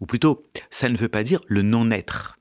Ou 0.00 0.06
plutôt, 0.06 0.46
ça 0.70 0.88
ne 0.88 0.96
veut 0.96 1.10
pas 1.10 1.22
dire 1.22 1.40
le 1.46 1.62
non-être. 1.62 2.38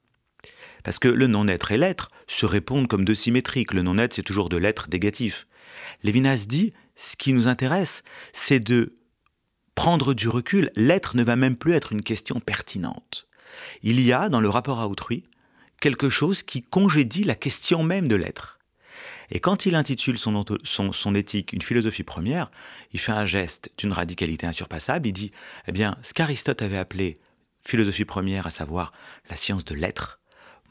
Parce 0.84 0.98
que 0.98 1.10
le 1.10 1.28
non-être 1.28 1.74
et 1.74 1.78
l'être 1.78 2.10
se 2.28 2.46
répondent 2.46 2.88
comme 2.88 3.04
deux 3.04 3.16
symétriques. 3.16 3.74
Le 3.74 3.82
non-être, 3.82 4.14
c'est 4.14 4.24
toujours 4.24 4.48
de 4.48 4.56
l'être 4.56 4.88
négatif. 4.90 5.46
Lévinas 6.04 6.46
dit, 6.48 6.74
ce 6.96 7.18
qui 7.18 7.34
nous 7.34 7.48
intéresse, 7.48 8.04
c'est 8.32 8.62
de 8.62 8.96
prendre 9.76 10.14
du 10.14 10.30
recul. 10.30 10.72
L'être 10.76 11.18
ne 11.18 11.24
va 11.24 11.36
même 11.36 11.58
plus 11.58 11.74
être 11.74 11.92
une 11.92 12.02
question 12.02 12.40
pertinente. 12.40 13.28
Il 13.82 14.00
y 14.00 14.14
a, 14.14 14.30
dans 14.30 14.40
le 14.40 14.50
rapport 14.50 14.80
à 14.80 14.88
autrui, 14.88 15.26
quelque 15.80 16.10
chose 16.10 16.44
qui 16.44 16.62
congédie 16.62 17.24
la 17.24 17.36
question 17.36 17.84
même 17.84 18.08
de 18.08 18.16
l'être. 18.16 18.60
Et 19.32 19.40
quand 19.40 19.66
il 19.66 19.76
intitule 19.76 20.18
son, 20.18 20.44
son, 20.64 20.92
son, 20.92 21.16
éthique 21.16 21.54
une 21.54 21.62
philosophie 21.62 22.04
première, 22.04 22.50
il 22.94 23.00
fait 23.00 23.12
un 23.12 23.26
geste 23.26 23.72
d'une 23.78 23.94
radicalité 23.94 24.48
insurpassable. 24.48 25.08
Il 25.08 25.14
dit, 25.14 25.32
eh 25.68 25.72
bien, 25.72 25.98
ce 26.02 26.14
qu'Aristote 26.14 26.62
avait 26.62 26.78
appelé 26.78 27.16
philosophie 27.64 28.06
première, 28.06 28.48
à 28.48 28.50
savoir 28.50 28.92
la 29.30 29.36
science 29.36 29.66
de 29.66 29.76
l'être, 29.76 30.20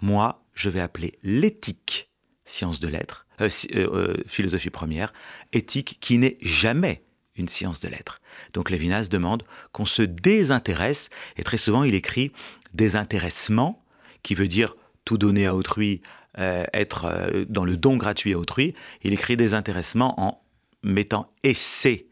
moi, 0.00 0.44
je 0.54 0.68
vais 0.68 0.80
appeler 0.80 1.18
l'éthique 1.22 2.10
science 2.44 2.80
de 2.80 2.88
l'être, 2.88 3.26
euh, 3.40 3.48
euh, 3.74 3.88
euh, 3.92 4.22
philosophie 4.26 4.70
première, 4.70 5.12
éthique 5.52 5.98
qui 6.00 6.18
n'est 6.18 6.38
jamais 6.40 7.04
une 7.36 7.48
science 7.48 7.80
de 7.80 7.88
l'être. 7.88 8.20
Donc 8.52 8.70
Lévinas 8.70 9.08
demande 9.08 9.44
qu'on 9.72 9.86
se 9.86 10.02
désintéresse, 10.02 11.08
et 11.36 11.44
très 11.44 11.58
souvent 11.58 11.84
il 11.84 11.94
écrit 11.94 12.32
désintéressement, 12.74 13.84
qui 14.22 14.34
veut 14.34 14.48
dire 14.48 14.74
tout 15.08 15.16
donner 15.16 15.46
à 15.46 15.54
autrui, 15.54 16.02
être 16.36 17.32
dans 17.48 17.64
le 17.64 17.78
don 17.78 17.96
gratuit 17.96 18.34
à 18.34 18.38
autrui. 18.38 18.74
Il 19.02 19.14
écrit 19.14 19.38
désintéressement 19.38 20.20
en 20.20 20.42
mettant 20.82 21.32
essai 21.42 22.06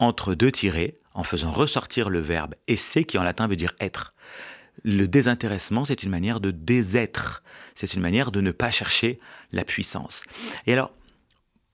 entre 0.00 0.34
deux 0.34 0.50
tirés, 0.50 0.98
en 1.14 1.22
faisant 1.22 1.52
ressortir 1.52 2.10
le 2.10 2.18
verbe 2.18 2.56
essai 2.66 3.04
qui 3.04 3.16
en 3.16 3.22
latin 3.22 3.46
veut 3.46 3.54
dire 3.54 3.74
être 3.78 4.12
le 4.82 5.06
désintéressement, 5.06 5.84
c'est 5.84 6.02
une 6.02 6.10
manière 6.10 6.40
de 6.40 6.50
désêtre, 6.50 7.44
c'est 7.76 7.94
une 7.94 8.00
manière 8.00 8.32
de 8.32 8.40
ne 8.40 8.50
pas 8.50 8.72
chercher 8.72 9.20
la 9.52 9.64
puissance. 9.64 10.24
Et 10.66 10.72
alors, 10.72 10.90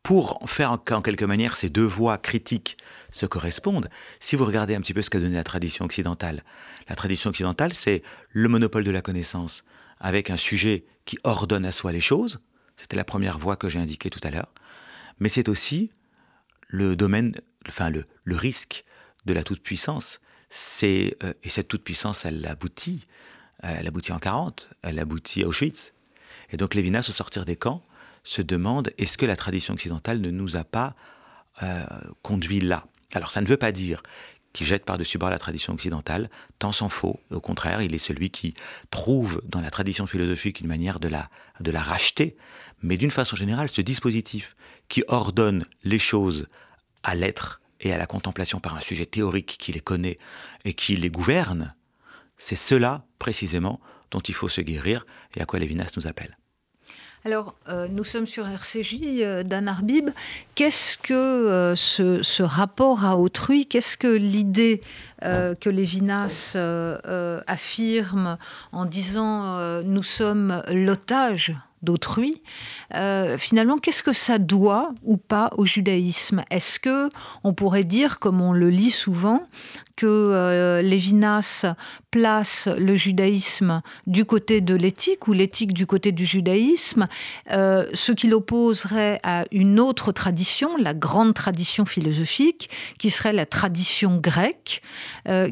pour 0.03 0.39
faire 0.47 0.79
qu'en 0.85 1.03
quelque 1.03 1.25
manière 1.25 1.57
ces 1.57 1.71
deux 1.71 1.85
voies 1.85 2.19
critiques 2.19 2.77
se 3.11 3.25
correspondent, 3.25 3.89
si 4.21 4.37
vous 4.37 4.45
regardez 4.45 4.75
un 4.75 4.81
petit 4.81 4.93
peu 4.93 5.03
ce 5.03 5.09
qu'a 5.11 5.21
donné 5.21 5.37
la 5.37 5.45
tradition 5.45 5.85
occidentale, 5.85 6.43
la 6.89 6.97
tradition 6.97 7.31
occidentale, 7.31 7.73
c'est 7.73 8.03
le 8.31 8.49
monopole 8.49 8.85
de 8.85 8.91
la 8.91 9.01
connaissance 9.03 9.65
avec 10.01 10.31
un 10.31 10.37
sujet 10.37 10.85
qui 11.05 11.19
ordonne 11.25 11.65
à 11.65 11.73
soi 11.73 11.93
les 11.93 12.01
choses. 12.01 12.41
C'était 12.77 12.97
la 12.97 13.05
première 13.05 13.39
voie 13.39 13.57
que 13.57 13.69
j'ai 13.69 13.79
indiquée 13.79 14.11
tout 14.11 14.21
à 14.23 14.31
l'heure. 14.31 14.53
Mais 15.19 15.29
c'est 15.29 15.49
aussi 15.49 15.91
le 16.69 16.97
domaine, 16.97 17.35
enfin 17.69 17.91
le, 17.91 18.05
risque 18.27 18.85
de 19.25 19.33
la 19.33 19.43
toute-puissance. 19.43 20.21
Euh, 20.83 21.11
et 21.43 21.49
cette 21.49 21.69
toute-puissance, 21.69 22.25
elle 22.25 22.47
aboutit, 22.47 23.07
elle 23.63 23.87
aboutit 23.87 24.13
en 24.13 24.19
40, 24.19 24.71
elle 24.83 24.99
aboutit 24.99 25.43
à 25.43 25.49
Auschwitz. 25.49 25.93
Et 26.51 26.57
donc 26.57 26.75
Lévinas, 26.75 27.07
au 27.09 27.13
sortir 27.13 27.45
des 27.45 27.57
camps, 27.57 27.83
se 28.25 28.43
demande 28.43 28.93
est-ce 28.99 29.17
que 29.17 29.27
la 29.27 29.37
tradition 29.37 29.75
occidentale 29.75 30.21
ne 30.21 30.31
nous 30.31 30.57
a 30.57 30.65
pas 30.65 30.95
euh, 31.63 31.85
conduit 32.23 32.61
là? 32.61 32.87
Alors 33.13 33.31
ça 33.31 33.41
ne 33.41 33.47
veut 33.47 33.57
pas 33.57 33.73
dire 33.73 34.03
qu'il 34.57 34.67
jette 34.67 34.87
par-dessus 34.87 35.19
bord 35.19 35.29
la 35.29 35.39
tradition 35.39 35.75
occidentale, 35.75 36.31
tant 36.59 36.73
s'en 36.73 36.89
faut. 36.89 37.21
Au 37.31 37.41
contraire, 37.41 37.83
il 37.83 37.95
est 37.95 37.99
celui 37.99 38.31
qui 38.31 38.55
trouve 38.91 39.43
dans 39.45 39.61
la 39.61 39.71
tradition 39.71 40.07
philosophique 40.07 40.61
une 40.61 40.67
manière 40.67 40.99
de 40.99 41.09
la, 41.09 41.29
de 41.61 41.71
la 41.71 41.83
racheter. 41.83 42.37
Mais 42.83 42.97
d'une 42.97 43.11
façon 43.11 43.37
générale, 43.37 43.69
ce 43.69 43.83
dispositif 43.83 44.57
qui 44.89 45.05
ordonne 45.09 45.67
les 45.85 45.99
choses 45.99 46.47
à 47.03 47.15
l'être 47.15 47.61
et 47.81 47.93
à 47.93 47.99
la 47.99 48.07
contemplation 48.07 48.59
par 48.59 48.75
un 48.75 48.81
sujet 48.81 49.05
théorique 49.05 49.57
qui 49.59 49.73
les 49.73 49.81
connaît 49.81 50.19
et 50.65 50.73
qui 50.73 50.97
les 50.97 51.11
gouverne, 51.11 51.75
c'est 52.39 52.57
cela 52.57 53.05
précisément 53.19 53.79
dont 54.11 54.21
il 54.21 54.35
faut 54.35 54.49
se 54.49 54.63
guérir 54.63 55.05
et 55.37 55.43
à 55.43 55.45
quoi 55.45 55.59
Lévinas 55.59 55.93
nous 55.97 56.07
appelle. 56.07 56.39
Alors, 57.27 57.57
euh, 57.69 57.89
nous 57.91 58.05
sommes 58.05 58.29
sur 58.29 58.47
RCJ, 58.47 59.01
euh, 59.03 59.43
Dan 59.43 59.67
Arbib. 59.67 60.11
Qu'est-ce 60.55 60.97
que 60.97 61.13
euh, 61.13 61.75
ce, 61.75 62.43
rapport 62.45 63.05
à 63.05 63.17
autrui 63.17 63.67
Qu'est-ce 63.67 63.97
que 63.97 64.07
l'idée 64.07 64.81
que 65.23 65.69
Lévinas 65.69 66.57
affirme 67.49 68.39
en 68.71 68.85
disant 68.85 69.83
nous 69.83 70.05
sommes 70.05 70.63
l'otage 70.71 71.57
d'autrui, 71.83 72.43
euh, 72.95 73.39
finalement, 73.39 73.79
qu'est-ce 73.79 74.03
que 74.03 74.13
ça 74.13 74.39
doit 74.39 74.93
ou 75.03 75.17
pas 75.17 75.51
au 75.57 75.67
judaïsme? 75.67 76.43
Est-ce 76.51 76.81
que 76.81 77.11
on 77.45 77.53
pourrait 77.53 77.85
dire, 77.85 78.19
comme 78.19 78.41
on 78.41 78.53
le 78.53 78.71
lit 78.71 78.91
souvent, 78.91 79.47
que 79.95 80.07
euh, 80.07 80.83
Lévinas 80.83 81.65
place 82.11 82.69
le 82.79 82.95
judaïsme 82.97 83.83
du 84.07 84.25
côté 84.25 84.61
de 84.61 84.75
l'éthique 84.75 85.29
ou 85.29 85.33
l'éthique 85.33 85.73
du 85.73 85.87
côté 85.87 86.13
du 86.13 86.27
judaïsme, 86.27 87.09
euh, 87.53 87.87
ce 87.95 88.13
qui 88.13 88.27
l'opposerait 88.29 89.21
à 89.23 89.45
une 89.53 89.81
autre 89.81 90.13
tradition, 90.13 90.77
la 90.77 90.95
grande 90.95 91.35
tradition 91.35 91.87
philosophique, 91.87 92.69
qui 92.99 93.11
serait 93.11 93.33
la 93.33 93.47
tradition 93.47 94.19
grecque, 94.19 94.83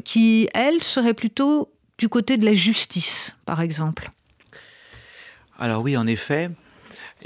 qui, 0.03 0.49
elle, 0.53 0.83
serait 0.83 1.13
plutôt 1.13 1.71
du 1.97 2.09
côté 2.09 2.37
de 2.37 2.45
la 2.45 2.53
justice, 2.53 3.35
par 3.45 3.61
exemple 3.61 4.11
alors 5.59 5.81
oui, 5.81 5.95
en 5.97 6.07
effet, 6.07 6.49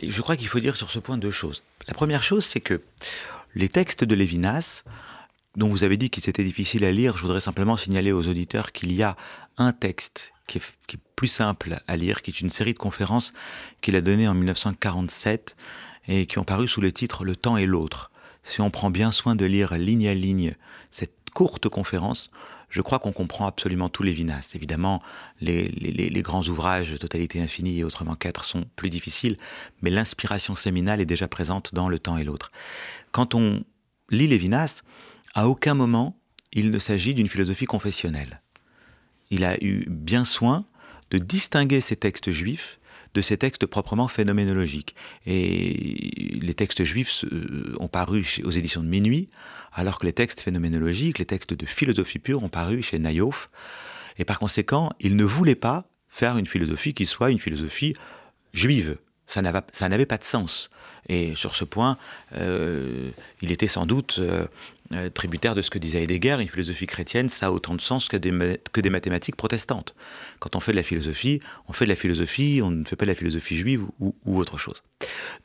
je 0.01 0.21
crois 0.21 0.35
qu'il 0.35 0.47
faut 0.47 0.59
dire 0.59 0.77
sur 0.77 0.89
ce 0.89 0.99
point 0.99 1.17
deux 1.17 1.31
choses. 1.31 1.63
La 1.87 1.93
première 1.93 2.23
chose, 2.23 2.45
c'est 2.45 2.61
que 2.61 2.81
les 3.55 3.69
textes 3.69 4.03
de 4.03 4.15
Lévinas, 4.15 4.83
dont 5.55 5.69
vous 5.69 5.83
avez 5.83 5.97
dit 5.97 6.09
qu'ils 6.09 6.29
étaient 6.29 6.43
difficiles 6.43 6.85
à 6.85 6.91
lire, 6.91 7.17
je 7.17 7.23
voudrais 7.23 7.41
simplement 7.41 7.77
signaler 7.77 8.11
aux 8.11 8.27
auditeurs 8.27 8.71
qu'il 8.71 8.93
y 8.93 9.01
a 9.03 9.15
un 9.57 9.73
texte 9.73 10.31
qui 10.47 10.59
est, 10.59 10.99
plus 11.15 11.27
simple 11.27 11.81
à 11.87 11.97
lire, 11.97 12.21
qui 12.21 12.31
est 12.31 12.39
une 12.39 12.49
série 12.49 12.73
de 12.73 12.79
conférences 12.79 13.33
qu'il 13.81 13.95
a 13.95 14.01
données 14.01 14.27
en 14.27 14.33
1947 14.33 15.57
et 16.07 16.27
qui 16.27 16.39
ont 16.39 16.45
paru 16.45 16.67
sous 16.67 16.79
le 16.79 16.93
titre 16.93 17.25
Le 17.25 17.35
temps 17.35 17.57
et 17.57 17.65
l'autre. 17.65 18.09
Si 18.43 18.61
on 18.61 18.69
prend 18.69 18.89
bien 18.89 19.11
soin 19.11 19.35
de 19.35 19.45
lire 19.45 19.75
ligne 19.75 20.07
à 20.07 20.13
ligne 20.13 20.55
cette 20.91 21.29
courte 21.33 21.67
conférence, 21.67 22.29
je 22.69 22.81
crois 22.81 22.99
qu'on 22.99 23.11
comprend 23.11 23.47
absolument 23.47 23.89
tous 23.89 24.03
les 24.03 24.13
Vinas. 24.13 24.51
Évidemment, 24.55 25.01
les, 25.41 26.21
grands 26.21 26.43
ouvrages, 26.43 26.97
Totalité 26.99 27.41
infinie 27.41 27.79
et 27.79 27.83
autrement 27.83 28.15
quatre, 28.15 28.43
sont 28.43 28.65
plus 28.75 28.89
difficiles, 28.89 29.37
mais 29.81 29.89
l'inspiration 29.89 30.55
séminale 30.55 31.01
est 31.01 31.05
déjà 31.05 31.27
présente 31.27 31.73
dans 31.73 31.89
le 31.89 31.99
temps 31.99 32.17
et 32.17 32.23
l'autre. 32.23 32.51
Quand 33.11 33.35
on 33.35 33.63
lit 34.09 34.27
les 34.27 34.37
Vinas, 34.37 34.81
à 35.33 35.47
aucun 35.47 35.73
moment 35.73 36.15
il 36.51 36.71
ne 36.71 36.79
s'agit 36.79 37.13
d'une 37.13 37.27
philosophie 37.27 37.65
confessionnelle. 37.65 38.41
Il 39.29 39.43
a 39.43 39.63
eu 39.63 39.85
bien 39.87 40.25
soin 40.25 40.65
de 41.11 41.17
distinguer 41.17 41.81
ces 41.81 41.95
textes 41.95 42.31
juifs 42.31 42.78
de 43.13 43.21
ces 43.21 43.37
textes 43.37 43.65
proprement 43.65 44.07
phénoménologiques. 44.07 44.95
Et 45.25 46.37
les 46.41 46.53
textes 46.53 46.83
juifs 46.83 47.25
ont 47.79 47.87
paru 47.87 48.25
aux 48.43 48.51
éditions 48.51 48.83
de 48.83 48.87
Minuit, 48.87 49.27
alors 49.73 49.99
que 49.99 50.05
les 50.05 50.13
textes 50.13 50.41
phénoménologiques, 50.41 51.19
les 51.19 51.25
textes 51.25 51.53
de 51.53 51.65
philosophie 51.65 52.19
pure 52.19 52.43
ont 52.43 52.49
paru 52.49 52.81
chez 52.81 52.99
Nayof. 52.99 53.49
Et 54.17 54.25
par 54.25 54.39
conséquent, 54.39 54.91
il 54.99 55.15
ne 55.15 55.23
voulait 55.23 55.55
pas 55.55 55.85
faire 56.09 56.37
une 56.37 56.45
philosophie 56.45 56.93
qui 56.93 57.05
soit 57.05 57.31
une 57.31 57.39
philosophie 57.39 57.95
juive. 58.53 58.97
Ça 59.27 59.41
n'avait 59.41 60.05
pas 60.05 60.17
de 60.17 60.23
sens. 60.23 60.69
Et 61.07 61.35
sur 61.35 61.55
ce 61.55 61.63
point, 61.63 61.97
euh, 62.35 63.11
il 63.41 63.51
était 63.51 63.67
sans 63.67 63.85
doute 63.85 64.17
euh, 64.19 64.47
euh, 64.91 65.09
tributaire 65.09 65.53
de 65.53 65.61
ce 65.61 65.69
que 65.69 65.77
disait 65.77 66.01
Heidegger, 66.01 66.37
une 66.39 66.47
philosophie 66.47 66.87
chrétienne, 66.87 67.29
ça 67.29 67.47
a 67.47 67.51
autant 67.51 67.75
de 67.75 67.81
sens 67.81 68.07
que 68.07 68.17
des, 68.17 68.59
que 68.73 68.81
des 68.81 68.89
mathématiques 68.89 69.35
protestantes. 69.35 69.93
Quand 70.39 70.55
on 70.55 70.59
fait 70.59 70.71
de 70.71 70.77
la 70.77 70.83
philosophie, 70.83 71.41
on 71.67 71.73
fait 71.73 71.85
de 71.85 71.89
la 71.89 71.95
philosophie, 71.95 72.61
on 72.63 72.71
ne 72.71 72.83
fait 72.83 72.95
pas 72.95 73.05
de 73.05 73.11
la 73.11 73.15
philosophie 73.15 73.55
juive 73.55 73.85
ou, 73.99 74.15
autre 74.25 74.57
chose. 74.57 74.81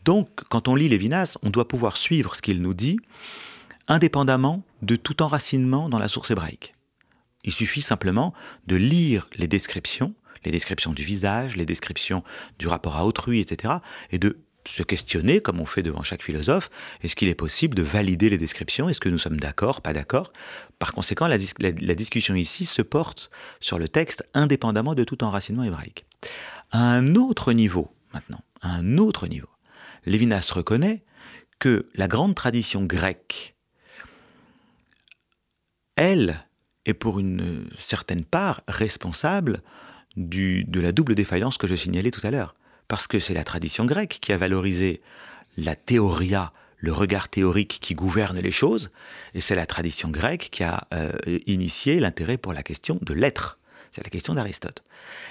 Donc, 0.05 0.29
quand 0.49 0.67
on 0.67 0.75
lit 0.75 0.89
Lévinas, 0.89 1.37
on 1.43 1.51
doit 1.51 1.69
pouvoir 1.69 1.99
suivre 1.99 2.37
ce 2.37 2.41
qu'il 2.41 2.63
nous 2.63 2.73
dit, 2.73 2.99
indépendamment 3.87 4.65
de 4.81 4.97
tout 4.97 5.23
enracinement 5.23 5.91
dans 5.91 5.99
la 5.99 6.09
source 6.09 6.31
hébraïque. 6.31 6.73
Il 7.45 7.53
suffit 7.53 7.83
simplement 7.83 8.33
de 8.67 8.77
lire 8.77 9.29
les 9.37 9.47
descriptions, 9.47 10.15
les 10.47 10.53
descriptions 10.53 10.95
du 10.95 11.03
visage, 11.03 11.57
les 11.57 11.67
descriptions 11.67 12.25
du 12.59 12.67
rapport 12.67 12.97
à 12.97 13.05
autrui, 13.05 13.41
etc., 13.41 13.75
et 14.11 14.19
de 14.19 14.39
se 14.67 14.83
questionner, 14.83 15.41
comme 15.41 15.61
on 15.61 15.67
fait 15.67 15.83
devant 15.83 16.03
chaque 16.03 16.23
philosophe, 16.23 16.71
est-ce 17.03 17.17
qu'il 17.17 17.29
est 17.29 17.35
possible 17.35 17.75
de 17.75 17.83
valider 17.83 18.31
les 18.31 18.39
descriptions? 18.39 18.89
Est-ce 18.89 19.01
que 19.01 19.09
nous 19.09 19.19
sommes 19.19 19.39
d'accord, 19.39 19.83
pas 19.83 19.93
d'accord? 19.93 20.33
Par 20.79 20.93
conséquent, 20.93 21.27
la, 21.27 21.39
discussion 21.39 22.35
ici 22.35 22.67
se 22.67 22.83
porte 22.83 23.31
sur 23.61 23.79
le 23.79 23.89
texte 23.89 24.27
indépendamment 24.35 24.95
de 24.95 25.05
tout 25.05 25.23
enracinement 25.23 25.65
hébraïque. 25.65 26.07
À 26.71 26.79
un 26.79 27.15
autre 27.15 27.53
niveau, 27.53 27.91
maintenant, 28.13 28.41
à 28.63 28.71
un 28.71 28.99
autre 28.99 29.27
niveau, 29.27 29.49
Lévinas 30.07 30.51
reconnaît 30.53 31.03
que 31.59 31.89
la 31.95 32.09
grande 32.09 32.35
tradition 32.35 32.85
grecque, 32.85 33.55
elle, 35.97 36.45
est 36.87 36.95
pour 36.95 37.19
une 37.19 37.67
certaine 37.79 38.25
part 38.25 38.63
responsable 38.69 39.63
de 40.17 40.81
la 40.81 40.93
double 40.93 41.15
défaillance 41.15 41.57
que 41.57 41.67
je 41.67 41.75
signalais 41.75 42.11
tout 42.11 42.27
à 42.27 42.31
l'heure 42.31 42.55
parce 42.95 43.09
que 43.09 43.19
c'est 43.19 43.35
la 43.35 43.43
tradition 43.43 43.87
grecque 43.87 44.19
qui 44.21 44.33
a 44.33 44.37
valorisé 44.37 45.03
la 45.57 45.75
théoria, 45.75 46.53
le 46.77 46.93
regard 46.93 47.29
théorique 47.29 47.81
qui 47.83 47.97
gouverne 47.97 48.39
les 48.39 48.53
choses, 48.53 48.93
et 49.35 49.41
c'est 49.41 49.57
la 49.57 49.67
tradition 49.67 50.11
grecque 50.11 50.49
qui 50.53 50.63
a 50.63 50.87
euh, 50.95 51.11
initié 51.47 51.99
l'intérêt 51.99 52.37
pour 52.37 52.53
la 52.53 52.63
question 52.63 53.01
de 53.03 53.13
l'être. 53.13 53.59
C'est 53.91 54.05
la 54.05 54.11
question 54.11 54.35
d'Aristote. 54.35 54.85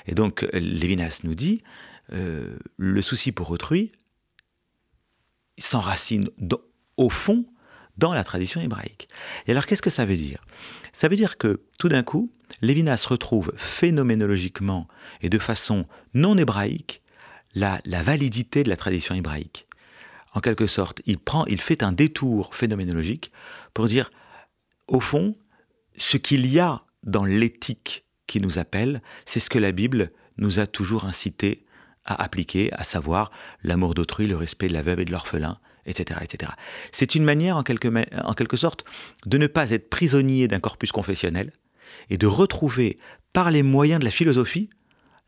Et 0.08 0.14
donc 0.14 0.46
Lévinas 0.52 1.22
nous 1.24 1.36
dit, 1.36 1.64
euh, 2.12 2.58
le 2.76 3.02
souci 3.02 3.32
pour 3.32 3.50
autrui 3.50 3.94
s'enracine 5.58 6.26
au 6.98 7.10
fond 7.10 7.46
dans 7.96 8.14
la 8.14 8.26
tradition 8.26 8.60
hébraïque. 8.60 9.08
Et 9.48 9.52
alors 9.52 9.68
qu'est-ce 9.68 9.82
que 9.82 9.90
ça 9.90 10.04
veut 10.04 10.18
dire? 10.18 10.44
Ça 10.92 11.08
veut 11.08 11.16
dire 11.16 11.38
que 11.38 11.62
tout 11.80 11.88
d'un 11.88 12.04
coup, 12.04 12.30
Lévinas 12.62 13.06
retrouve 13.08 13.54
phénoménologiquement 13.56 14.90
et 15.22 15.30
de 15.30 15.40
façon 15.40 15.86
non 16.14 16.38
hébraïque 16.38 17.03
la, 17.56 17.82
validité 17.86 18.64
de 18.64 18.70
la 18.70 18.78
tradition 18.78 19.16
hébraïque. 19.16 19.68
En 20.34 20.40
quelque 20.40 20.68
sorte, 20.68 21.02
il, 21.06 21.20
prend, 21.20 21.46
il 21.46 21.62
fait 21.62 21.84
un 21.84 21.92
détour 21.92 22.56
phénoménologique 22.56 23.32
pour 23.74 23.88
dire, 23.88 24.12
au 24.88 25.00
fond, 25.00 25.36
ce 25.98 26.18
qu'il 26.18 26.48
y 26.48 26.60
a 26.60 26.84
dans 27.04 27.26
l'éthique 27.26 28.06
qui 28.26 28.42
nous 28.42 28.58
appelle, 28.58 29.02
c'est 29.26 29.40
ce 29.40 29.50
que 29.50 29.60
la 29.60 29.72
Bible 29.72 30.12
nous 30.38 30.60
a 30.60 30.66
toujours 30.66 31.06
incité 31.06 31.66
à 32.06 32.22
appliquer, 32.22 32.74
à 32.74 32.84
savoir 32.84 33.32
l'amour 33.64 33.94
d'autrui, 33.94 34.28
le 34.28 34.36
respect 34.36 34.68
de 34.68 34.74
la 34.74 34.82
veuve 34.82 35.02
et 35.02 35.06
de 35.06 35.12
l'orphelin, 35.12 35.60
etc. 35.86 36.20
etc. 36.24 36.52
C'est 36.92 37.16
une 37.16 37.24
manière, 37.24 37.56
en 37.56 37.64
quelque, 37.64 37.88
en 38.26 38.34
quelque 38.34 38.58
sorte, 38.58 38.84
de 39.26 39.38
ne 39.38 39.48
pas 39.48 39.70
être 39.72 39.90
prisonnier 39.90 40.48
d'un 40.48 40.60
corpus 40.60 40.92
confessionnel 40.92 41.54
et 42.10 42.18
de 42.18 42.28
retrouver, 42.28 42.98
par 43.34 43.52
les 43.52 43.64
moyens 43.64 44.00
de 44.00 44.06
la 44.06 44.12
philosophie, 44.12 44.70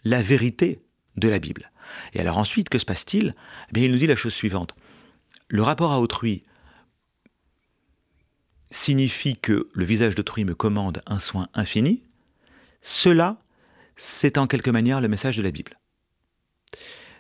la 0.04 0.22
vérité 0.22 0.80
de 1.18 1.28
la 1.28 1.40
Bible. 1.40 1.72
Et 2.14 2.20
alors 2.20 2.38
ensuite, 2.38 2.70
que 2.70 2.80
se 2.80 2.86
passe-t-il? 2.86 3.36
Eh 3.76 3.84
Il 3.84 3.92
nous 3.92 3.98
dit 3.98 4.08
la 4.08 4.16
chose 4.16 4.34
suivante. 4.34 4.76
Le 5.48 5.62
rapport 5.62 5.92
à 5.92 6.00
autrui 6.00 6.44
signifie 8.72 9.38
que 9.38 9.70
le 9.74 9.86
visage 9.86 10.16
d'autrui 10.16 10.44
me 10.44 10.56
commande 10.56 11.02
un 11.06 11.20
soin 11.20 11.48
infini. 11.54 12.04
Cela, 12.82 13.38
c'est 13.96 14.38
en 14.38 14.48
quelque 14.48 14.70
manière 14.70 15.02
le 15.02 15.08
message 15.08 15.38
de 15.38 15.44
la 15.44 15.52
Bible. 15.52 15.80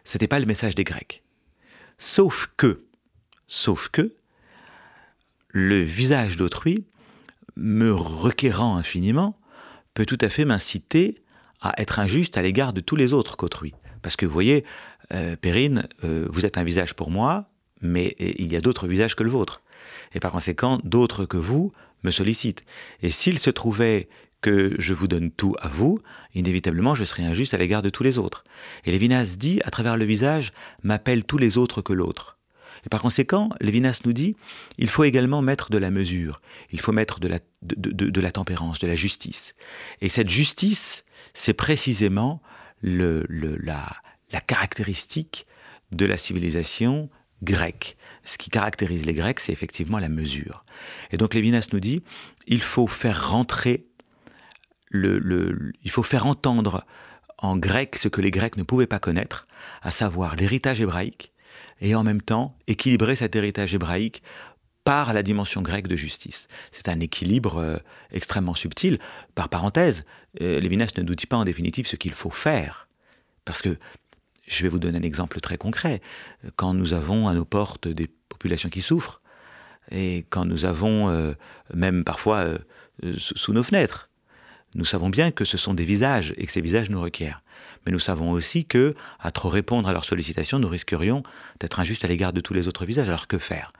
Ce 0.03 0.17
n'était 0.17 0.27
pas 0.27 0.39
le 0.39 0.45
message 0.45 0.75
des 0.75 0.83
Grecs. 0.83 1.23
Sauf 1.97 2.49
que, 2.57 2.85
Sauf 3.47 3.89
que 3.89 4.13
le 5.49 5.81
visage 5.81 6.35
d'autrui, 6.35 6.85
me 7.55 7.93
requérant 7.93 8.75
infiniment, 8.75 9.39
peut 9.93 10.05
tout 10.05 10.17
à 10.19 10.29
fait 10.29 10.45
m'inciter 10.45 11.23
à 11.61 11.79
être 11.81 11.99
injuste 11.99 12.37
à 12.37 12.41
l'égard 12.41 12.73
de 12.73 12.81
tous 12.81 12.95
les 12.95 13.13
autres 13.13 13.37
qu'autrui. 13.37 13.73
Parce 14.05 14.17
que 14.17 14.27
vous 14.27 14.33
voyez, 14.33 14.65
euh, 15.15 15.35
Perrine, 15.35 15.87
euh, 16.03 16.27
vous 16.29 16.45
êtes 16.45 16.59
un 16.59 16.63
visage 16.63 16.93
pour 16.93 17.09
moi, 17.09 17.49
mais 17.81 18.15
il 18.19 18.53
y 18.53 18.55
a 18.55 18.61
d'autres 18.61 18.87
visages 18.87 19.15
que 19.15 19.23
le 19.23 19.31
vôtre. 19.31 19.63
Et 20.13 20.19
par 20.19 20.31
conséquent, 20.31 20.79
d'autres 20.83 21.25
que 21.25 21.37
vous 21.37 21.71
me 22.03 22.11
sollicitent. 22.11 22.63
Et 23.01 23.09
s'il 23.09 23.39
se 23.39 23.49
trouvait 23.49 24.07
que 24.41 24.75
je 24.77 24.93
vous 24.93 25.07
donne 25.07 25.31
tout 25.31 25.55
à 25.59 25.69
vous, 25.69 25.97
inévitablement 26.35 26.93
je 26.93 27.03
serai 27.03 27.25
injuste 27.25 27.55
à 27.55 27.57
l'égard 27.57 27.81
de 27.81 27.89
tous 27.89 28.03
les 28.03 28.19
autres. 28.19 28.43
Et 28.83 28.91
Lévinas 28.91 29.37
dit, 29.39 29.59
à 29.65 29.71
travers 29.71 29.97
le 29.97 30.05
visage, 30.05 30.53
m'appelle 30.83 31.25
tous 31.25 31.39
les 31.39 31.57
autres 31.57 31.81
que 31.81 31.91
l'autre. 31.91 32.37
Et 32.85 32.89
par 32.89 33.01
conséquent, 33.01 33.49
Lévinas 33.59 34.01
nous 34.05 34.13
dit, 34.13 34.35
il 34.77 34.89
faut 34.89 35.03
également 35.03 35.41
mettre 35.41 35.71
de 35.71 35.79
la 35.79 35.89
mesure, 35.89 36.41
il 36.71 36.79
faut 36.79 36.91
mettre 36.91 37.19
de 37.19 37.27
la, 37.27 37.39
de, 37.63 38.21
la 38.21 38.31
tempérance, 38.31 38.77
de 38.77 38.85
la 38.85 38.95
justice. 38.95 39.55
Et 40.01 40.09
cette 40.09 40.29
justice, 40.29 41.05
c'est 41.33 41.55
précisément 41.55 42.43
la 42.85 44.41
caractéristique 44.47 45.47
de 45.91 46.05
la 46.05 46.17
civilisation 46.17 47.09
grecque. 47.43 47.97
Ce 48.23 48.37
qui 48.37 48.49
caractérise 48.49 49.05
les 49.05 49.13
Grecs, 49.13 49.39
c'est 49.39 49.51
effectivement 49.51 49.99
la 49.99 50.09
mesure. 50.09 50.65
Et 51.11 51.17
donc 51.17 51.33
Lévinas 51.33 51.67
nous 51.73 51.79
dit, 51.79 52.03
il 52.47 52.61
faut 52.61 52.87
faire 52.87 53.29
rentrer, 53.29 53.85
le, 54.89 55.73
il 55.83 55.91
faut 55.91 56.03
faire 56.03 56.25
entendre 56.25 56.85
en 57.37 57.57
grec 57.57 57.97
ce 57.97 58.07
que 58.07 58.21
les 58.21 58.31
Grecs 58.31 58.57
ne 58.57 58.63
pouvaient 58.63 58.87
pas 58.87 58.99
connaître, 58.99 59.47
à 59.81 59.91
savoir 59.91 60.35
l'héritage 60.35 60.81
hébraïque, 60.81 61.31
et 61.81 61.95
en 61.95 62.03
même 62.03 62.21
temps 62.21 62.57
équilibrer 62.67 63.15
cet 63.15 63.35
héritage 63.35 63.73
hébraïque 63.73 64.23
par 64.85 65.13
la 65.13 65.23
dimension 65.23 65.61
grecque 65.61 65.87
de 65.87 65.97
justice. 65.97 66.47
C'est 66.71 66.87
un 66.87 67.01
équilibre 67.01 67.57
euh, 67.57 67.77
extrêmement 68.11 68.55
subtil. 68.55 68.99
Par 69.33 69.49
parenthèse, 69.49 70.05
euh, 70.41 70.61
ne 70.61 71.01
nous 71.01 71.15
dit 71.15 71.25
pas 71.25 71.37
en 71.37 71.43
définitive 71.43 71.87
ce 71.87 71.97
qu'il 71.97 72.13
faut 72.13 72.29
faire. 72.29 72.87
Parce 73.43 73.61
que, 73.61 73.77
je 74.47 74.61
vais 74.61 74.69
vous 74.69 74.79
donner 74.79 74.99
un 74.99 75.01
exemple 75.01 75.41
très 75.41 75.57
concret. 75.57 76.01
Quand 76.55 76.75
nous 76.75 76.93
avons 76.93 77.27
à 77.27 77.33
nos 77.33 77.45
portes 77.45 77.87
des 77.87 78.07
populations 78.29 78.69
qui 78.69 78.81
souffrent, 78.81 79.21
et 79.91 80.25
quand 80.29 80.45
nous 80.45 80.65
avons, 80.65 81.09
euh, 81.09 81.33
même 81.73 82.03
parfois 82.03 82.47
sous 83.17 83.53
nos 83.53 83.63
fenêtres, 83.63 84.09
nous 84.75 84.85
savons 84.85 85.09
bien 85.09 85.31
que 85.31 85.45
ce 85.45 85.57
sont 85.57 85.73
des 85.73 85.83
visages 85.83 86.33
et 86.37 86.45
que 86.45 86.51
ces 86.51 86.61
visages 86.61 86.89
nous 86.89 87.01
requièrent. 87.01 87.41
Mais 87.85 87.91
nous 87.91 87.99
savons 87.99 88.31
aussi 88.31 88.65
que, 88.65 88.93
à 89.19 89.31
trop 89.31 89.49
répondre 89.49 89.87
à 89.87 89.93
leurs 89.93 90.05
sollicitations, 90.05 90.59
nous 90.59 90.67
risquerions 90.67 91.23
d'être 91.59 91.79
injustes 91.79 92.03
à 92.03 92.07
l'égard 92.07 92.33
de 92.33 92.41
tous 92.41 92.53
les 92.53 92.67
autres 92.67 92.85
visages. 92.85 93.07
Alors 93.07 93.27
que 93.27 93.37
faire? 93.37 93.71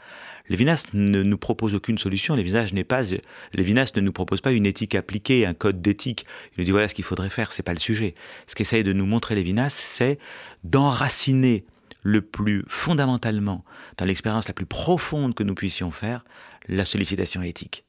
Lévinas 0.49 0.85
ne 0.93 1.23
nous 1.23 1.37
propose 1.37 1.73
aucune 1.73 1.97
solution. 1.97 2.35
Lévinas, 2.35 2.71
n'est 2.73 2.83
pas, 2.83 3.03
ne 3.03 4.01
nous 4.01 4.11
propose 4.11 4.41
pas 4.41 4.51
une 4.51 4.65
éthique 4.65 4.95
appliquée, 4.95 5.45
un 5.45 5.53
code 5.53 5.81
d'éthique. 5.81 6.25
Il 6.51 6.61
nous 6.61 6.65
dit 6.65 6.71
voilà 6.71 6.87
ce 6.87 6.93
qu'il 6.93 7.03
faudrait 7.03 7.29
faire, 7.29 7.51
c'est 7.51 7.63
pas 7.63 7.73
le 7.73 7.79
sujet. 7.79 8.15
Ce 8.47 8.55
qu'essaye 8.55 8.83
de 8.83 8.93
nous 8.93 9.05
montrer 9.05 9.35
Lévinas, 9.35 9.69
c'est 9.69 10.19
d'enraciner 10.63 11.65
le 12.03 12.21
plus 12.21 12.63
fondamentalement, 12.67 13.65
dans 13.97 14.05
l'expérience 14.05 14.47
la 14.47 14.53
plus 14.53 14.67
profonde 14.67 15.33
que 15.33 15.41
nous 15.41 15.55
puissions 15.55 15.89
faire, 15.89 16.23
la 16.67 16.85
sollicitation 16.85 17.41
éthique. 17.41 17.83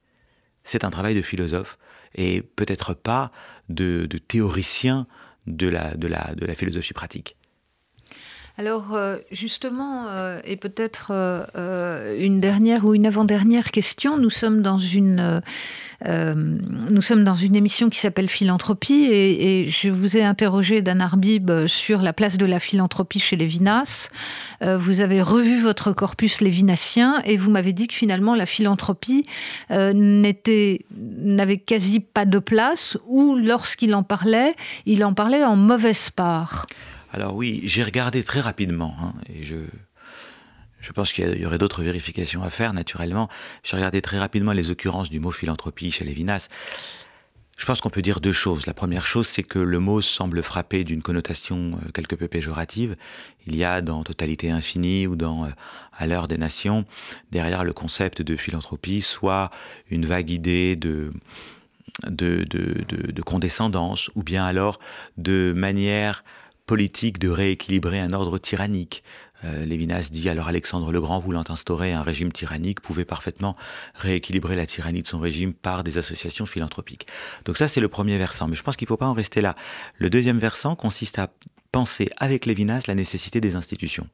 C'est 0.65 0.85
un 0.85 0.91
travail 0.91 1.15
de 1.15 1.23
philosophe 1.23 1.79
et 2.15 2.41
peut-être 2.41 2.95
pas 2.95 3.31
de, 3.69 4.09
théoricien 4.27 5.07
de 5.47 5.69
la, 5.69 5.95
de, 5.95 6.09
la, 6.09 6.35
de 6.35 6.47
la 6.47 6.55
philosophie 6.55 6.95
pratique. 6.95 7.37
Alors 8.59 8.95
euh, 8.95 9.19
justement, 9.31 10.07
euh, 10.09 10.41
et 10.45 10.57
peut-être 10.57 11.09
euh, 11.11 12.17
une 12.19 12.41
dernière 12.41 12.87
ou 12.87 12.95
une 12.95 13.05
avant-dernière 13.05 13.71
question, 13.71 14.17
nous 14.17 14.31
sommes 14.31 14.63
dans 14.63 14.79
une 14.79 15.43
émission 17.55 17.91
qui 17.91 17.99
s'appelle 17.99 18.31
Philanthropie 18.31 19.09
et, 19.13 19.69
je 19.69 19.91
vous 19.91 20.17
ai 20.17 20.25
interrogé, 20.25 20.81
Dan 20.81 21.03
Arbib, 21.03 21.67
sur 21.67 22.01
la 22.01 22.15
place 22.15 22.39
de 22.39 22.47
la 22.47 22.59
philanthropie 22.59 23.21
chez 23.21 23.37
Lévinas. 23.37 24.09
Euh, 24.63 24.79
vous 24.79 25.03
avez 25.03 25.21
revu 25.21 25.61
votre 25.61 25.93
corpus 25.93 26.41
lévinassien 26.41 27.21
et 27.27 27.37
vous 27.37 27.51
m'avez 27.51 27.75
dit 27.75 27.89
que 27.89 27.95
finalement 27.95 28.35
la 28.35 28.47
philanthropie 28.47 29.27
n'avait 29.69 30.79
quasi 31.59 32.01
pas 32.01 32.25
de 32.25 32.39
place 32.39 32.97
ou 33.07 33.37
lorsqu'il 33.37 33.95
en 33.95 34.03
parlait, 34.03 34.55
il 34.87 35.05
en 35.05 35.13
parlait 35.13 35.45
en 35.45 35.57
mauvaise 35.57 36.09
part. 36.09 36.67
Alors 37.17 37.35
oui, 37.35 37.63
j'ai 37.65 37.83
regardé 37.83 38.23
très 38.23 38.41
rapidement 38.41 38.95
hein, 39.01 39.15
et 39.35 39.43
je 39.43 39.57
je 40.83 40.93
pense 40.93 41.13
qu'il 41.13 41.39
y 41.39 41.47
aurait 41.47 41.59
d'autres 41.59 41.83
vérifications 41.83 42.45
à 42.45 42.51
faire, 42.51 42.73
naturellement. 42.73 43.29
J'ai 43.65 43.75
regardé 43.75 44.03
très 44.03 44.19
rapidement 44.19 44.53
les 44.53 44.71
occurrences 44.71 45.11
du 45.11 45.19
mot 45.19 45.33
philanthropie 45.33 45.91
chez 45.91 46.05
Lévinas. 46.05 46.49
Je 47.59 47.65
pense 47.65 47.81
qu'on 47.81 47.91
peut 47.91 48.03
dire 48.03 48.21
deux 48.21 48.35
choses. 48.35 48.67
La 48.67 48.75
première 48.75 49.07
chose, 49.07 49.27
c'est 49.27 49.43
que 49.43 49.59
le 49.59 49.81
mot 49.81 50.01
semble 50.01 50.43
frapper 50.43 50.85
d'une 50.85 51.03
connotation 51.03 51.73
euh, 51.73 51.91
quelque 51.91 52.15
peu 52.15 52.29
péjorative. 52.29 52.95
Il 53.47 53.57
y 53.57 53.65
a 53.65 53.81
dans 53.81 54.05
Totalité 54.05 54.51
infinie 54.51 55.09
ou 55.09 55.17
dans 55.17 55.47
euh, 55.47 55.49
À 55.97 56.07
l'heure 56.07 56.29
des 56.29 56.39
nations, 56.39 56.85
derrière 57.33 57.65
le 57.65 57.73
concept 57.73 58.21
de 58.23 58.37
philanthropie, 58.37 59.01
soit 59.01 59.51
une 59.91 60.05
vague 60.05 60.31
idée 60.31 60.77
de, 60.77 61.13
de, 62.07 62.45
de 62.45 63.23
condescendance, 63.23 64.11
ou 64.15 64.23
bien 64.23 64.45
alors 64.45 64.79
de 65.17 65.53
manière 65.57 66.23
politique 66.67 67.19
de 67.19 67.29
rééquilibrer 67.29 68.01
un 68.01 68.11
ordre 68.11 68.39
tyrannique. 68.39 69.03
Euh, 69.45 69.65
Lévinas 69.65 70.09
dit 70.11 70.29
alors 70.29 70.49
Alexandre 70.49 70.93
le 70.93 71.01
Grand, 71.01 71.21
voulant 71.21 71.45
instaurer 71.49 71.93
un 71.93 72.03
régime 72.03 72.33
tyrannique, 72.33 72.81
pouvait 72.81 73.05
parfaitement 73.05 73.57
rééquilibrer 73.95 74.57
la 74.57 74.67
tyrannie 74.67 75.03
de 75.03 75.07
son 75.07 75.19
régime 75.19 75.53
par 75.53 75.85
des 75.85 75.99
associations 75.99 76.47
philanthropiques. 76.47 77.07
Donc 77.45 77.57
ça, 77.57 77.69
c'est 77.69 77.81
le 77.81 77.89
premier 77.89 78.19
versant. 78.19 78.49
Mais 78.49 78.57
je 78.57 78.63
pense 78.63 78.77
qu'il 78.77 78.87
ne 78.87 78.89
faut 78.89 78.97
pas 78.97 79.07
en 79.07 79.13
rester 79.13 79.41
là. 79.41 79.55
Le 79.99 80.11
deuxième 80.11 80.39
versant 80.39 80.75
consiste 80.75 81.19
à 81.19 81.31
penser 81.71 82.11
avec 82.17 82.47
Lévinas 82.47 82.85
la 82.89 82.95
nécessité 82.95 83.41
des 83.41 83.55
institutions. 83.55 84.09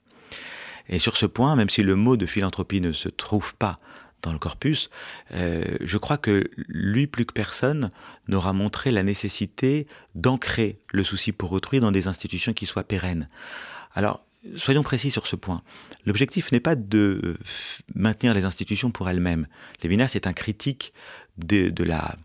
Et 0.88 0.98
sur 0.98 1.16
ce 1.16 1.26
point, 1.26 1.54
même 1.56 1.70
si 1.70 1.82
le 1.82 1.96
mot 1.96 2.16
de 2.16 2.26
philanthropie 2.26 2.80
ne 2.80 2.92
se 2.92 3.08
trouve 3.08 3.54
pas 3.54 3.78
dans 4.22 4.32
le 4.32 4.38
corpus, 4.38 4.90
euh, 5.32 5.76
je 5.80 5.98
crois 5.98 6.16
que 6.16 6.50
lui 6.68 7.06
plus 7.06 7.26
que 7.26 7.32
personne 7.32 7.90
n'aura 8.28 8.52
montré 8.52 8.90
la 8.90 9.02
nécessité 9.02 9.86
d'ancrer 10.14 10.78
le 10.92 11.04
souci 11.04 11.32
pour 11.32 11.52
autrui 11.52 11.80
dans 11.80 11.92
des 11.92 12.08
institutions 12.08 12.52
qui 12.52 12.66
soient 12.66 12.84
pérennes. 12.84 13.28
Alors, 13.94 14.24
soyons 14.56 14.82
précis 14.82 15.10
sur 15.10 15.26
ce 15.26 15.36
point. 15.36 15.62
L'objectif 16.06 16.52
n'est 16.52 16.60
pas 16.60 16.76
de 16.76 17.36
maintenir 17.94 18.34
les 18.34 18.44
institutions 18.44 18.90
pour 18.90 19.08
elles-mêmes. 19.08 19.46
Lévinas 19.82 20.12
est 20.14 20.26
un 20.26 20.32
critique 20.32 20.92
de, 21.38 21.72
la 21.84 22.16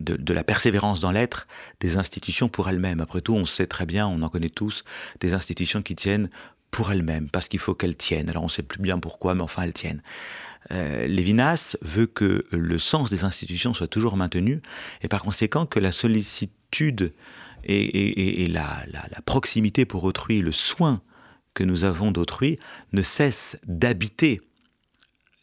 de, 0.00 0.32
la 0.32 0.44
persévérance 0.44 1.00
dans 1.00 1.10
l'être 1.10 1.46
des 1.80 1.96
institutions 1.96 2.48
pour 2.48 2.68
elles-mêmes. 2.68 3.00
Après 3.00 3.20
tout, 3.20 3.34
on 3.34 3.44
sait 3.44 3.66
très 3.66 3.86
bien, 3.86 4.06
on 4.06 4.22
en 4.22 4.28
connaît 4.28 4.50
tous, 4.50 4.84
des 5.20 5.34
institutions 5.34 5.82
qui 5.82 5.94
tiennent 5.94 6.30
pour 6.70 6.90
elles-mêmes, 6.90 7.28
parce 7.30 7.48
qu'il 7.48 7.60
faut 7.60 7.74
qu'elles 7.74 7.96
tiennent. 7.96 8.28
Alors 8.28 8.42
on 8.42 8.46
ne 8.46 8.50
sait 8.50 8.64
plus 8.64 8.80
bien 8.80 8.98
pourquoi, 8.98 9.34
mais 9.34 9.42
enfin 9.42 9.62
elles 9.62 9.72
tiennent. 9.72 10.02
Euh, 10.72 11.06
Lévinas 11.06 11.76
veut 11.82 12.06
que 12.06 12.46
le 12.50 12.78
sens 12.78 13.10
des 13.10 13.24
institutions 13.24 13.74
soit 13.74 13.88
toujours 13.88 14.16
maintenu, 14.16 14.62
et 15.02 15.08
par 15.08 15.22
conséquent 15.22 15.66
que 15.66 15.78
la 15.78 15.92
sollicitude 15.92 17.12
et, 17.66 18.46
la, 18.48 18.84
la, 18.92 19.22
proximité 19.22 19.84
pour 19.84 20.04
autrui, 20.04 20.40
le 20.40 20.52
soin 20.52 21.00
que 21.54 21.64
nous 21.64 21.84
avons 21.84 22.10
d'autrui 22.10 22.58
ne 22.92 23.02
cesse 23.02 23.58
d'habiter 23.66 24.40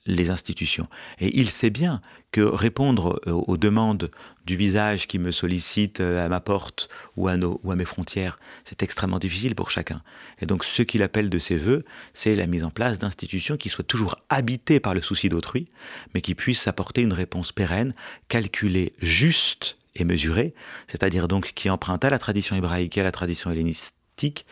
les 0.05 0.29
institutions. 0.29 0.87
Et 1.19 1.39
il 1.39 1.49
sait 1.49 1.69
bien 1.69 2.01
que 2.31 2.41
répondre 2.41 3.21
euh, 3.27 3.31
aux 3.31 3.57
demandes 3.57 4.11
du 4.45 4.55
visage 4.55 5.07
qui 5.07 5.19
me 5.19 5.31
sollicite 5.31 5.99
euh, 5.99 6.25
à 6.25 6.29
ma 6.29 6.39
porte 6.39 6.89
ou 7.15 7.27
à, 7.27 7.37
nos, 7.37 7.59
ou 7.63 7.71
à 7.71 7.75
mes 7.75 7.85
frontières, 7.85 8.39
c'est 8.65 8.83
extrêmement 8.83 9.19
difficile 9.19 9.55
pour 9.55 9.69
chacun. 9.69 10.01
Et 10.39 10.45
donc 10.45 10.63
ce 10.63 10.81
qu'il 10.81 11.03
appelle 11.03 11.29
de 11.29 11.39
ses 11.39 11.57
voeux, 11.57 11.85
c'est 12.13 12.35
la 12.35 12.47
mise 12.47 12.63
en 12.63 12.71
place 12.71 12.99
d'institutions 12.99 13.57
qui 13.57 13.69
soient 13.69 13.83
toujours 13.83 14.15
habitées 14.29 14.79
par 14.79 14.93
le 14.93 15.01
souci 15.01 15.29
d'autrui, 15.29 15.67
mais 16.13 16.21
qui 16.21 16.35
puissent 16.35 16.67
apporter 16.67 17.01
une 17.01 17.13
réponse 17.13 17.51
pérenne, 17.51 17.93
calculée, 18.29 18.93
juste 18.99 19.77
et 19.95 20.03
mesurée, 20.03 20.53
c'est-à-dire 20.87 21.27
donc 21.27 21.51
qui 21.53 21.69
emprunte 21.69 22.05
à 22.05 22.09
la 22.09 22.19
tradition 22.19 22.55
hébraïque 22.55 22.97
et 22.97 23.01
à 23.01 23.03
la 23.03 23.11
tradition 23.11 23.51
hellénistique, 23.51 24.45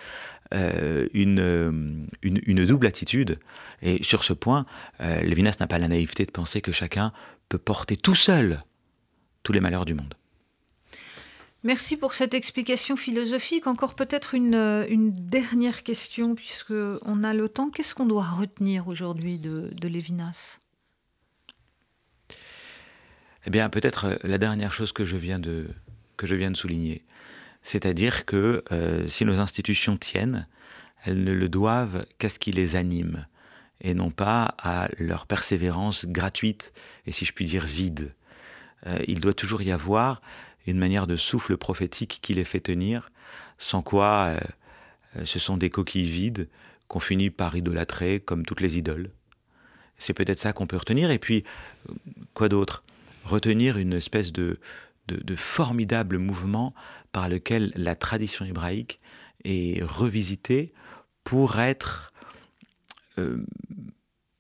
euh, 0.54 1.08
une, 1.14 2.08
une, 2.24 2.66
double 2.66 2.88
attitude. 2.88 3.40
Et 3.84 4.04
sur 4.04 4.24
ce 4.24 4.34
point, 4.34 4.66
euh, 5.00 5.22
Lévinas 5.22 5.58
n'a 5.60 5.68
pas 5.68 5.78
la 5.78 5.88
naïveté 5.88 6.26
de 6.26 6.32
penser 6.32 6.60
que 6.60 6.72
chacun 6.72 7.14
peut 7.50 7.60
porter 7.60 7.96
tout 7.96 8.16
seul 8.16 8.64
tous 9.44 9.52
les 9.54 9.60
malheurs 9.60 9.86
du 9.86 9.94
monde. 9.94 10.14
Merci 11.64 11.98
pour 11.98 12.14
cette 12.14 12.34
explication 12.34 12.96
philosophique. 12.96 13.68
Encore 13.68 13.94
peut-être 13.94 14.34
une, 14.34 14.86
une, 14.90 15.12
dernière 15.12 15.84
question, 15.84 16.34
puisque 16.34 16.72
on 16.72 17.24
a 17.24 17.34
le 17.34 17.50
temps. 17.50 17.70
Qu'est-ce 17.70 17.94
qu'on 17.94 18.06
doit 18.06 18.24
retenir 18.24 18.88
aujourd'hui 18.88 19.40
de, 19.40 19.70
de 19.74 19.88
Lévinas? 19.90 20.60
Eh 23.46 23.50
bien, 23.50 23.70
peut-être 23.70 24.20
la 24.24 24.38
dernière 24.38 24.72
chose 24.72 24.94
que 24.94 25.04
je 25.04 25.18
viens 25.18 25.40
de, 25.40 25.68
que 26.16 26.28
je 26.28 26.36
viens 26.36 26.52
de 26.52 26.58
souligner. 26.58 27.04
C'est-à-dire 27.62 28.26
que 28.26 28.64
euh, 28.72 29.08
si 29.08 29.26
nos 29.26 29.40
institutions 29.40 29.98
tiennent, 29.98 30.48
elles 31.04 31.24
ne 31.24 31.34
le 31.34 31.50
doivent 31.50 32.06
qu'à 32.20 32.30
ce 32.30 32.40
qui 32.40 32.52
les 32.52 32.76
anime. 32.76 33.26
et 33.82 33.94
non 33.94 34.12
pas 34.12 34.56
à 34.58 34.90
leur 34.98 35.26
persévérance 35.26 36.06
gratuite 36.06 36.74
et 37.06 37.14
si 37.14 37.24
je 37.24 37.32
puis 37.32 37.46
dire 37.46 37.66
vide. 37.66 38.14
Euh, 38.88 39.00
il 39.08 39.20
doit 39.20 39.34
toujours 39.34 39.62
y 39.62 39.72
avoir 39.72 40.22
une 40.68 40.78
manière 40.78 41.08
de 41.08 41.16
souffle 41.16 41.58
prophétique 41.58 42.20
qui 42.22 42.34
les 42.34 42.44
fait 42.44 42.60
tenir, 42.60 43.12
sans 43.58 43.82
quoi 43.82 44.36
euh, 45.16 45.26
ce 45.26 45.40
sont 45.40 45.58
des 45.58 45.70
coquilles 45.70 46.10
vides 46.10 46.48
qu'on 46.88 47.00
finit 47.00 47.30
par 47.30 47.56
idolâtrer 47.56 48.20
comme 48.20 48.46
toutes 48.46 48.62
les 48.62 48.78
idoles. 48.78 49.12
C'est 49.98 50.14
peut-être 50.14 50.40
ça 50.40 50.54
qu'on 50.54 50.68
peut 50.68 50.78
retenir. 50.78 51.12
Et 51.12 51.20
puis, 51.20 51.44
quoi 52.34 52.50
d'autre? 52.50 52.84
Retenir 53.26 53.78
une 53.78 53.94
espèce 53.94 54.32
de, 54.32 54.60
de, 55.08 55.36
formidable 55.36 56.18
mouvement 56.18 56.74
par 57.12 57.30
lequel 57.30 57.72
la 57.76 57.96
tradition 57.96 58.46
hébraïque 58.46 59.00
est 59.44 59.84
revisitée 59.84 60.74
pour 61.24 61.60
être, 61.60 62.12
euh, 63.18 63.46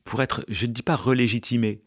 pour 0.05 0.21
être, 0.21 0.43
je 0.47 0.65
ne 0.65 0.71
dis 0.71 0.81
pas 0.81 0.95
relégitimée, 0.95 1.81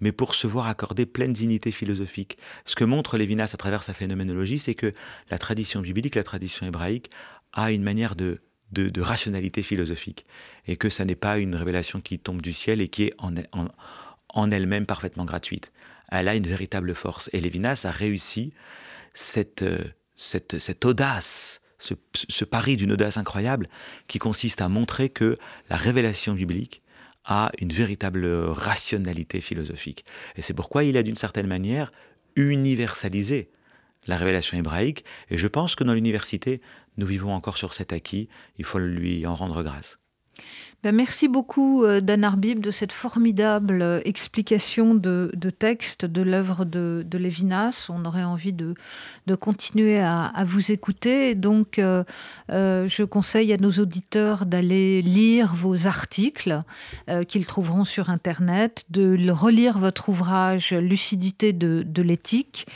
mais 0.00 0.12
pour 0.12 0.34
se 0.34 0.46
voir 0.46 0.66
accorder 0.66 1.06
pleine 1.06 1.32
dignité 1.32 1.72
philosophique. 1.72 2.38
Ce 2.64 2.74
que 2.74 2.84
montre 2.84 3.16
Lévinas 3.16 3.50
à 3.54 3.56
travers 3.56 3.82
sa 3.82 3.94
phénoménologie, 3.94 4.58
c'est 4.58 4.74
que 4.74 4.92
la 5.30 5.38
tradition 5.38 5.80
biblique, 5.80 6.14
la 6.14 6.24
tradition 6.24 6.66
hébraïque, 6.66 7.10
a 7.52 7.70
une 7.70 7.82
manière 7.82 8.16
de, 8.16 8.40
rationalité 8.98 9.62
philosophique, 9.62 10.26
et 10.66 10.76
que 10.76 10.90
ça 10.90 11.04
n'est 11.04 11.14
pas 11.14 11.38
une 11.38 11.54
révélation 11.54 12.00
qui 12.00 12.18
tombe 12.18 12.42
du 12.42 12.52
ciel 12.52 12.80
et 12.82 12.88
qui 12.88 13.04
est 13.04 13.14
en, 13.18 14.50
elle-même 14.50 14.86
parfaitement 14.86 15.24
gratuite 15.24 15.72
elle 16.10 16.28
a 16.28 16.34
une 16.34 16.46
véritable 16.46 16.94
force. 16.94 17.30
Et 17.32 17.40
Lévinas 17.40 17.82
a 17.84 17.90
réussi 17.90 18.52
cette, 19.14 19.62
euh, 19.62 19.84
cette, 20.16 20.84
audace, 20.84 21.60
ce, 21.78 21.94
ce 22.14 22.44
pari 22.44 22.76
d'une 22.76 22.92
audace 22.92 23.16
incroyable 23.16 23.68
qui 24.08 24.18
consiste 24.18 24.60
à 24.60 24.68
montrer 24.68 25.08
que 25.08 25.36
la 25.68 25.76
révélation 25.76 26.34
biblique 26.34 26.82
a 27.26 27.50
une 27.58 27.72
véritable 27.72 28.26
rationalité 28.26 29.40
philosophique. 29.40 30.04
Et 30.36 30.42
c'est 30.42 30.54
pourquoi 30.54 30.84
il 30.84 30.96
a 30.96 31.02
d'une 31.02 31.16
certaine 31.16 31.46
manière 31.46 31.92
universalisé 32.36 33.50
la 34.06 34.16
révélation 34.16 34.56
hébraïque. 34.56 35.04
Et 35.30 35.38
je 35.38 35.48
pense 35.48 35.74
que 35.74 35.84
dans 35.84 35.94
l'université, 35.94 36.60
nous 36.96 37.06
vivons 37.06 37.32
encore 37.32 37.56
sur 37.56 37.74
cet 37.74 37.92
acquis. 37.92 38.28
Il 38.58 38.64
faut 38.64 38.78
lui 38.78 39.26
en 39.26 39.34
rendre 39.34 39.62
grâce. 39.62 39.98
Ben, 40.86 40.94
merci 40.94 41.26
beaucoup, 41.26 41.84
euh, 41.84 42.00
Dan 42.00 42.22
Arbib, 42.22 42.60
de 42.60 42.70
cette 42.70 42.92
formidable 42.92 43.82
euh, 43.82 44.00
explication 44.04 44.94
de, 44.94 45.32
texte 45.58 46.04
de 46.04 46.22
l'œuvre 46.22 46.64
de, 46.64 47.04
Lévinas. 47.12 47.88
On 47.88 48.04
aurait 48.04 48.22
envie 48.22 48.52
de, 48.52 48.74
continuer 49.34 49.98
à, 49.98 50.32
vous 50.46 50.70
écouter. 50.70 51.34
Donc, 51.34 51.80
euh, 51.80 52.04
je 52.48 53.02
conseille 53.02 53.52
à 53.52 53.56
nos 53.56 53.72
auditeurs 53.72 54.46
d'aller 54.46 55.02
lire 55.02 55.56
vos 55.56 55.88
articles 55.88 56.62
qu'ils 57.26 57.46
trouveront 57.46 57.84
sur 57.84 58.08
Internet, 58.08 58.84
de 58.90 59.30
relire 59.30 59.78
votre 59.78 60.08
ouvrage 60.08 60.72
Lucidité 60.72 61.52
de 61.52 62.02
l'éthique 62.02 62.66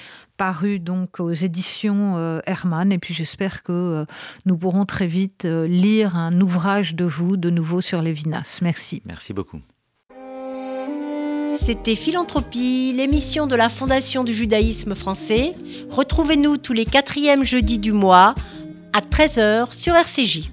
paru 0.40 0.78
donc 0.78 1.20
aux 1.20 1.32
éditions 1.32 2.16
euh, 2.16 2.40
Hermann. 2.46 2.92
Et 2.92 2.98
puis 2.98 3.12
j'espère 3.12 3.62
que 3.62 3.72
euh, 3.72 4.04
nous 4.46 4.56
pourrons 4.56 4.86
très 4.86 5.06
vite 5.06 5.44
euh, 5.44 5.66
lire 5.66 6.16
un 6.16 6.40
ouvrage 6.40 6.94
de 6.94 7.04
vous 7.04 7.36
de 7.36 7.50
nouveau 7.50 7.82
sur 7.82 8.00
Lévinas. 8.00 8.60
Merci. 8.62 9.02
Merci 9.04 9.34
beaucoup. 9.34 9.60
C'était 11.52 11.94
Philanthropie, 11.94 12.94
l'émission 12.96 13.46
de 13.46 13.54
la 13.54 13.68
Fondation 13.68 14.24
du 14.24 14.32
judaïsme 14.32 14.94
français. 14.94 15.52
Retrouvez-nous 15.90 16.56
tous 16.56 16.72
les 16.72 16.86
quatrièmes 16.86 17.44
jeudis 17.44 17.78
du 17.78 17.92
mois 17.92 18.34
à 18.94 19.00
13h 19.02 19.74
sur 19.74 19.94
RCJ. 19.94 20.50